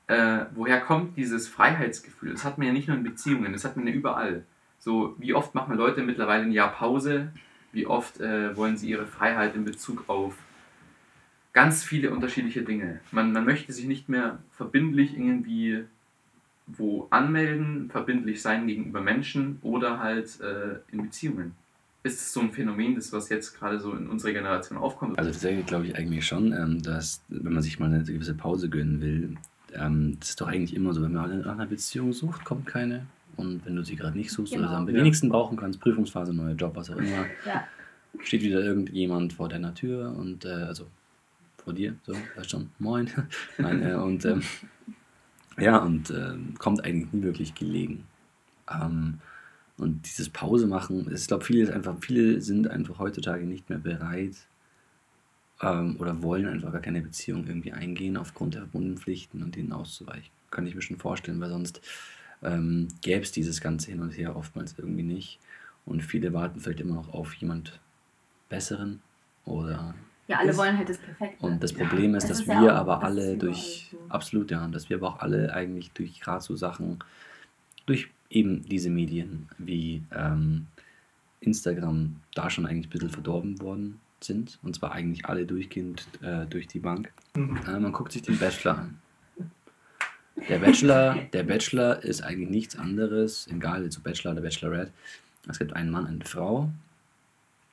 äh, 0.08 0.46
woher 0.56 0.82
kommt 0.82 1.18
dieses 1.18 1.48
Freiheitsgefühl? 1.48 2.32
Das 2.32 2.44
hat 2.44 2.58
man 2.58 2.68
ja 2.68 2.74
nicht 2.74 2.88
nur 2.88 2.98
in 2.98 3.04
Beziehungen, 3.04 3.54
das 3.54 3.64
hat 3.64 3.78
man 3.78 3.88
ja 3.88 3.94
überall. 3.94 4.44
So, 4.80 5.16
wie 5.20 5.34
oft 5.34 5.54
machen 5.56 5.78
Leute 5.78 6.02
mittlerweile 6.02 6.44
ein 6.44 6.52
Jahr 6.52 6.72
Pause? 6.72 7.32
Wie 7.72 7.86
oft 7.86 8.20
äh, 8.20 8.56
wollen 8.58 8.78
sie 8.78 8.90
ihre 8.90 9.06
Freiheit 9.06 9.56
in 9.56 9.64
Bezug 9.64 10.06
auf 10.08 10.36
ganz 11.54 11.84
viele 11.84 12.12
unterschiedliche 12.12 12.64
Dinge? 12.64 13.00
Man, 13.12 13.32
man 13.32 13.46
möchte 13.46 13.72
sich 13.74 13.86
nicht 13.86 14.10
mehr 14.10 14.40
verbindlich 14.52 15.16
irgendwie 15.16 15.86
wo 16.78 17.08
anmelden, 17.10 17.90
verbindlich 17.90 18.42
sein 18.42 18.68
gegenüber 18.68 19.02
Menschen 19.02 19.60
oder 19.62 20.00
halt 20.00 20.40
äh, 20.42 20.80
in 20.92 21.04
Beziehungen. 21.04 21.54
Ist 22.04 22.20
es 22.20 22.34
so 22.34 22.40
ein 22.42 22.52
Phänomen, 22.52 22.96
das 22.96 23.14
was 23.14 23.30
jetzt 23.30 23.58
gerade 23.58 23.80
so 23.80 23.94
in 23.94 24.08
unserer 24.10 24.32
Generation 24.34 24.78
aufkommt? 24.78 25.20
Also 25.20 25.32
tatsächlich 25.32 25.66
glaube 25.68 25.86
ich 25.88 25.96
eigentlich 25.96 26.26
schon, 26.26 26.52
ähm, 26.54 26.82
dass 26.82 27.22
wenn 27.30 27.54
man 27.54 27.62
sich 27.62 27.80
mal 27.80 27.94
eine 27.94 28.04
gewisse 28.04 28.34
Pause 28.34 28.70
gönnen 28.70 29.02
will, 29.02 29.36
ähm, 29.74 30.18
das 30.20 30.30
ist 30.30 30.42
doch 30.42 30.48
eigentlich 30.48 30.76
immer 30.76 30.94
so, 30.94 31.02
wenn 31.04 31.14
man 31.14 31.42
nach 31.42 31.54
einer 31.54 31.66
Beziehung 31.68 32.12
sucht, 32.14 32.44
kommt 32.44 32.66
keine. 32.66 33.06
Und 33.38 33.66
wenn 33.66 33.76
du 33.76 33.84
sie 33.84 33.96
gerade 33.96 34.18
nicht 34.18 34.32
suchst 34.32 34.54
Genau. 34.54 34.68
oder 34.68 34.78
am 34.78 34.88
Ja. 34.90 34.96
wenigsten 34.96 35.30
brauchen 35.30 35.58
kannst, 35.58 35.80
Prüfungsphase, 35.80 36.34
neuer 36.34 36.56
Job, 36.56 36.76
was 36.76 36.90
auch 36.90 36.98
immer, 36.98 37.26
Ja. 37.46 37.68
steht 38.24 38.42
wieder 38.42 38.62
irgendjemand 38.64 39.34
vor 39.34 39.48
deiner 39.48 39.74
Tür 39.74 40.14
und 40.18 40.44
äh, 40.46 40.50
also 40.50 40.88
vor 41.64 41.74
dir, 41.74 41.96
so, 42.04 42.14
weißt 42.36 42.50
schon, 42.50 42.72
moin. 42.80 43.10
Nein, 43.60 43.84
äh, 43.84 43.94
und 43.94 44.26
ähm, 44.26 44.42
ja, 45.58 45.78
und 45.78 46.10
ähm, 46.12 46.56
kommt 46.58 46.84
eigentlich 46.84 47.12
nie 47.14 47.24
wirklich 47.24 47.56
gelegen. 47.56 48.06
Ähm, 48.70 49.20
und 49.78 50.06
dieses 50.06 50.30
Pause 50.30 50.68
machen, 50.68 51.12
ich 51.14 51.28
glaube, 51.28 51.44
viele, 51.44 51.84
viele 52.02 52.42
sind 52.42 52.68
einfach 52.68 53.00
heutzutage 53.00 53.46
nicht 53.46 53.70
mehr 53.70 53.80
bereit 53.80 54.36
ähm, 55.62 55.96
oder 56.00 56.22
wollen 56.22 56.48
einfach 56.48 56.72
gar 56.72 56.82
keine 56.82 57.02
Beziehung 57.02 57.48
irgendwie 57.48 57.74
eingehen 57.74 58.18
aufgrund 58.18 58.54
der 58.54 58.62
verbundenen 58.62 58.98
Pflichten 58.98 59.42
und 59.44 59.56
denen 59.56 59.74
auszuweichen. 59.74 60.32
Kann 60.52 60.68
ich 60.68 60.76
mir 60.76 60.82
schon 60.82 60.98
vorstellen, 60.98 61.40
weil 61.40 61.50
sonst 61.50 61.82
ähm, 62.44 62.90
gäbe 63.02 63.22
es 63.22 63.32
dieses 63.32 63.62
ganze 63.62 63.92
Hin 63.92 64.02
und 64.02 64.12
Her 64.12 64.36
oftmals 64.36 64.76
irgendwie 64.78 65.04
nicht. 65.04 65.40
Und 65.86 66.02
viele 66.04 66.34
warten 66.34 66.60
vielleicht 66.60 66.82
immer 66.82 66.96
noch 66.96 67.14
auf 67.14 67.34
jemand 67.36 67.80
Besseren 68.50 69.02
oder 69.46 69.96
ja, 70.32 70.38
alle 70.40 70.48
Das- 70.48 70.58
wollen 70.58 70.78
halt 70.78 70.90
das 70.90 70.98
Perfekte. 70.98 71.46
und 71.46 71.62
das 71.64 71.72
Ja, 71.74 71.86
Problem 71.88 72.16
ist, 72.16 72.24
das 72.24 72.30
dass 72.30 72.40
ist 72.42 72.48
ja 72.48 72.62
wir 72.62 72.74
auch- 72.74 72.78
aber 72.80 72.96
das 72.96 73.04
alle 73.04 73.32
ist 73.34 73.42
durch, 73.44 73.88
so. 73.92 73.98
absolut 74.10 74.52
ja, 74.52 74.66
und 74.66 74.74
dass 74.74 74.90
wir 74.90 74.98
aber 74.98 75.08
auch 75.10 75.20
alle 75.20 75.54
eigentlich 75.54 75.92
durch 75.92 76.20
gerade 76.20 76.44
so 76.44 76.56
Sachen, 76.56 77.00
durch 77.86 78.10
eben 78.30 78.64
diese 78.64 78.90
Medien 78.90 79.48
wie 79.58 80.04
ähm, 80.16 80.68
Instagram 81.42 82.16
da 82.36 82.50
schon 82.50 82.66
eigentlich 82.66 82.88
ein 82.88 82.92
bisschen 82.92 83.10
verdorben 83.10 83.60
worden 83.62 84.00
sind. 84.22 84.60
Und 84.64 84.76
zwar 84.76 84.92
eigentlich 84.92 85.26
alle 85.26 85.46
durchgehend 85.46 86.08
äh, 86.22 86.46
durch 86.46 86.68
die 86.68 86.80
Bank. 86.80 87.12
Äh, 87.36 87.40
man 87.80 87.92
guckt 87.92 88.12
sich 88.12 88.22
den 88.22 88.38
Bachelor 88.38 88.78
an. 88.78 88.98
Der 90.50 90.60
Bachelor, 90.60 91.16
der 91.34 91.44
Bachelor 91.44 92.04
ist 92.04 92.22
eigentlich 92.24 92.50
nichts 92.50 92.76
anderes, 92.78 93.48
egal 93.48 93.84
jetzt 93.84 94.02
Bachelor 94.04 94.32
oder 94.34 94.42
Bachelorette. 94.42 94.92
Es 95.50 95.60
gibt 95.60 95.74
einen 95.76 95.90
Mann, 95.90 96.06
eine 96.08 96.24
Frau. 96.24 96.70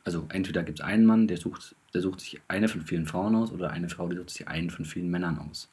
Also 0.05 0.27
entweder 0.31 0.63
gibt 0.63 0.81
es 0.81 0.85
einen 0.85 1.05
Mann, 1.07 1.29
der 1.29 1.37
sucht, 1.37 1.75
der 1.95 2.01
sucht 2.03 2.21
sich 2.21 2.41
eine 2.49 2.69
von 2.69 2.83
vielen 2.83 3.07
Frauen 3.07 3.35
aus, 3.35 3.53
oder 3.53 3.71
eine 3.71 3.89
Frau, 3.89 4.09
die 4.09 4.17
sucht 4.17 4.31
sich 4.31 4.49
einen 4.49 4.71
von 4.71 4.85
vielen 4.85 5.11
Männern 5.11 5.39
aus. 5.39 5.69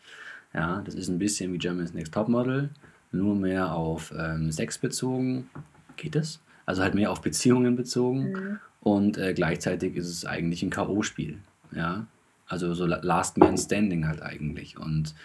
Ja, 0.54 0.82
das 0.86 0.96
ist 0.96 1.10
ein 1.10 1.20
bisschen 1.20 1.52
wie 1.52 1.58
Germany's 1.58 1.94
Next 1.94 2.14
Topmodel, 2.14 2.70
nur 3.12 3.36
mehr 3.36 3.74
auf 3.74 4.14
ähm, 4.18 4.52
Sex 4.52 4.78
bezogen. 4.78 5.50
Geht 5.98 6.16
das? 6.16 6.40
Also 6.66 6.82
halt 6.82 6.96
mehr 6.96 7.12
auf 7.12 7.22
Beziehungen 7.22 7.76
bezogen. 7.76 8.32
Mhm. 8.32 8.60
Und 8.82 9.18
äh, 9.18 9.34
gleichzeitig 9.34 9.96
ist 9.96 10.10
es 10.10 10.26
eigentlich 10.26 10.64
ein 10.64 10.70
K.O.-Spiel. 10.70 11.38
Ja. 11.72 12.06
Also 12.48 12.74
so 12.74 12.86
La- 12.86 13.00
Last 13.02 13.38
Man 13.38 13.58
Standing 13.58 14.08
halt 14.08 14.22
eigentlich. 14.22 14.78
Und 14.78 15.16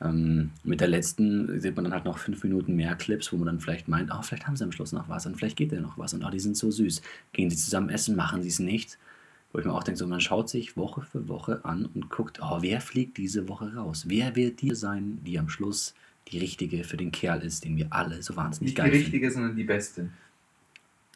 ähm, 0.00 0.50
mit 0.64 0.80
der 0.80 0.88
letzten 0.88 1.60
sieht 1.60 1.76
man 1.76 1.84
dann 1.84 1.92
halt 1.92 2.04
noch 2.04 2.18
fünf 2.18 2.42
Minuten 2.42 2.74
mehr 2.76 2.94
Clips, 2.96 3.32
wo 3.32 3.36
man 3.36 3.46
dann 3.46 3.60
vielleicht 3.60 3.88
meint, 3.88 4.10
oh, 4.12 4.22
vielleicht 4.22 4.46
haben 4.46 4.56
sie 4.56 4.64
am 4.64 4.72
Schluss 4.72 4.92
noch 4.92 5.08
was 5.08 5.26
und 5.26 5.36
vielleicht 5.36 5.56
geht 5.56 5.72
ja 5.72 5.80
noch 5.80 5.98
was 5.98 6.14
und 6.14 6.24
oh, 6.24 6.30
die 6.30 6.40
sind 6.40 6.56
so 6.56 6.70
süß. 6.70 7.02
Gehen 7.32 7.50
sie 7.50 7.56
zusammen 7.56 7.90
essen, 7.90 8.16
machen 8.16 8.42
sie 8.42 8.48
es 8.48 8.58
nicht. 8.58 8.98
Wo 9.52 9.58
ich 9.58 9.64
mir 9.64 9.72
auch 9.72 9.82
denke, 9.82 9.98
so, 9.98 10.06
man 10.06 10.20
schaut 10.20 10.48
sich 10.48 10.76
Woche 10.76 11.02
für 11.02 11.28
Woche 11.28 11.64
an 11.64 11.86
und 11.86 12.08
guckt, 12.08 12.38
oh, 12.40 12.58
wer 12.60 12.80
fliegt 12.80 13.18
diese 13.18 13.48
Woche 13.48 13.74
raus? 13.74 14.04
Wer 14.06 14.36
wird 14.36 14.60
die 14.62 14.74
sein, 14.74 15.18
die 15.24 15.38
am 15.38 15.48
Schluss 15.48 15.94
die 16.28 16.38
richtige 16.38 16.84
für 16.84 16.96
den 16.96 17.10
Kerl 17.10 17.42
ist, 17.42 17.64
den 17.64 17.76
wir 17.76 17.88
alle 17.90 18.22
so 18.22 18.36
wahnsinnig 18.36 18.68
Nicht 18.68 18.78
die 18.78 18.82
geil 18.82 18.90
finden? 18.90 19.04
richtige, 19.06 19.30
sondern 19.30 19.56
die 19.56 19.64
beste. 19.64 20.10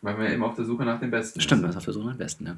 Weil 0.02 0.18
wir 0.18 0.24
ja 0.26 0.32
immer 0.32 0.46
auf 0.46 0.56
der 0.56 0.64
Suche 0.64 0.84
nach 0.84 0.98
dem 0.98 1.10
Besten 1.10 1.40
Stimmt, 1.40 1.60
sind. 1.60 1.68
das 1.68 1.74
ist 1.76 1.78
auf 1.78 1.84
der 1.84 1.94
Suche 1.94 2.10
am 2.10 2.18
besten, 2.18 2.46
ja. 2.46 2.56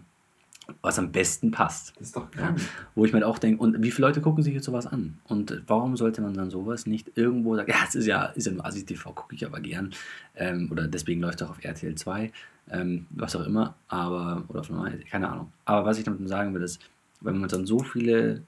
Was 0.82 0.98
am 0.98 1.12
besten 1.12 1.50
passt. 1.52 1.92
Das 1.96 2.08
ist 2.08 2.16
doch 2.16 2.28
Ja. 2.34 2.42
krank. 2.48 2.60
Wo 2.94 3.04
ich 3.04 3.12
mir 3.12 3.18
halt 3.20 3.24
auch 3.24 3.38
denke, 3.38 3.62
und 3.62 3.82
wie 3.82 3.90
viele 3.90 4.08
Leute 4.08 4.20
gucken 4.20 4.42
sich 4.42 4.52
jetzt 4.54 4.64
sowas 4.64 4.86
an? 4.86 5.18
Und 5.24 5.62
warum 5.66 5.96
sollte 5.96 6.22
man 6.22 6.34
dann 6.34 6.50
sowas 6.50 6.86
nicht 6.86 7.12
irgendwo 7.16 7.54
sagen, 7.54 7.70
ja, 7.70 7.78
es 7.86 7.94
ist 7.94 8.06
ja, 8.06 8.26
ist 8.26 8.46
ja 8.46 8.52
nur 8.52 8.66
Assi 8.66 8.84
TV, 8.84 9.12
gucke 9.12 9.34
ich 9.34 9.46
aber 9.46 9.60
gern. 9.60 9.92
Ähm, 10.34 10.68
oder 10.72 10.88
deswegen 10.88 11.20
läuft 11.20 11.40
es 11.40 11.46
auch 11.46 11.50
auf 11.52 11.64
RTL 11.64 11.94
2, 11.94 12.32
ähm, 12.70 13.06
was 13.10 13.36
auch 13.36 13.46
immer, 13.46 13.74
aber, 13.88 14.44
oder 14.48 14.60
auf 14.60 14.70
normal, 14.70 14.98
keine 15.10 15.28
Ahnung. 15.28 15.52
Aber 15.64 15.86
was 15.86 15.98
ich 15.98 16.04
damit 16.04 16.28
sagen 16.28 16.52
will, 16.52 16.62
ist, 16.62 16.80
wenn 17.20 17.38
man 17.38 17.48
dann 17.48 17.64
so 17.66 17.78
viele 17.80 18.42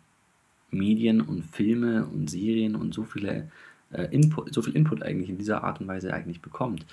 Medien 0.71 1.21
und 1.21 1.45
Filme 1.45 2.05
und 2.07 2.29
Serien 2.29 2.75
und 2.75 2.93
so 2.95 3.05
viele 3.05 3.49
äh, 3.93 4.05
Input, 4.15 4.53
so 4.53 4.61
viel 4.61 4.77
Input 4.77 5.03
eigentlich 5.03 5.31
in 5.31 5.39
dieser 5.39 5.63
Art 5.65 5.81
und 5.81 5.87
Weise 5.89 6.13
eigentlich 6.13 6.41
bekommt, 6.43 6.85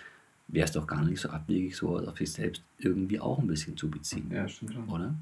wäre 0.47 0.65
es 0.65 0.71
doch 0.71 0.88
gar 0.88 1.03
nicht 1.03 1.19
so 1.19 1.29
abwegig, 1.29 1.75
so 1.75 1.97
auf 1.97 2.17
sich 2.17 2.31
selbst 2.31 2.63
irgendwie 2.77 3.19
auch 3.19 3.39
ein 3.39 3.47
bisschen 3.47 3.75
zu 3.77 3.89
beziehen. 3.89 4.29
Ja, 4.31 4.47
stimmt 4.47 4.73
schon. 4.73 4.89
Oder? 4.89 5.13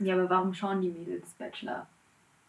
Ja, 0.00 0.14
aber 0.14 0.28
warum 0.28 0.54
schauen 0.54 0.82
die 0.82 0.90
Mädels 0.90 1.28
Bachelor? 1.38 1.86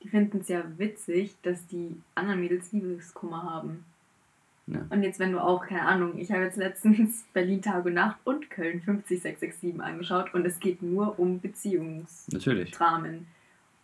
Die 0.04 0.10
finden 0.10 0.40
es 0.40 0.48
ja 0.48 0.64
witzig, 0.78 1.36
dass 1.44 1.66
die 1.68 1.96
anderen 2.16 2.42
Mädels 2.42 2.72
Liebeskummer 2.72 3.44
haben. 3.44 3.86
Ja. 4.68 4.86
Und 4.90 5.04
jetzt, 5.04 5.20
wenn 5.20 5.32
du 5.32 5.40
auch, 5.40 5.66
keine 5.66 5.86
Ahnung, 5.86 6.18
ich 6.18 6.32
habe 6.32 6.44
jetzt 6.44 6.58
letztens 6.58 7.24
Berlin 7.34 7.62
Tag 7.62 7.86
und 7.86 7.94
Nacht 7.94 8.18
und 8.24 8.50
Köln 8.50 8.82
50667 8.82 9.80
angeschaut 9.80 10.34
und 10.34 10.46
es 10.46 10.60
geht 10.60 10.82
nur 10.82 11.20
um 11.20 11.40
Beziehungsdramen. 11.40 12.32
Natürlich. 12.32 12.78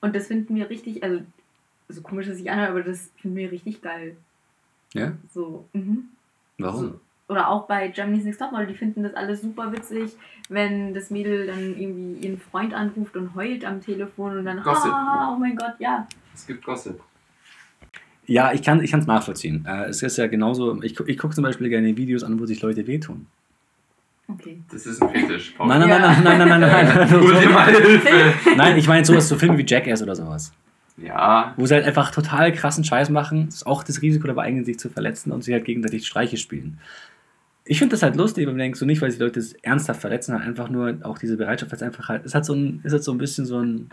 Und 0.01 0.15
das 0.15 0.27
finden 0.27 0.55
wir 0.55 0.69
richtig, 0.69 1.03
also 1.03 1.21
so 1.87 2.01
komisch, 2.01 2.27
dass 2.27 2.39
ich 2.39 2.49
anhöre, 2.49 2.69
aber 2.69 2.83
das 2.83 3.11
finden 3.17 3.37
wir 3.37 3.51
richtig 3.51 3.81
geil. 3.81 4.17
Ja? 4.93 5.13
So, 5.31 5.65
mhm. 5.73 6.09
Warum? 6.57 6.83
So. 6.83 6.99
Oder 7.31 7.47
auch 7.47 7.65
bei 7.65 7.87
Germany's 7.87 8.25
Next 8.25 8.39
Topmodel, 8.41 8.67
die 8.67 8.73
finden 8.75 9.03
das 9.03 9.13
alles 9.13 9.41
super 9.41 9.71
witzig, 9.71 10.11
wenn 10.49 10.93
das 10.93 11.09
Mädel 11.11 11.47
dann 11.47 11.77
irgendwie 11.79 12.27
ihren 12.27 12.37
Freund 12.39 12.73
anruft 12.73 13.15
und 13.15 13.33
heult 13.35 13.63
am 13.63 13.79
Telefon 13.79 14.37
und 14.39 14.45
dann, 14.45 14.61
Gossip. 14.61 14.91
ah, 14.91 15.33
oh 15.33 15.39
mein 15.39 15.55
Gott, 15.55 15.75
ja. 15.79 16.05
Es 16.35 16.45
gibt 16.45 16.63
Gossip. 16.65 16.99
Ja, 18.27 18.51
ich 18.53 18.61
kann 18.61 18.79
es 18.81 19.07
nachvollziehen. 19.07 19.65
Äh, 19.67 19.85
es 19.85 20.03
ist 20.03 20.17
ja 20.17 20.27
genauso, 20.27 20.81
ich, 20.83 20.99
ich 20.99 21.17
gucke 21.17 21.33
zum 21.33 21.43
Beispiel 21.43 21.69
gerne 21.69 21.95
Videos 21.97 22.23
an, 22.23 22.39
wo 22.39 22.45
sich 22.45 22.61
Leute 22.61 22.85
wehtun. 22.85 23.27
Okay. 24.27 24.61
Das 24.71 24.85
ist 24.85 25.01
ein 25.01 25.09
Fetisch. 25.09 25.51
Paul. 25.57 25.67
Nein, 25.67 25.79
nein, 25.81 25.89
Ja. 25.89 25.99
nein, 25.99 26.23
nein, 26.23 26.37
nein, 26.37 26.47
nein, 26.49 26.59
nein, 26.61 26.85
nein, 26.85 26.97
nein, 26.97 27.11
Hol 27.11 27.33
dir 27.33 27.41
nein. 27.45 27.53
mal 27.53 27.65
Hilfe. 27.73 28.33
Nein, 28.55 28.77
ich 28.77 28.87
meine 28.87 29.05
sowas, 29.05 29.27
so 29.27 29.35
Filme 29.37 29.57
wie 29.57 29.65
Jackass 29.65 30.01
oder 30.03 30.15
sowas. 30.15 30.53
Ja, 30.97 31.53
Wo 31.57 31.65
sie 31.65 31.73
halt 31.73 31.85
einfach 31.85 32.11
total 32.11 32.51
krassen 32.51 32.83
Scheiß 32.83 33.09
machen, 33.09 33.47
ist 33.47 33.65
auch 33.65 33.83
das 33.83 34.01
Risiko 34.01 34.27
dabei 34.27 34.43
eingehen, 34.43 34.65
sich 34.65 34.77
zu 34.77 34.89
verletzen 34.89 35.31
und 35.31 35.43
sie 35.43 35.53
halt 35.53 35.65
gegenseitig 35.65 36.05
Streiche 36.05 36.37
spielen. 36.37 36.79
Ich 37.63 37.79
finde 37.79 37.93
das 37.93 38.03
halt 38.03 38.15
lustig, 38.15 38.47
wenn 38.47 38.53
man 38.53 38.59
denkt, 38.59 38.77
so 38.77 38.85
nicht, 38.85 39.01
weil 39.01 39.11
die 39.11 39.19
Leute 39.19 39.39
es 39.39 39.53
ernsthaft 39.53 40.01
verletzen, 40.01 40.31
sondern 40.31 40.47
einfach 40.47 40.69
nur 40.69 40.97
auch 41.03 41.17
diese 41.17 41.37
Bereitschaft, 41.37 41.71
weil 41.71 41.77
es 41.77 41.83
einfach 41.83 42.09
halt, 42.09 42.25
es 42.25 42.33
hat 42.33 42.45
so 42.45 42.53
ein, 42.53 42.81
es 42.83 42.93
hat 42.93 43.03
so 43.03 43.11
ein 43.11 43.17
bisschen 43.17 43.45
so 43.45 43.59
ein, 43.59 43.89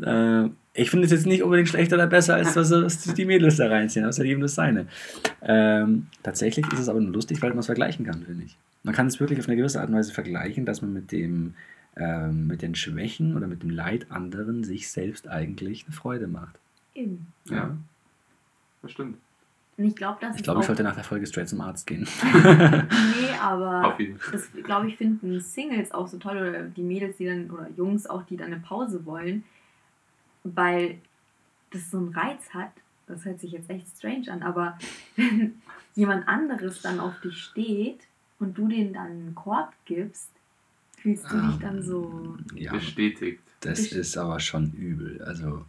äh, 0.00 0.48
ich 0.72 0.90
finde 0.90 1.04
es 1.04 1.12
jetzt 1.12 1.26
nicht 1.26 1.42
unbedingt 1.42 1.68
schlechter 1.68 1.96
oder 1.96 2.06
besser, 2.06 2.34
als 2.34 2.56
was, 2.56 2.70
was 2.70 3.14
die 3.14 3.24
Mädels 3.24 3.56
da 3.56 3.68
reinziehen, 3.68 4.04
das 4.04 4.16
ist 4.16 4.20
halt 4.20 4.30
eben 4.30 4.40
das 4.40 4.54
Seine. 4.54 4.86
Ähm, 5.42 6.06
tatsächlich 6.22 6.66
ist 6.72 6.80
es 6.80 6.88
aber 6.88 7.00
nur 7.00 7.12
lustig, 7.12 7.42
weil 7.42 7.50
man 7.50 7.60
es 7.60 7.66
vergleichen 7.66 8.06
kann, 8.06 8.22
finde 8.22 8.44
ich. 8.44 8.56
Man 8.82 8.94
kann 8.94 9.06
es 9.06 9.20
wirklich 9.20 9.38
auf 9.38 9.48
eine 9.48 9.56
gewisse 9.56 9.80
Art 9.80 9.88
und 9.88 9.96
Weise 9.96 10.12
vergleichen, 10.12 10.66
dass 10.66 10.82
man 10.82 10.92
mit 10.92 11.12
dem, 11.12 11.54
ähm, 11.96 12.46
mit 12.46 12.62
den 12.62 12.74
Schwächen 12.74 13.36
oder 13.36 13.46
mit 13.46 13.62
dem 13.62 13.70
Leid 13.70 14.10
anderen 14.10 14.64
sich 14.64 14.90
selbst 14.90 15.28
eigentlich 15.28 15.84
eine 15.86 15.94
Freude 15.94 16.26
macht. 16.26 16.58
Eben. 16.94 17.26
ja. 17.50 17.76
Das 18.82 18.92
stimmt. 18.92 19.16
Und 19.76 19.84
ich 19.86 19.96
glaube, 19.96 20.18
dass 20.20 20.36
Ich 20.36 20.42
glaube, 20.44 20.60
ich 20.60 20.66
sollte 20.66 20.82
nach 20.84 20.94
der 20.94 21.02
Folge 21.04 21.26
straight 21.26 21.48
zum 21.48 21.60
Arzt 21.60 21.86
gehen. 21.86 22.06
Nee, 22.32 23.36
aber 23.40 23.88
Auf 23.88 23.98
jeden 24.00 24.18
Fall. 24.18 24.32
das 24.32 24.48
glaube 24.64 24.88
ich 24.88 24.96
finden 24.96 25.40
Singles 25.40 25.90
auch 25.92 26.06
so 26.06 26.18
toll 26.18 26.36
oder 26.36 26.62
die 26.64 26.82
Mädels, 26.82 27.16
die 27.16 27.26
dann 27.26 27.50
oder 27.50 27.68
Jungs 27.76 28.06
auch, 28.06 28.22
die 28.24 28.36
dann 28.36 28.52
eine 28.52 28.60
Pause 28.60 29.04
wollen, 29.04 29.42
weil 30.44 30.98
das 31.70 31.90
so 31.90 31.98
einen 31.98 32.08
Reiz 32.14 32.50
hat. 32.52 32.70
Das 33.06 33.24
hört 33.24 33.40
sich 33.40 33.52
jetzt 33.52 33.68
echt 33.68 33.86
strange 33.96 34.30
an, 34.30 34.42
aber 34.42 34.78
wenn 35.16 35.60
jemand 35.94 36.26
anderes 36.28 36.80
dann 36.82 37.00
auf 37.00 37.20
dich 37.20 37.36
steht 37.42 38.00
und 38.38 38.56
du 38.56 38.68
denen 38.68 38.92
dann 38.94 39.06
einen 39.06 39.34
Korb 39.34 39.72
gibst, 39.84 40.30
fühlst 40.98 41.30
du 41.30 41.36
dich 41.40 41.58
dann 41.58 41.82
so. 41.82 42.36
Ja, 42.54 42.72
Bestätigt. 42.72 43.40
das 43.60 43.80
Ich- 43.80 43.92
ist 43.92 44.16
aber 44.16 44.40
schon 44.40 44.72
übel. 44.72 45.20
Also, 45.22 45.64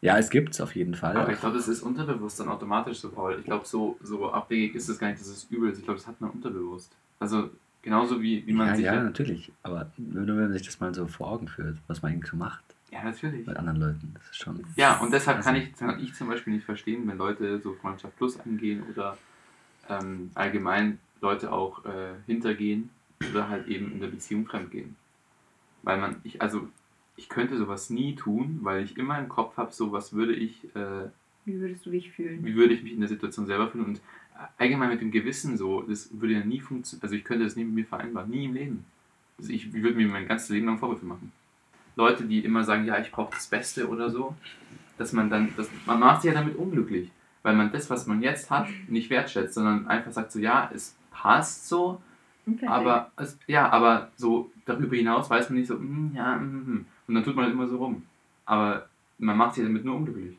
ja, 0.00 0.18
es 0.18 0.30
gibt 0.30 0.54
es 0.54 0.60
auf 0.60 0.76
jeden 0.76 0.94
Fall. 0.94 1.16
Aber 1.16 1.32
ich 1.32 1.40
glaube, 1.40 1.56
das 1.56 1.68
ist 1.68 1.82
unterbewusst 1.82 2.38
dann 2.40 2.48
automatisch 2.48 2.98
so 2.98 3.10
faul. 3.10 3.36
Ich 3.38 3.44
glaube, 3.44 3.66
so, 3.66 3.98
so 4.02 4.30
abwegig 4.30 4.74
ist 4.74 4.88
es 4.88 4.98
gar 4.98 5.08
nicht, 5.08 5.20
dass 5.20 5.28
es 5.28 5.44
übel 5.50 5.70
ist. 5.70 5.78
Ich 5.78 5.84
glaube, 5.84 5.98
das 5.98 6.06
hat 6.06 6.20
man 6.20 6.30
unterbewusst. 6.30 6.92
Also 7.18 7.50
genauso 7.82 8.20
wie, 8.20 8.46
wie 8.46 8.52
man 8.52 8.68
ja, 8.68 8.76
sich. 8.76 8.84
ja, 8.84 9.02
natürlich. 9.02 9.52
Aber 9.62 9.90
nur 9.96 10.26
wenn 10.26 10.36
man 10.36 10.52
sich 10.52 10.62
das 10.62 10.78
mal 10.80 10.94
so 10.94 11.06
vor 11.06 11.28
Augen 11.28 11.48
führt, 11.48 11.78
was 11.86 12.02
man 12.02 12.12
eigentlich 12.12 12.30
so 12.30 12.36
macht 12.36 12.64
ja, 12.90 13.04
natürlich. 13.04 13.46
mit 13.46 13.56
anderen 13.56 13.80
Leuten. 13.80 14.14
Das 14.14 14.30
ist 14.30 14.36
schon. 14.36 14.64
Ja, 14.76 14.98
und 15.00 15.12
deshalb 15.12 15.42
kann 15.42 15.56
ich, 15.56 15.74
kann 15.74 16.00
ich 16.00 16.14
zum 16.14 16.28
Beispiel 16.28 16.52
nicht 16.52 16.64
verstehen, 16.64 17.06
wenn 17.06 17.18
Leute 17.18 17.60
so 17.60 17.74
Freundschaft 17.74 18.16
Plus 18.16 18.38
angehen 18.40 18.84
oder 18.90 19.16
ähm, 19.88 20.30
allgemein 20.34 20.98
Leute 21.20 21.52
auch 21.52 21.84
äh, 21.84 22.14
hintergehen 22.26 22.90
oder 23.30 23.48
halt 23.48 23.66
eben 23.68 23.92
in 23.92 24.00
der 24.00 24.08
Beziehung 24.08 24.46
fremdgehen. 24.46 24.96
Weil 25.82 25.98
man, 25.98 26.16
ich, 26.24 26.40
also 26.40 26.68
ich 27.16 27.28
könnte 27.28 27.56
sowas 27.56 27.90
nie 27.90 28.14
tun, 28.14 28.60
weil 28.62 28.84
ich 28.84 28.96
immer 28.96 29.18
im 29.18 29.28
Kopf 29.28 29.56
habe, 29.56 29.72
so 29.72 29.92
was 29.92 30.12
würde 30.12 30.34
ich, 30.34 30.64
äh, 30.76 31.08
Wie 31.44 31.58
würdest 31.60 31.86
du 31.86 31.90
dich 31.90 32.12
fühlen? 32.12 32.44
wie 32.44 32.54
würde 32.54 32.74
ich 32.74 32.82
mich 32.82 32.92
in 32.92 33.00
der 33.00 33.08
Situation 33.08 33.46
selber 33.46 33.68
fühlen 33.68 33.86
und 33.86 34.00
allgemein 34.58 34.90
mit 34.90 35.00
dem 35.00 35.10
Gewissen 35.10 35.56
so, 35.56 35.82
das 35.82 36.10
würde 36.12 36.34
ja 36.34 36.44
nie 36.44 36.60
funktionieren. 36.60 37.02
Also 37.02 37.14
ich 37.14 37.24
könnte 37.24 37.44
das 37.44 37.56
nie 37.56 37.64
mit 37.64 37.74
mir 37.74 37.86
vereinbaren, 37.86 38.30
nie 38.30 38.44
im 38.44 38.54
Leben. 38.54 38.84
Also 39.38 39.50
ich 39.50 39.72
würde 39.72 39.96
mir 39.96 40.06
mein 40.08 40.28
ganzes 40.28 40.50
Leben 40.50 40.66
lang 40.66 40.78
Vorwürfe 40.78 41.06
machen. 41.06 41.32
Leute, 41.94 42.24
die 42.24 42.44
immer 42.44 42.62
sagen, 42.62 42.84
ja, 42.84 42.98
ich 42.98 43.10
brauche 43.10 43.34
das 43.34 43.46
Beste 43.46 43.88
oder 43.88 44.10
so, 44.10 44.36
dass 44.98 45.12
man 45.12 45.30
dann, 45.30 45.48
das, 45.56 45.70
man 45.86 45.98
macht 45.98 46.22
sich 46.22 46.32
ja 46.32 46.38
damit 46.38 46.56
unglücklich, 46.56 47.10
weil 47.42 47.54
man 47.54 47.72
das, 47.72 47.88
was 47.88 48.06
man 48.06 48.22
jetzt 48.22 48.50
hat, 48.50 48.68
nicht 48.88 49.08
wertschätzt, 49.08 49.54
sondern 49.54 49.86
einfach 49.88 50.12
sagt 50.12 50.32
so, 50.32 50.38
ja, 50.38 50.70
es 50.74 50.94
passt 51.10 51.68
so, 51.68 52.00
aber 52.66 53.10
es, 53.16 53.38
ja, 53.46 53.70
aber 53.70 54.10
so 54.16 54.50
darüber 54.66 54.96
hinaus 54.96 55.30
weiß 55.30 55.48
man 55.48 55.58
nicht 55.58 55.68
so, 55.68 55.76
mm, 55.76 56.12
ja, 56.14 56.36
mm. 56.36 56.86
Und 57.06 57.14
dann 57.14 57.24
tut 57.24 57.36
man 57.36 57.46
halt 57.46 57.54
immer 57.54 57.68
so 57.68 57.76
rum. 57.76 58.02
Aber 58.44 58.88
man 59.18 59.36
macht 59.36 59.54
sich 59.54 59.64
damit 59.64 59.84
nur 59.84 59.96
unglücklich. 59.96 60.36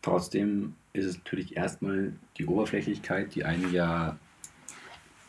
Trotzdem 0.00 0.74
ist 0.92 1.06
es 1.06 1.16
natürlich 1.18 1.56
erstmal 1.56 2.12
die 2.36 2.46
Oberflächlichkeit, 2.46 3.34
die 3.34 3.44
einem 3.44 3.72
ja 3.72 4.18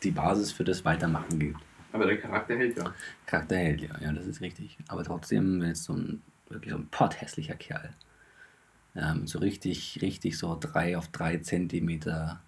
die 0.02 0.10
Basis 0.10 0.52
für 0.52 0.64
das 0.64 0.84
Weitermachen 0.84 1.38
gibt. 1.38 1.60
Aber 1.92 2.06
der 2.06 2.18
Charakter 2.18 2.56
hält 2.56 2.76
ja. 2.76 2.92
Charakter 3.24 3.56
hält, 3.56 3.80
ja, 3.80 3.90
ja, 4.00 4.12
das 4.12 4.26
ist 4.26 4.40
richtig. 4.40 4.76
Aber 4.88 5.04
trotzdem, 5.04 5.60
wenn 5.60 5.68
jetzt 5.68 5.84
so 5.84 5.94
ein 5.94 6.22
wirklich 6.48 6.72
so 6.72 6.78
ein 6.78 6.88
potthässlicher 6.88 7.54
Kerl, 7.54 7.90
ähm, 8.96 9.26
so 9.26 9.38
richtig, 9.38 10.00
richtig 10.02 10.36
so 10.36 10.56
drei 10.58 10.98
auf 10.98 11.08
drei 11.08 11.38
Zentimeter 11.38 12.40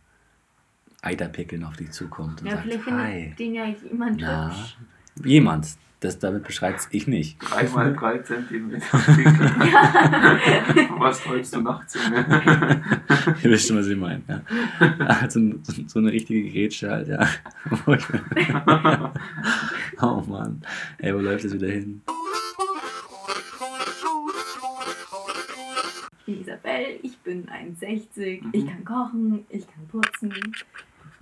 Eiterpickeln 1.03 1.64
auf 1.64 1.77
dich 1.77 1.93
zukommt 1.93 2.41
und 2.41 2.49
ja, 2.49 2.55
sagt, 2.55 2.64
vielleicht 2.64 2.87
hi, 2.87 3.12
findet 3.12 3.39
den 3.39 3.55
ja 3.55 3.66
jemand 3.66 4.20
na, 4.20 4.49
hübsch. 4.49 4.77
jemand, 5.24 5.68
das 6.01 6.18
damit 6.18 6.44
beschreibt 6.44 6.88
ich 6.90 7.07
nicht. 7.07 7.38
Drei 7.40 7.66
mal 7.70 7.94
drei 7.94 8.18
Zentimeter. 8.18 8.84
Was 10.99 11.22
träumst 11.22 11.55
du 11.55 11.61
nachts? 11.62 11.97
Ihr 13.42 13.51
wisst 13.51 13.68
schon, 13.68 13.78
was 13.78 13.86
ich 13.86 13.97
meine. 13.97 14.22
Ja. 14.28 14.42
Also 15.20 15.40
so, 15.86 15.99
eine 15.99 16.12
richtige 16.12 16.49
Grätsche 16.51 16.90
halt, 16.90 17.09
ja. 17.09 17.26
Oh 20.01 20.22
Mann. 20.28 20.62
Ey, 20.99 21.14
wo 21.14 21.18
läuft 21.18 21.44
das 21.44 21.55
wieder 21.55 21.68
hin? 21.68 22.03
Ich 26.18 26.24
bin 26.34 26.40
Isabel, 26.42 26.99
ich 27.03 27.16
bin 27.18 27.47
1,60, 27.49 28.42
Mhm. 28.42 28.51
ich 28.53 28.66
kann 28.66 28.84
kochen, 28.84 29.44
ich 29.49 29.66
kann 29.66 29.86
putzen. 29.88 30.32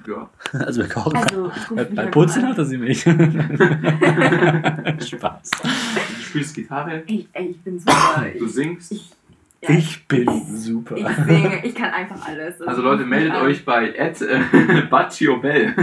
Ja. 0.08 0.28
Also 0.60 0.82
wir 0.82 0.88
kochen. 0.88 1.16
Also, 1.16 1.50
Bei, 1.94 2.06
Putzen 2.06 2.46
hat 2.46 2.58
er 2.58 2.64
sie 2.64 2.78
mich. 2.78 3.00
Spaß. 5.08 5.50
Du 5.50 6.22
spielst 6.22 6.54
Gitarre, 6.54 7.02
Ich, 7.06 7.28
ey, 7.32 7.48
ich 7.50 7.60
bin 7.60 7.78
super. 7.78 8.24
du 8.38 8.46
singst. 8.46 8.92
ich, 8.92 9.10
ja, 9.62 9.70
Ich 9.70 10.06
bin 10.06 10.28
super. 10.56 10.96
ich 10.96 11.06
singe, 11.06 11.64
ich 11.64 11.74
kann 11.74 11.90
einfach 11.90 12.26
alles. 12.28 12.60
Also 12.62 12.82
Leute, 12.82 13.02
ruf 13.02 13.08
mich 13.10 13.18
meldet 13.18 13.32
an. 13.34 13.42
euch 13.46 13.64
bei 13.64 13.88
Ed 13.90 14.20
äh, 14.22 14.82
Baccio 14.90 15.38
Bell. 15.38 15.74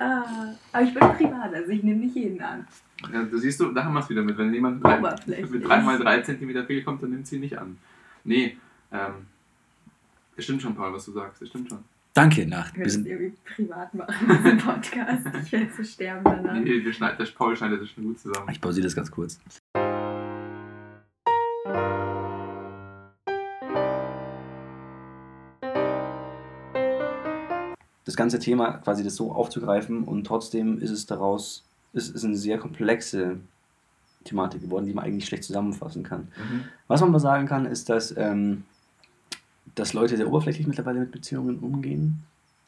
Ah, 0.00 0.24
aber 0.72 0.84
ich 0.84 0.94
bin 0.94 1.00
privat, 1.00 1.52
also 1.54 1.70
ich 1.70 1.82
nehme 1.82 2.00
nicht 2.00 2.14
jeden 2.14 2.40
an. 2.40 2.66
Ja, 3.12 3.22
du 3.24 3.36
siehst 3.38 3.58
du, 3.60 3.72
da 3.72 3.84
haben 3.84 3.94
wir 3.94 4.00
es 4.00 4.08
wieder 4.08 4.22
mit. 4.22 4.38
Wenn 4.38 4.52
jemand 4.54 4.82
mit 4.82 5.64
3x3 5.66 6.22
cm 6.22 6.48
Pickel 6.66 6.82
kommt, 6.84 7.02
dann 7.02 7.10
nimmt 7.10 7.26
sie 7.26 7.38
nicht 7.38 7.58
an. 7.58 7.76
Nee, 8.24 8.56
ähm, 8.92 9.26
das 10.36 10.44
stimmt 10.44 10.62
schon, 10.62 10.74
Paul, 10.74 10.92
was 10.92 11.04
du 11.04 11.12
sagst. 11.12 11.42
Das 11.42 11.48
stimmt 11.48 11.68
schon. 11.68 11.84
Danke, 12.14 12.46
Nacht. 12.46 12.76
Wir 12.76 12.90
sind, 12.90 13.06
irgendwie 13.06 13.36
privat 13.54 13.94
machen, 13.94 14.26
diesen 14.42 14.58
Podcast. 14.58 15.26
Ich 15.44 15.52
werde 15.52 15.72
zu 15.72 15.84
sterben 15.84 16.24
danach. 16.24 16.54
Nee, 16.54 16.84
wir 16.84 16.92
schneid, 16.92 17.20
das 17.20 17.30
Paul 17.30 17.56
schneidet 17.56 17.82
das 17.82 17.90
schon 17.90 18.04
gut 18.04 18.18
zusammen. 18.18 18.48
ich 18.50 18.60
pausiere 18.60 18.84
das 18.84 18.96
ganz 18.96 19.10
kurz. 19.10 19.38
Das 28.04 28.16
ganze 28.16 28.38
Thema 28.38 28.78
quasi 28.78 29.04
das 29.04 29.14
so 29.14 29.32
aufzugreifen 29.32 30.02
und 30.04 30.26
trotzdem 30.26 30.80
ist 30.80 30.90
es 30.90 31.06
daraus, 31.06 31.64
es 31.92 32.08
ist 32.08 32.24
eine 32.24 32.36
sehr 32.36 32.58
komplexe 32.58 33.38
Thematik 34.24 34.62
geworden, 34.62 34.86
die 34.86 34.94
man 34.94 35.04
eigentlich 35.04 35.26
schlecht 35.26 35.44
zusammenfassen 35.44 36.02
kann. 36.02 36.28
Was 36.88 37.00
man 37.00 37.12
mal 37.12 37.20
sagen 37.20 37.46
kann, 37.46 37.66
ist, 37.66 37.88
dass, 37.90 38.16
ähm, 38.16 38.64
dass 39.78 39.92
Leute 39.92 40.16
sehr 40.16 40.28
oberflächlich 40.28 40.66
mittlerweile 40.66 41.00
mit 41.00 41.12
Beziehungen 41.12 41.58
umgehen. 41.58 42.22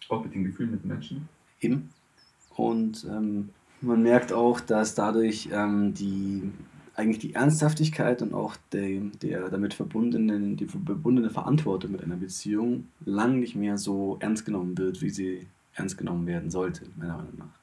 Auch 0.08 0.24
mit 0.24 0.34
den 0.34 0.44
Gefühlen 0.44 0.72
mit 0.72 0.84
Menschen. 0.84 1.28
Eben. 1.60 1.90
Und 2.56 3.06
ähm, 3.08 3.50
man 3.80 4.02
merkt 4.02 4.32
auch, 4.32 4.60
dass 4.60 4.94
dadurch 4.94 5.48
ähm, 5.52 5.94
die 5.94 6.50
eigentlich 6.94 7.18
die 7.18 7.34
Ernsthaftigkeit 7.34 8.20
und 8.20 8.34
auch 8.34 8.56
der, 8.72 9.00
der 9.22 9.48
damit 9.48 9.74
verbundenen, 9.74 10.56
die 10.56 10.66
verbundene 10.66 11.30
Verantwortung 11.30 11.92
mit 11.92 12.02
einer 12.04 12.16
Beziehung 12.16 12.88
lang 13.04 13.40
nicht 13.40 13.56
mehr 13.56 13.78
so 13.78 14.18
ernst 14.20 14.44
genommen 14.44 14.76
wird, 14.76 15.00
wie 15.00 15.10
sie 15.10 15.46
ernst 15.74 15.96
genommen 15.96 16.26
werden 16.26 16.50
sollte, 16.50 16.84
meiner 16.96 17.16
Meinung 17.16 17.38
nach. 17.38 17.60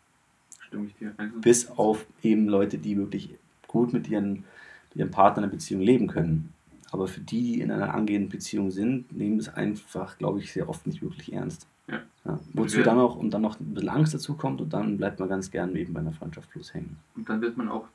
Stimme 0.65 0.87
ich 0.87 0.95
dir. 0.95 1.13
Also, 1.17 1.39
Bis 1.39 1.69
auf 1.69 2.05
eben 2.23 2.47
Leute, 2.47 2.77
die 2.77 2.97
wirklich 2.97 3.29
gut 3.67 3.93
mit 3.93 4.09
ihren, 4.09 4.43
mit 4.89 4.95
ihren 4.95 5.11
Partnern 5.11 5.43
in 5.43 5.49
einer 5.49 5.53
Beziehung 5.53 5.81
leben 5.81 6.07
können. 6.07 6.53
Aber 6.91 7.07
für 7.07 7.19
die, 7.21 7.53
die 7.53 7.61
in 7.61 7.71
einer 7.71 7.93
angehenden 7.93 8.29
Beziehung 8.29 8.71
sind, 8.71 9.11
nehmen 9.11 9.39
es 9.39 9.49
einfach, 9.49 10.17
glaube 10.17 10.39
ich, 10.39 10.51
sehr 10.53 10.69
oft 10.69 10.87
nicht 10.87 11.01
wirklich 11.01 11.33
ernst. 11.33 11.67
Ja. 11.89 12.01
Wozu 12.53 12.77
wir- 12.77 12.83
dann 12.83 12.99
auch 12.99 13.15
und 13.15 13.31
dann 13.31 13.41
noch 13.41 13.59
ein 13.59 13.73
bisschen 13.73 13.89
Angst 13.89 14.13
dazu 14.13 14.35
kommt 14.35 14.59
und 14.61 14.71
dann 14.73 14.97
bleibt 14.97 15.19
man 15.19 15.29
ganz 15.29 15.49
gern 15.51 15.75
eben 15.75 15.93
bei 15.93 15.99
einer 16.01 16.11
Freundschaft 16.13 16.51
bloß 16.51 16.73
hängen. 16.73 16.97
Und 17.15 17.27
dann 17.29 17.41
wird 17.41 17.55
man 17.57 17.69
auch 17.69 17.85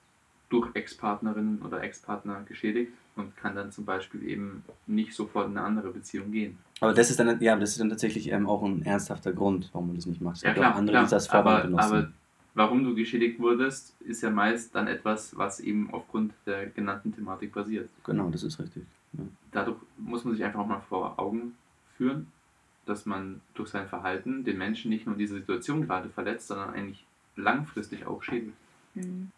durch 0.48 0.68
Ex-Partnerinnen 0.74 1.62
oder 1.62 1.82
Ex-Partner 1.82 2.42
geschädigt 2.46 2.92
und 3.16 3.34
kann 3.36 3.54
dann 3.54 3.72
zum 3.72 3.84
Beispiel 3.84 4.22
eben 4.28 4.62
nicht 4.86 5.14
sofort 5.14 5.48
in 5.48 5.56
eine 5.56 5.66
andere 5.66 5.90
Beziehung 5.90 6.30
gehen. 6.30 6.58
Aber 6.80 6.92
das 6.92 7.10
ist 7.10 7.18
dann, 7.20 7.40
ja, 7.40 7.56
das 7.56 7.70
ist 7.70 7.80
dann 7.80 7.88
tatsächlich 7.90 8.30
ähm, 8.30 8.46
auch 8.46 8.62
ein 8.62 8.82
ernsthafter 8.84 9.32
Grund, 9.32 9.70
warum 9.72 9.88
man 9.88 9.96
das 9.96 10.06
nicht 10.06 10.20
macht. 10.20 10.42
Ja 10.42 10.52
klar, 10.52 10.74
andere, 10.74 10.94
klar. 10.94 11.02
die 11.04 11.06
das 11.06 11.12
als 11.14 11.26
Vorwand 11.28 11.62
benutzen. 11.64 11.84
aber 11.84 12.12
warum 12.54 12.84
du 12.84 12.94
geschädigt 12.94 13.38
wurdest, 13.40 13.94
ist 14.00 14.22
ja 14.22 14.30
meist 14.30 14.74
dann 14.74 14.86
etwas, 14.86 15.36
was 15.36 15.60
eben 15.60 15.90
aufgrund 15.92 16.32
der 16.46 16.66
genannten 16.66 17.14
Thematik 17.14 17.52
basiert. 17.52 17.88
genau, 18.04 18.30
das 18.30 18.42
ist 18.42 18.58
richtig. 18.58 18.84
Ja. 19.12 19.24
Dadurch 19.50 19.78
muss 19.98 20.24
man 20.24 20.34
sich 20.34 20.44
einfach 20.44 20.60
auch 20.60 20.66
mal 20.66 20.80
vor 20.80 21.18
Augen 21.18 21.54
führen, 21.96 22.26
dass 22.86 23.06
man 23.06 23.40
durch 23.54 23.70
sein 23.70 23.86
Verhalten 23.86 24.44
den 24.44 24.58
Menschen 24.58 24.90
nicht 24.90 25.06
nur 25.06 25.14
in 25.14 25.18
dieser 25.18 25.36
Situation 25.36 25.86
gerade 25.86 26.08
verletzt, 26.08 26.48
sondern 26.48 26.70
eigentlich 26.70 27.04
langfristig 27.36 28.06
auch 28.06 28.22
schädigt. 28.22 28.56
Mhm. 28.94 29.30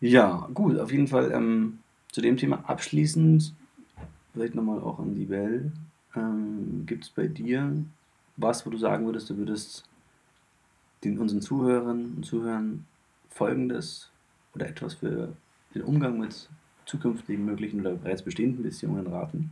Ja, 0.00 0.48
gut, 0.52 0.78
auf 0.78 0.90
jeden 0.90 1.06
Fall 1.06 1.30
ähm, 1.32 1.78
zu 2.10 2.20
dem 2.20 2.36
Thema 2.36 2.68
abschließend, 2.68 3.54
vielleicht 4.32 4.54
nochmal 4.54 4.80
auch 4.80 4.98
an 4.98 5.14
die 5.14 5.26
Bell. 5.26 5.70
Ähm, 6.16 6.84
Gibt 6.86 7.04
es 7.04 7.10
bei 7.10 7.28
dir 7.28 7.72
was, 8.36 8.66
wo 8.66 8.70
du 8.70 8.78
sagen 8.78 9.06
würdest, 9.06 9.30
du 9.30 9.36
würdest 9.36 9.84
den, 11.04 11.18
unseren 11.18 11.40
Zuhörern 11.42 12.14
und 12.16 12.24
Zuhörern 12.26 12.86
folgendes 13.30 14.10
oder 14.54 14.68
etwas 14.68 14.94
für 14.94 15.32
den 15.74 15.82
Umgang 15.82 16.18
mit 16.18 16.48
zukünftigen 16.86 17.44
möglichen 17.44 17.80
oder 17.80 17.94
bereits 17.94 18.22
bestehenden 18.22 18.62
Beziehungen 18.62 19.06
raten? 19.06 19.50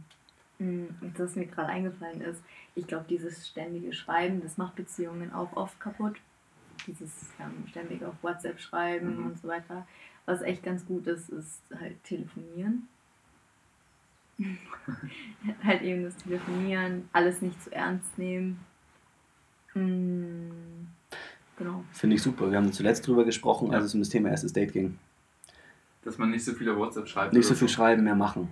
Und 0.59 1.13
das, 1.15 1.31
was 1.31 1.37
mir 1.37 1.47
gerade 1.47 1.69
eingefallen 1.69 2.21
ist, 2.21 2.43
ich 2.75 2.87
glaube, 2.87 3.07
dieses 3.09 3.49
ständige 3.49 3.93
Schreiben, 3.95 4.43
das 4.43 4.59
macht 4.59 4.77
Beziehungen 4.77 5.33
auch 5.33 5.55
oft 5.57 5.81
kaputt. 5.81 6.17
Dieses 6.87 7.11
ähm, 7.41 7.67
ständig 7.69 8.05
auf 8.05 8.15
WhatsApp 8.23 8.61
schreiben 8.61 9.19
Mhm. 9.19 9.27
und 9.27 9.39
so 9.39 9.49
weiter. 9.49 9.87
Was 10.27 10.43
echt 10.43 10.63
ganz 10.63 10.85
gut 10.87 11.07
ist, 11.07 11.31
ist 11.31 11.63
halt 11.79 12.03
telefonieren. 12.05 12.89
halt 15.65 15.83
eben 15.83 16.05
das 16.05 16.17
Telefonieren, 16.17 17.09
alles 17.13 17.41
nicht 17.43 17.63
zu 17.63 17.73
ernst 17.73 18.19
nehmen. 18.19 18.61
Mhm. 19.75 20.89
Genau. 21.61 21.85
Finde 21.93 22.17
ich 22.17 22.23
super. 22.23 22.51
Wir 22.51 22.57
haben 22.57 22.73
zuletzt 22.73 23.07
drüber 23.07 23.23
gesprochen, 23.23 23.75
als 23.75 23.85
es 23.85 23.95
um 23.95 24.01
das 24.01 24.09
Thema 24.09 24.31
erstes 24.31 24.55
Date 24.55 24.73
ging. 24.73 24.99
Dass 26.03 26.17
man 26.17 26.31
nicht 26.31 26.43
so 26.43 26.55
viel 26.55 26.71
auf 26.71 26.79
WhatsApp 26.79 27.07
schreibt. 27.07 27.35
Nicht 27.35 27.47
so 27.47 27.55
viel 27.55 27.69
schreiben, 27.69 28.03
mehr 28.03 28.15
machen. 28.15 28.49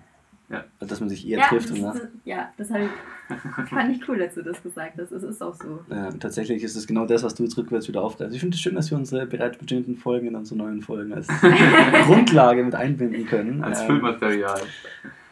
Ja. 0.50 0.64
Also, 0.80 0.90
dass 0.90 1.00
man 1.00 1.10
sich 1.10 1.28
eher 1.28 1.38
Ja, 1.38 1.46
trifft 1.46 1.70
das, 1.70 1.78
und 1.78 1.84
das, 1.84 2.00
ja, 2.24 2.48
das 2.56 2.70
ich, 2.70 3.68
fand 3.68 3.94
ich 3.94 4.08
cool, 4.08 4.18
dass 4.18 4.34
du 4.34 4.42
das 4.42 4.62
gesagt 4.62 4.98
hast. 4.98 5.12
Es 5.12 5.22
ist 5.22 5.42
auch 5.42 5.54
so. 5.54 5.80
Äh, 5.94 6.10
tatsächlich 6.18 6.62
ist 6.62 6.74
es 6.74 6.86
genau 6.86 7.04
das, 7.04 7.22
was 7.22 7.34
du 7.34 7.42
jetzt 7.42 7.58
rückwärts 7.58 7.86
wieder 7.86 8.02
aufgreifst. 8.02 8.34
Ich 8.34 8.40
finde 8.40 8.54
es 8.54 8.60
schön, 8.60 8.74
dass 8.74 8.90
wir 8.90 8.96
unsere 8.96 9.26
bereits 9.26 9.58
bestehenden 9.58 9.96
Folgen 9.96 10.28
in 10.28 10.34
unsere 10.34 10.56
neuen 10.56 10.80
Folgen 10.80 11.12
als 11.12 11.26
Grundlage 12.06 12.64
mit 12.64 12.74
einbinden 12.74 13.26
können. 13.26 13.62
Als 13.62 13.80
Ähm, 13.80 13.86
Füllmaterial. 13.86 14.60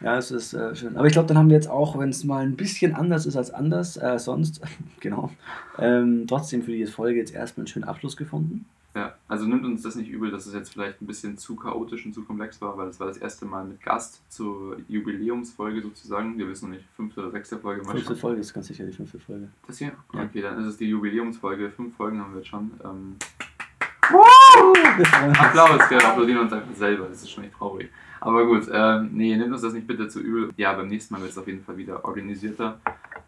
Ja, 0.01 0.17
es 0.17 0.29
ist 0.29 0.53
äh, 0.53 0.75
schön. 0.75 0.95
Aber 0.95 1.07
ich 1.07 1.13
glaube, 1.13 1.27
dann 1.27 1.37
haben 1.39 1.49
wir 1.49 1.55
jetzt 1.55 1.69
auch, 1.69 1.97
wenn 1.97 2.09
es 2.09 2.23
mal 2.23 2.43
ein 2.43 2.55
bisschen 2.55 2.93
anders 2.93 3.25
ist 3.25 3.35
als 3.35 3.49
anders, 3.49 3.97
äh, 3.97 4.19
sonst, 4.19 4.61
genau, 4.99 5.31
ähm, 5.79 6.25
trotzdem 6.27 6.61
für 6.61 6.71
die 6.71 6.85
Folge 6.85 7.17
jetzt 7.17 7.33
erstmal 7.33 7.63
einen 7.63 7.67
schönen 7.67 7.85
Abschluss 7.85 8.15
gefunden. 8.15 8.65
Ja, 8.97 9.13
also 9.27 9.45
nimmt 9.45 9.63
uns 9.63 9.83
das 9.83 9.95
nicht 9.95 10.09
übel, 10.09 10.31
dass 10.31 10.47
es 10.47 10.55
jetzt 10.55 10.73
vielleicht 10.73 11.03
ein 11.03 11.05
bisschen 11.05 11.37
zu 11.37 11.55
chaotisch 11.55 12.03
und 12.07 12.13
zu 12.13 12.23
komplex 12.23 12.59
war, 12.61 12.79
weil 12.79 12.87
es 12.87 12.99
war 12.99 13.05
das 13.05 13.17
erste 13.17 13.45
Mal 13.45 13.63
mit 13.63 13.79
Gast 13.79 14.23
zur 14.27 14.77
Jubiläumsfolge 14.87 15.83
sozusagen. 15.83 16.35
Wir 16.39 16.47
wissen 16.49 16.69
noch 16.69 16.75
nicht, 16.75 16.87
fünfte 16.95 17.21
oder 17.21 17.29
sechste 17.29 17.59
Folge 17.59 17.83
mal 17.83 17.91
Fünfte 17.91 18.07
schon. 18.07 18.17
Folge 18.17 18.41
ist 18.41 18.55
ganz 18.55 18.65
sicher 18.65 18.85
die 18.85 18.93
fünfte 18.93 19.19
Folge. 19.19 19.49
Das 19.67 19.77
hier? 19.77 19.91
Ja. 20.13 20.23
Okay, 20.23 20.41
dann 20.41 20.59
ist 20.61 20.65
es 20.65 20.77
die 20.77 20.89
Jubiläumsfolge. 20.89 21.69
Fünf 21.69 21.95
Folgen 21.95 22.19
haben 22.19 22.31
wir 22.31 22.39
jetzt 22.39 22.47
schon. 22.47 22.71
Ähm. 22.83 23.17
Applaus, 25.37 25.91
wir 25.91 26.03
applaudieren 26.03 26.39
uns 26.39 26.53
einfach 26.53 26.73
selber, 26.73 27.05
das 27.07 27.21
ist 27.21 27.29
schon 27.29 27.43
echt 27.43 27.53
traurig. 27.53 27.91
Aber 28.19 28.47
gut, 28.47 28.67
ähm, 28.71 29.11
nee, 29.13 29.37
nehmt 29.37 29.51
uns 29.51 29.61
das 29.61 29.73
nicht 29.73 29.85
bitte 29.85 30.07
zu 30.07 30.21
übel. 30.21 30.49
Ja, 30.57 30.73
beim 30.73 30.87
nächsten 30.87 31.13
Mal 31.13 31.21
wird 31.21 31.33
es 31.33 31.37
auf 31.37 31.45
jeden 31.45 31.63
Fall 31.63 31.77
wieder 31.77 32.03
organisierter. 32.03 32.79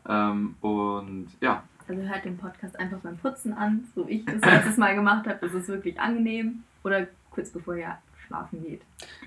Ähm, 0.07 0.55
und 0.61 1.27
ja, 1.41 1.63
Also 1.89 2.01
hört 2.03 2.23
den 2.23 2.37
Podcast 2.37 2.79
einfach 2.79 2.99
beim 2.99 3.17
Putzen 3.17 3.51
an, 3.53 3.85
so 3.95 4.07
wie 4.07 4.17
ich 4.19 4.25
das 4.25 4.41
letztes 4.41 4.77
Mal 4.77 4.93
gemacht 4.95 5.27
habe. 5.27 5.39
Das 5.41 5.53
ist 5.53 5.67
wirklich 5.67 5.99
angenehm. 5.99 6.63
Oder 6.83 7.07
kurz 7.31 7.49
bevor 7.49 7.75
ihr 7.75 7.97
schlafen 8.27 8.63
geht. 8.63 8.81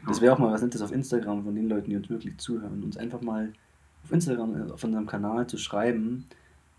Das 0.07 0.21
wäre 0.21 0.33
auch 0.35 0.39
mal 0.39 0.53
was 0.53 0.63
Nettes 0.63 0.81
auf 0.81 0.93
Instagram 0.93 1.45
von 1.45 1.55
den 1.55 1.69
Leuten, 1.69 1.91
die 1.91 1.97
uns 1.97 2.09
wirklich 2.09 2.37
zuhören, 2.39 2.83
uns 2.85 2.97
einfach 2.97 3.21
mal 3.21 3.53
auf 4.05 4.13
Instagram, 4.13 4.69
äh, 4.69 4.73
auf 4.73 4.83
unserem 4.85 5.07
Kanal 5.07 5.47
zu 5.49 5.59
schreiben, 5.59 6.25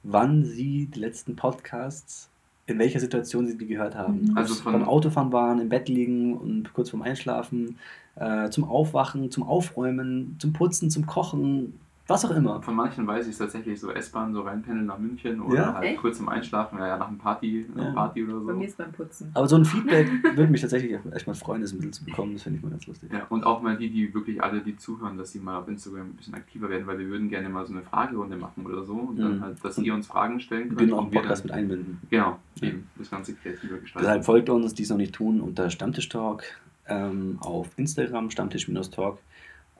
wann 0.04 0.46
sie 0.46 0.86
die 0.88 1.00
letzten 1.00 1.36
Podcasts, 1.36 2.30
in 2.66 2.80
welcher 2.80 3.00
Situation 3.02 3.46
sie 3.46 3.58
die 3.58 3.68
gehört 3.68 3.96
haben. 3.96 4.28
Mhm. 4.32 4.38
Also 4.38 4.56
von- 4.56 4.74
beim 4.74 4.86
Autofahren 4.86 5.32
waren, 5.34 5.60
im 5.60 5.70
Bett 5.70 5.90
liegen 5.90 6.38
und 6.38 6.74
kurz 6.74 6.90
vorm 6.92 7.02
Einschlafen, 7.04 7.78
äh, 8.16 8.50
zum 8.50 8.64
Aufwachen, 8.64 9.32
zum 9.32 9.44
Aufräumen, 9.44 10.38
zum 10.40 10.54
Putzen, 10.54 10.90
zum 10.90 11.06
Kochen, 11.06 11.78
was 12.06 12.26
auch 12.26 12.32
immer. 12.32 12.62
von 12.62 12.76
manchen 12.76 13.08
weiß 13.08 13.26
ich 13.28 13.32
es 13.32 13.38
tatsächlich 13.38 13.80
so 13.80 13.89
S-Bahn, 13.91 14.34
so 14.34 14.41
reinpendeln 14.41 14.86
nach 14.88 14.97
München 14.99 15.39
oder 15.39 15.56
Ja? 15.56 15.74
halt 15.76 15.86
Echt? 15.86 15.99
kurz 16.01 16.18
zum 16.18 16.28
Einschlafen, 16.28 16.78
ja, 16.78 16.97
nach 16.97 17.08
einem 17.08 17.18
Party, 17.18 17.66
Ja. 17.78 17.91
Party 17.91 18.24
oder 18.26 18.39
Bei 18.41 18.51
so. 18.51 18.60
mir 18.60 18.68
ist 18.68 18.78
beim 18.78 18.91
Putzen. 18.91 19.32
Aber 19.34 19.47
so 19.47 19.56
ein 19.56 19.64
Feedback 19.64 20.10
würde 20.36 20.51
mich 20.51 20.60
tatsächlich 20.62 20.97
echt 21.14 21.28
mal 21.28 21.34
freuen, 21.34 21.62
das 21.62 21.72
ein 21.72 21.78
bisschen 21.78 21.93
zu 21.93 22.04
bekommen. 22.04 22.34
Das 22.34 22.43
finde 22.43 22.58
ich 22.58 22.64
mal 22.64 22.72
ganz 22.72 22.86
lustig. 22.88 23.10
Ja, 23.14 23.26
und 23.30 23.45
auch 23.45 23.62
mal 23.62 23.78
die, 23.78 23.89
die 23.89 24.14
wirklich 24.14 24.43
alle, 24.43 24.60
die 24.60 24.76
zuhören, 24.76 25.18
dass 25.18 25.32
sie 25.32 25.39
mal 25.39 25.58
auf 25.60 25.68
Instagram 25.70 26.08
ein 26.08 26.14
bisschen 26.14 26.34
aktiver 26.34 26.70
werden, 26.70 26.88
weil 26.88 26.99
wir 26.99 27.08
würden 27.08 27.30
gerne 27.30 27.47
mal 27.47 27.66
so 27.66 27.72
eine 27.74 27.84
Fragerunde 27.84 28.36
machen 28.36 28.66
oder 28.66 28.84
so 28.84 28.93
und 28.95 29.18
dann 29.20 29.38
Mhm. 29.38 29.41
halt, 29.41 29.64
dass 29.64 29.78
Und 29.78 29.86
ihr 29.86 29.93
uns 29.93 30.08
Fragen 30.08 30.39
stellen 30.41 30.64
Wir 30.72 30.78
könnt. 30.78 30.80
würden 30.82 30.93
auch 30.93 30.97
einen 30.97 31.08
und 31.08 31.14
wir 31.14 31.22
Podcast 31.22 31.43
dann, 31.43 31.47
mit 31.51 31.58
einbinden. 31.58 31.99
Genau, 32.10 32.38
Ja. 32.62 32.68
eben, 32.68 32.89
das 32.97 33.10
Ganze 33.10 33.34
kreativer 33.34 33.78
gestalten. 33.78 34.06
Deshalb 34.08 34.26
folgt 34.26 34.49
uns, 34.49 34.74
die 34.74 34.84
es 34.84 34.89
noch 34.89 34.97
nicht 34.97 35.16
tun, 35.16 35.39
unter 35.39 35.70
Stammtisch 35.70 36.10
Talk 36.10 36.43
ähm, 36.86 37.38
auf 37.39 37.70
Instagram, 37.78 38.30
Stammtisch-Talk. 38.30 39.18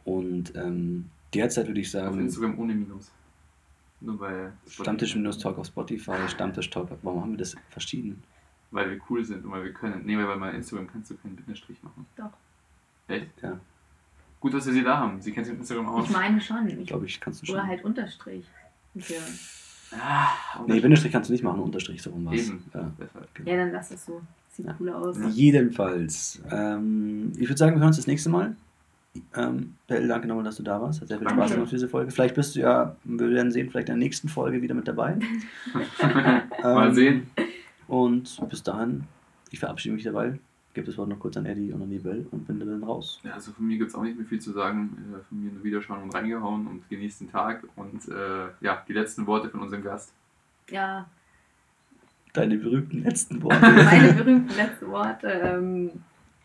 Und 0.06 0.54
ähm, 0.56 1.06
derzeit 1.34 1.68
würde 1.68 1.82
ich 1.82 1.88
auf 1.88 1.92
sagen, 2.04 2.20
Instagram 2.20 2.60
ohne 2.60 2.74
Minus. 2.74 3.12
Nur 4.02 4.18
bei 4.18 4.52
Stammtisch-Talk 4.68 5.58
auf 5.58 5.68
Spotify, 5.68 6.28
Stammtisch 6.28 6.70
Talk. 6.70 6.90
Warum 7.02 7.22
haben 7.22 7.32
wir 7.32 7.38
das 7.38 7.56
verschieden? 7.70 8.22
Weil 8.72 8.90
wir 8.92 9.00
cool 9.10 9.24
sind 9.24 9.46
und 9.46 9.52
weil 9.52 9.64
wir 9.64 9.72
können. 9.74 10.02
Nee, 10.06 10.18
weil 10.18 10.38
bei 10.38 10.52
Instagram 10.52 10.88
kannst 10.88 11.12
du 11.12 11.16
keinen 11.16 11.36
Bindestrich 11.36 11.82
machen. 11.84 12.06
Doch. 12.18 12.32
Echt? 13.08 13.28
Ja, 13.42 13.60
Gut, 14.40 14.54
dass 14.54 14.66
wir 14.66 14.74
sie 14.74 14.84
da 14.84 14.98
haben. 14.98 15.22
Sie 15.22 15.32
kennt 15.32 15.46
sich 15.46 15.54
mit 15.54 15.62
Instagram 15.62 15.88
aus. 15.88 16.06
Ich 16.06 16.12
meine 16.12 16.42
schon. 16.42 16.68
Ich, 16.68 16.88
glaube 16.88 17.06
ich, 17.06 17.20
kannst 17.22 17.42
du 17.42 17.46
schon. 17.46 17.56
oder 17.56 17.66
halt 17.66 17.86
Unterstrich. 17.86 18.46
Ja. 18.94 19.04
Ah, 19.98 20.64
nee, 20.68 20.80
Bindestrich 20.80 21.12
kannst 21.14 21.30
du 21.30 21.34
nicht 21.34 21.44
machen, 21.44 21.62
Unterstrich, 21.62 22.02
so 22.02 22.10
rum 22.10 22.26
was. 22.26 22.34
Eben. 22.34 22.64
Ja. 22.74 22.92
Deshalb. 23.00 23.30
ja, 23.46 23.56
dann 23.58 23.72
lass 23.72 23.92
es 23.92 24.06
so. 24.06 24.22
Sieht 24.52 24.66
Ja. 24.66 24.74
cooler 24.74 24.98
aus. 24.98 25.18
Jedenfalls. 25.32 26.42
Ähm, 26.52 27.32
ich 27.38 27.48
würde 27.48 27.58
sagen, 27.58 27.76
wir 27.76 27.80
hören 27.80 27.88
uns 27.88 27.98
das 27.98 28.08
nächste 28.08 28.30
Mal. 28.30 28.56
Ähm, 29.36 29.76
Bell, 29.88 30.08
danke 30.08 30.28
nochmal, 30.28 30.44
dass 30.44 30.56
du 30.56 30.64
da 30.64 30.82
warst. 30.82 31.02
Hat 31.02 31.08
sehr 31.08 31.20
viel 31.20 31.30
Spaß 31.30 31.52
gemacht 31.52 31.70
für 31.70 31.76
diese 31.76 31.88
Folge. 31.88 32.12
Vielleicht 32.12 32.34
bist 32.36 32.56
du 32.56 32.62
ja, 32.62 32.96
wir 33.04 33.30
werden 33.30 33.52
sehen, 33.52 33.70
vielleicht 33.70 33.90
in 33.90 33.96
der 33.96 34.04
nächsten 34.04 34.28
Folge 34.28 34.62
wieder 34.62 34.74
mit 34.74 34.88
dabei. 34.88 35.18
Mal 36.64 36.88
Ähm, 36.88 36.94
sehen. 36.94 37.28
Und 37.88 38.42
bis 38.50 38.64
dahin, 38.64 39.04
ich 39.52 39.60
verabschiede 39.60 39.94
mich 39.96 40.04
dabei. 40.04 40.40
Gebe 40.74 40.88
das 40.88 40.98
Wort 40.98 41.10
noch 41.10 41.20
kurz 41.20 41.38
an 41.38 41.46
Eddie 41.46 41.72
und 41.72 41.84
an 41.84 41.90
die 41.92 42.00
Bell 42.00 42.26
und 42.32 42.48
bin 42.48 42.60
dann 42.60 42.84
raus. 42.84 43.20
Ja, 43.24 43.34
also 43.34 43.52
von 43.52 43.68
mir 43.68 43.78
gibt 43.78 43.90
es 43.92 43.96
auch 43.96 44.02
nicht 44.02 44.18
mehr 44.18 44.26
viel 44.26 44.40
zu 44.42 44.52
sagen. 44.52 44.98
Äh, 45.14 45.20
Von 45.30 45.44
mir 45.44 45.52
nur 45.52 45.64
Wiederschauen 45.64 46.02
und 46.02 46.10
reingehauen 46.16 46.66
und 46.66 46.90
genießt 46.90 47.22
den 47.22 47.32
Tag. 47.32 47.64
Und 47.76 48.08
äh, 48.08 48.48
ja, 48.62 48.84
die 48.88 48.94
letzten 48.94 49.28
Worte 49.28 49.50
von 49.50 49.60
unserem 49.62 49.84
Gast. 49.84 50.12
Ja, 50.72 51.08
Deine 52.34 52.58
berühmten 52.58 53.04
letzten 53.04 53.40
Worte. 53.44 53.60
meine 53.62 54.14
berühmten 54.14 54.56
letzten 54.56 54.88
Worte. 54.88 55.28
Ähm, 55.28 55.92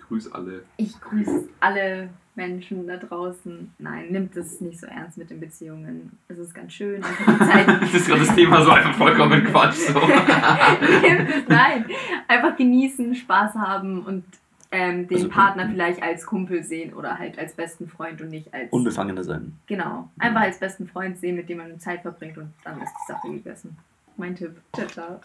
Grüß 0.06 0.30
alle. 0.32 0.62
ich 0.76 1.00
grüße 1.00 1.48
alle 1.60 2.10
Menschen 2.38 2.86
da 2.86 2.96
draußen. 2.96 3.74
Nein, 3.78 4.06
nimmt 4.10 4.34
es 4.36 4.60
nicht 4.60 4.78
so 4.80 4.86
ernst 4.86 5.18
mit 5.18 5.28
den 5.28 5.40
Beziehungen. 5.40 6.16
Es 6.28 6.38
ist 6.38 6.54
ganz 6.54 6.72
schön. 6.72 7.02
Einfach 7.02 7.26
die 7.26 7.38
Zeit. 7.50 7.82
Das 7.82 7.94
ist 7.94 8.06
gerade 8.06 8.20
das 8.24 8.34
Thema 8.34 8.62
so 8.62 8.70
einfach 8.70 8.94
vollkommen 8.94 9.44
Quatsch. 9.44 9.74
So. 9.74 10.00
Nein, 11.48 11.84
einfach 12.28 12.56
genießen, 12.56 13.14
Spaß 13.16 13.54
haben 13.56 14.04
und 14.04 14.24
ähm, 14.70 15.08
den 15.08 15.16
Also, 15.16 15.28
Partner 15.28 15.68
vielleicht 15.68 16.02
als 16.02 16.24
Kumpel 16.26 16.62
sehen 16.62 16.94
oder 16.94 17.18
halt 17.18 17.38
als 17.38 17.54
besten 17.54 17.88
Freund 17.88 18.20
und 18.20 18.28
nicht 18.28 18.54
als. 18.54 18.70
Unbefangener 18.70 19.24
sein. 19.24 19.54
Genau. 19.66 20.08
Einfach 20.18 20.42
als 20.42 20.58
besten 20.58 20.86
Freund 20.86 21.18
sehen, 21.18 21.36
mit 21.36 21.48
dem 21.48 21.58
man 21.58 21.80
Zeit 21.80 22.02
verbringt 22.02 22.38
und 22.38 22.52
dann 22.64 22.80
ist 22.80 22.92
die 22.92 23.12
Sache 23.12 23.28
gegessen. 23.30 23.76
Mein 24.16 24.36
Tipp. 24.36 24.56
Ciao, 24.74 24.86
ciao. 24.86 25.20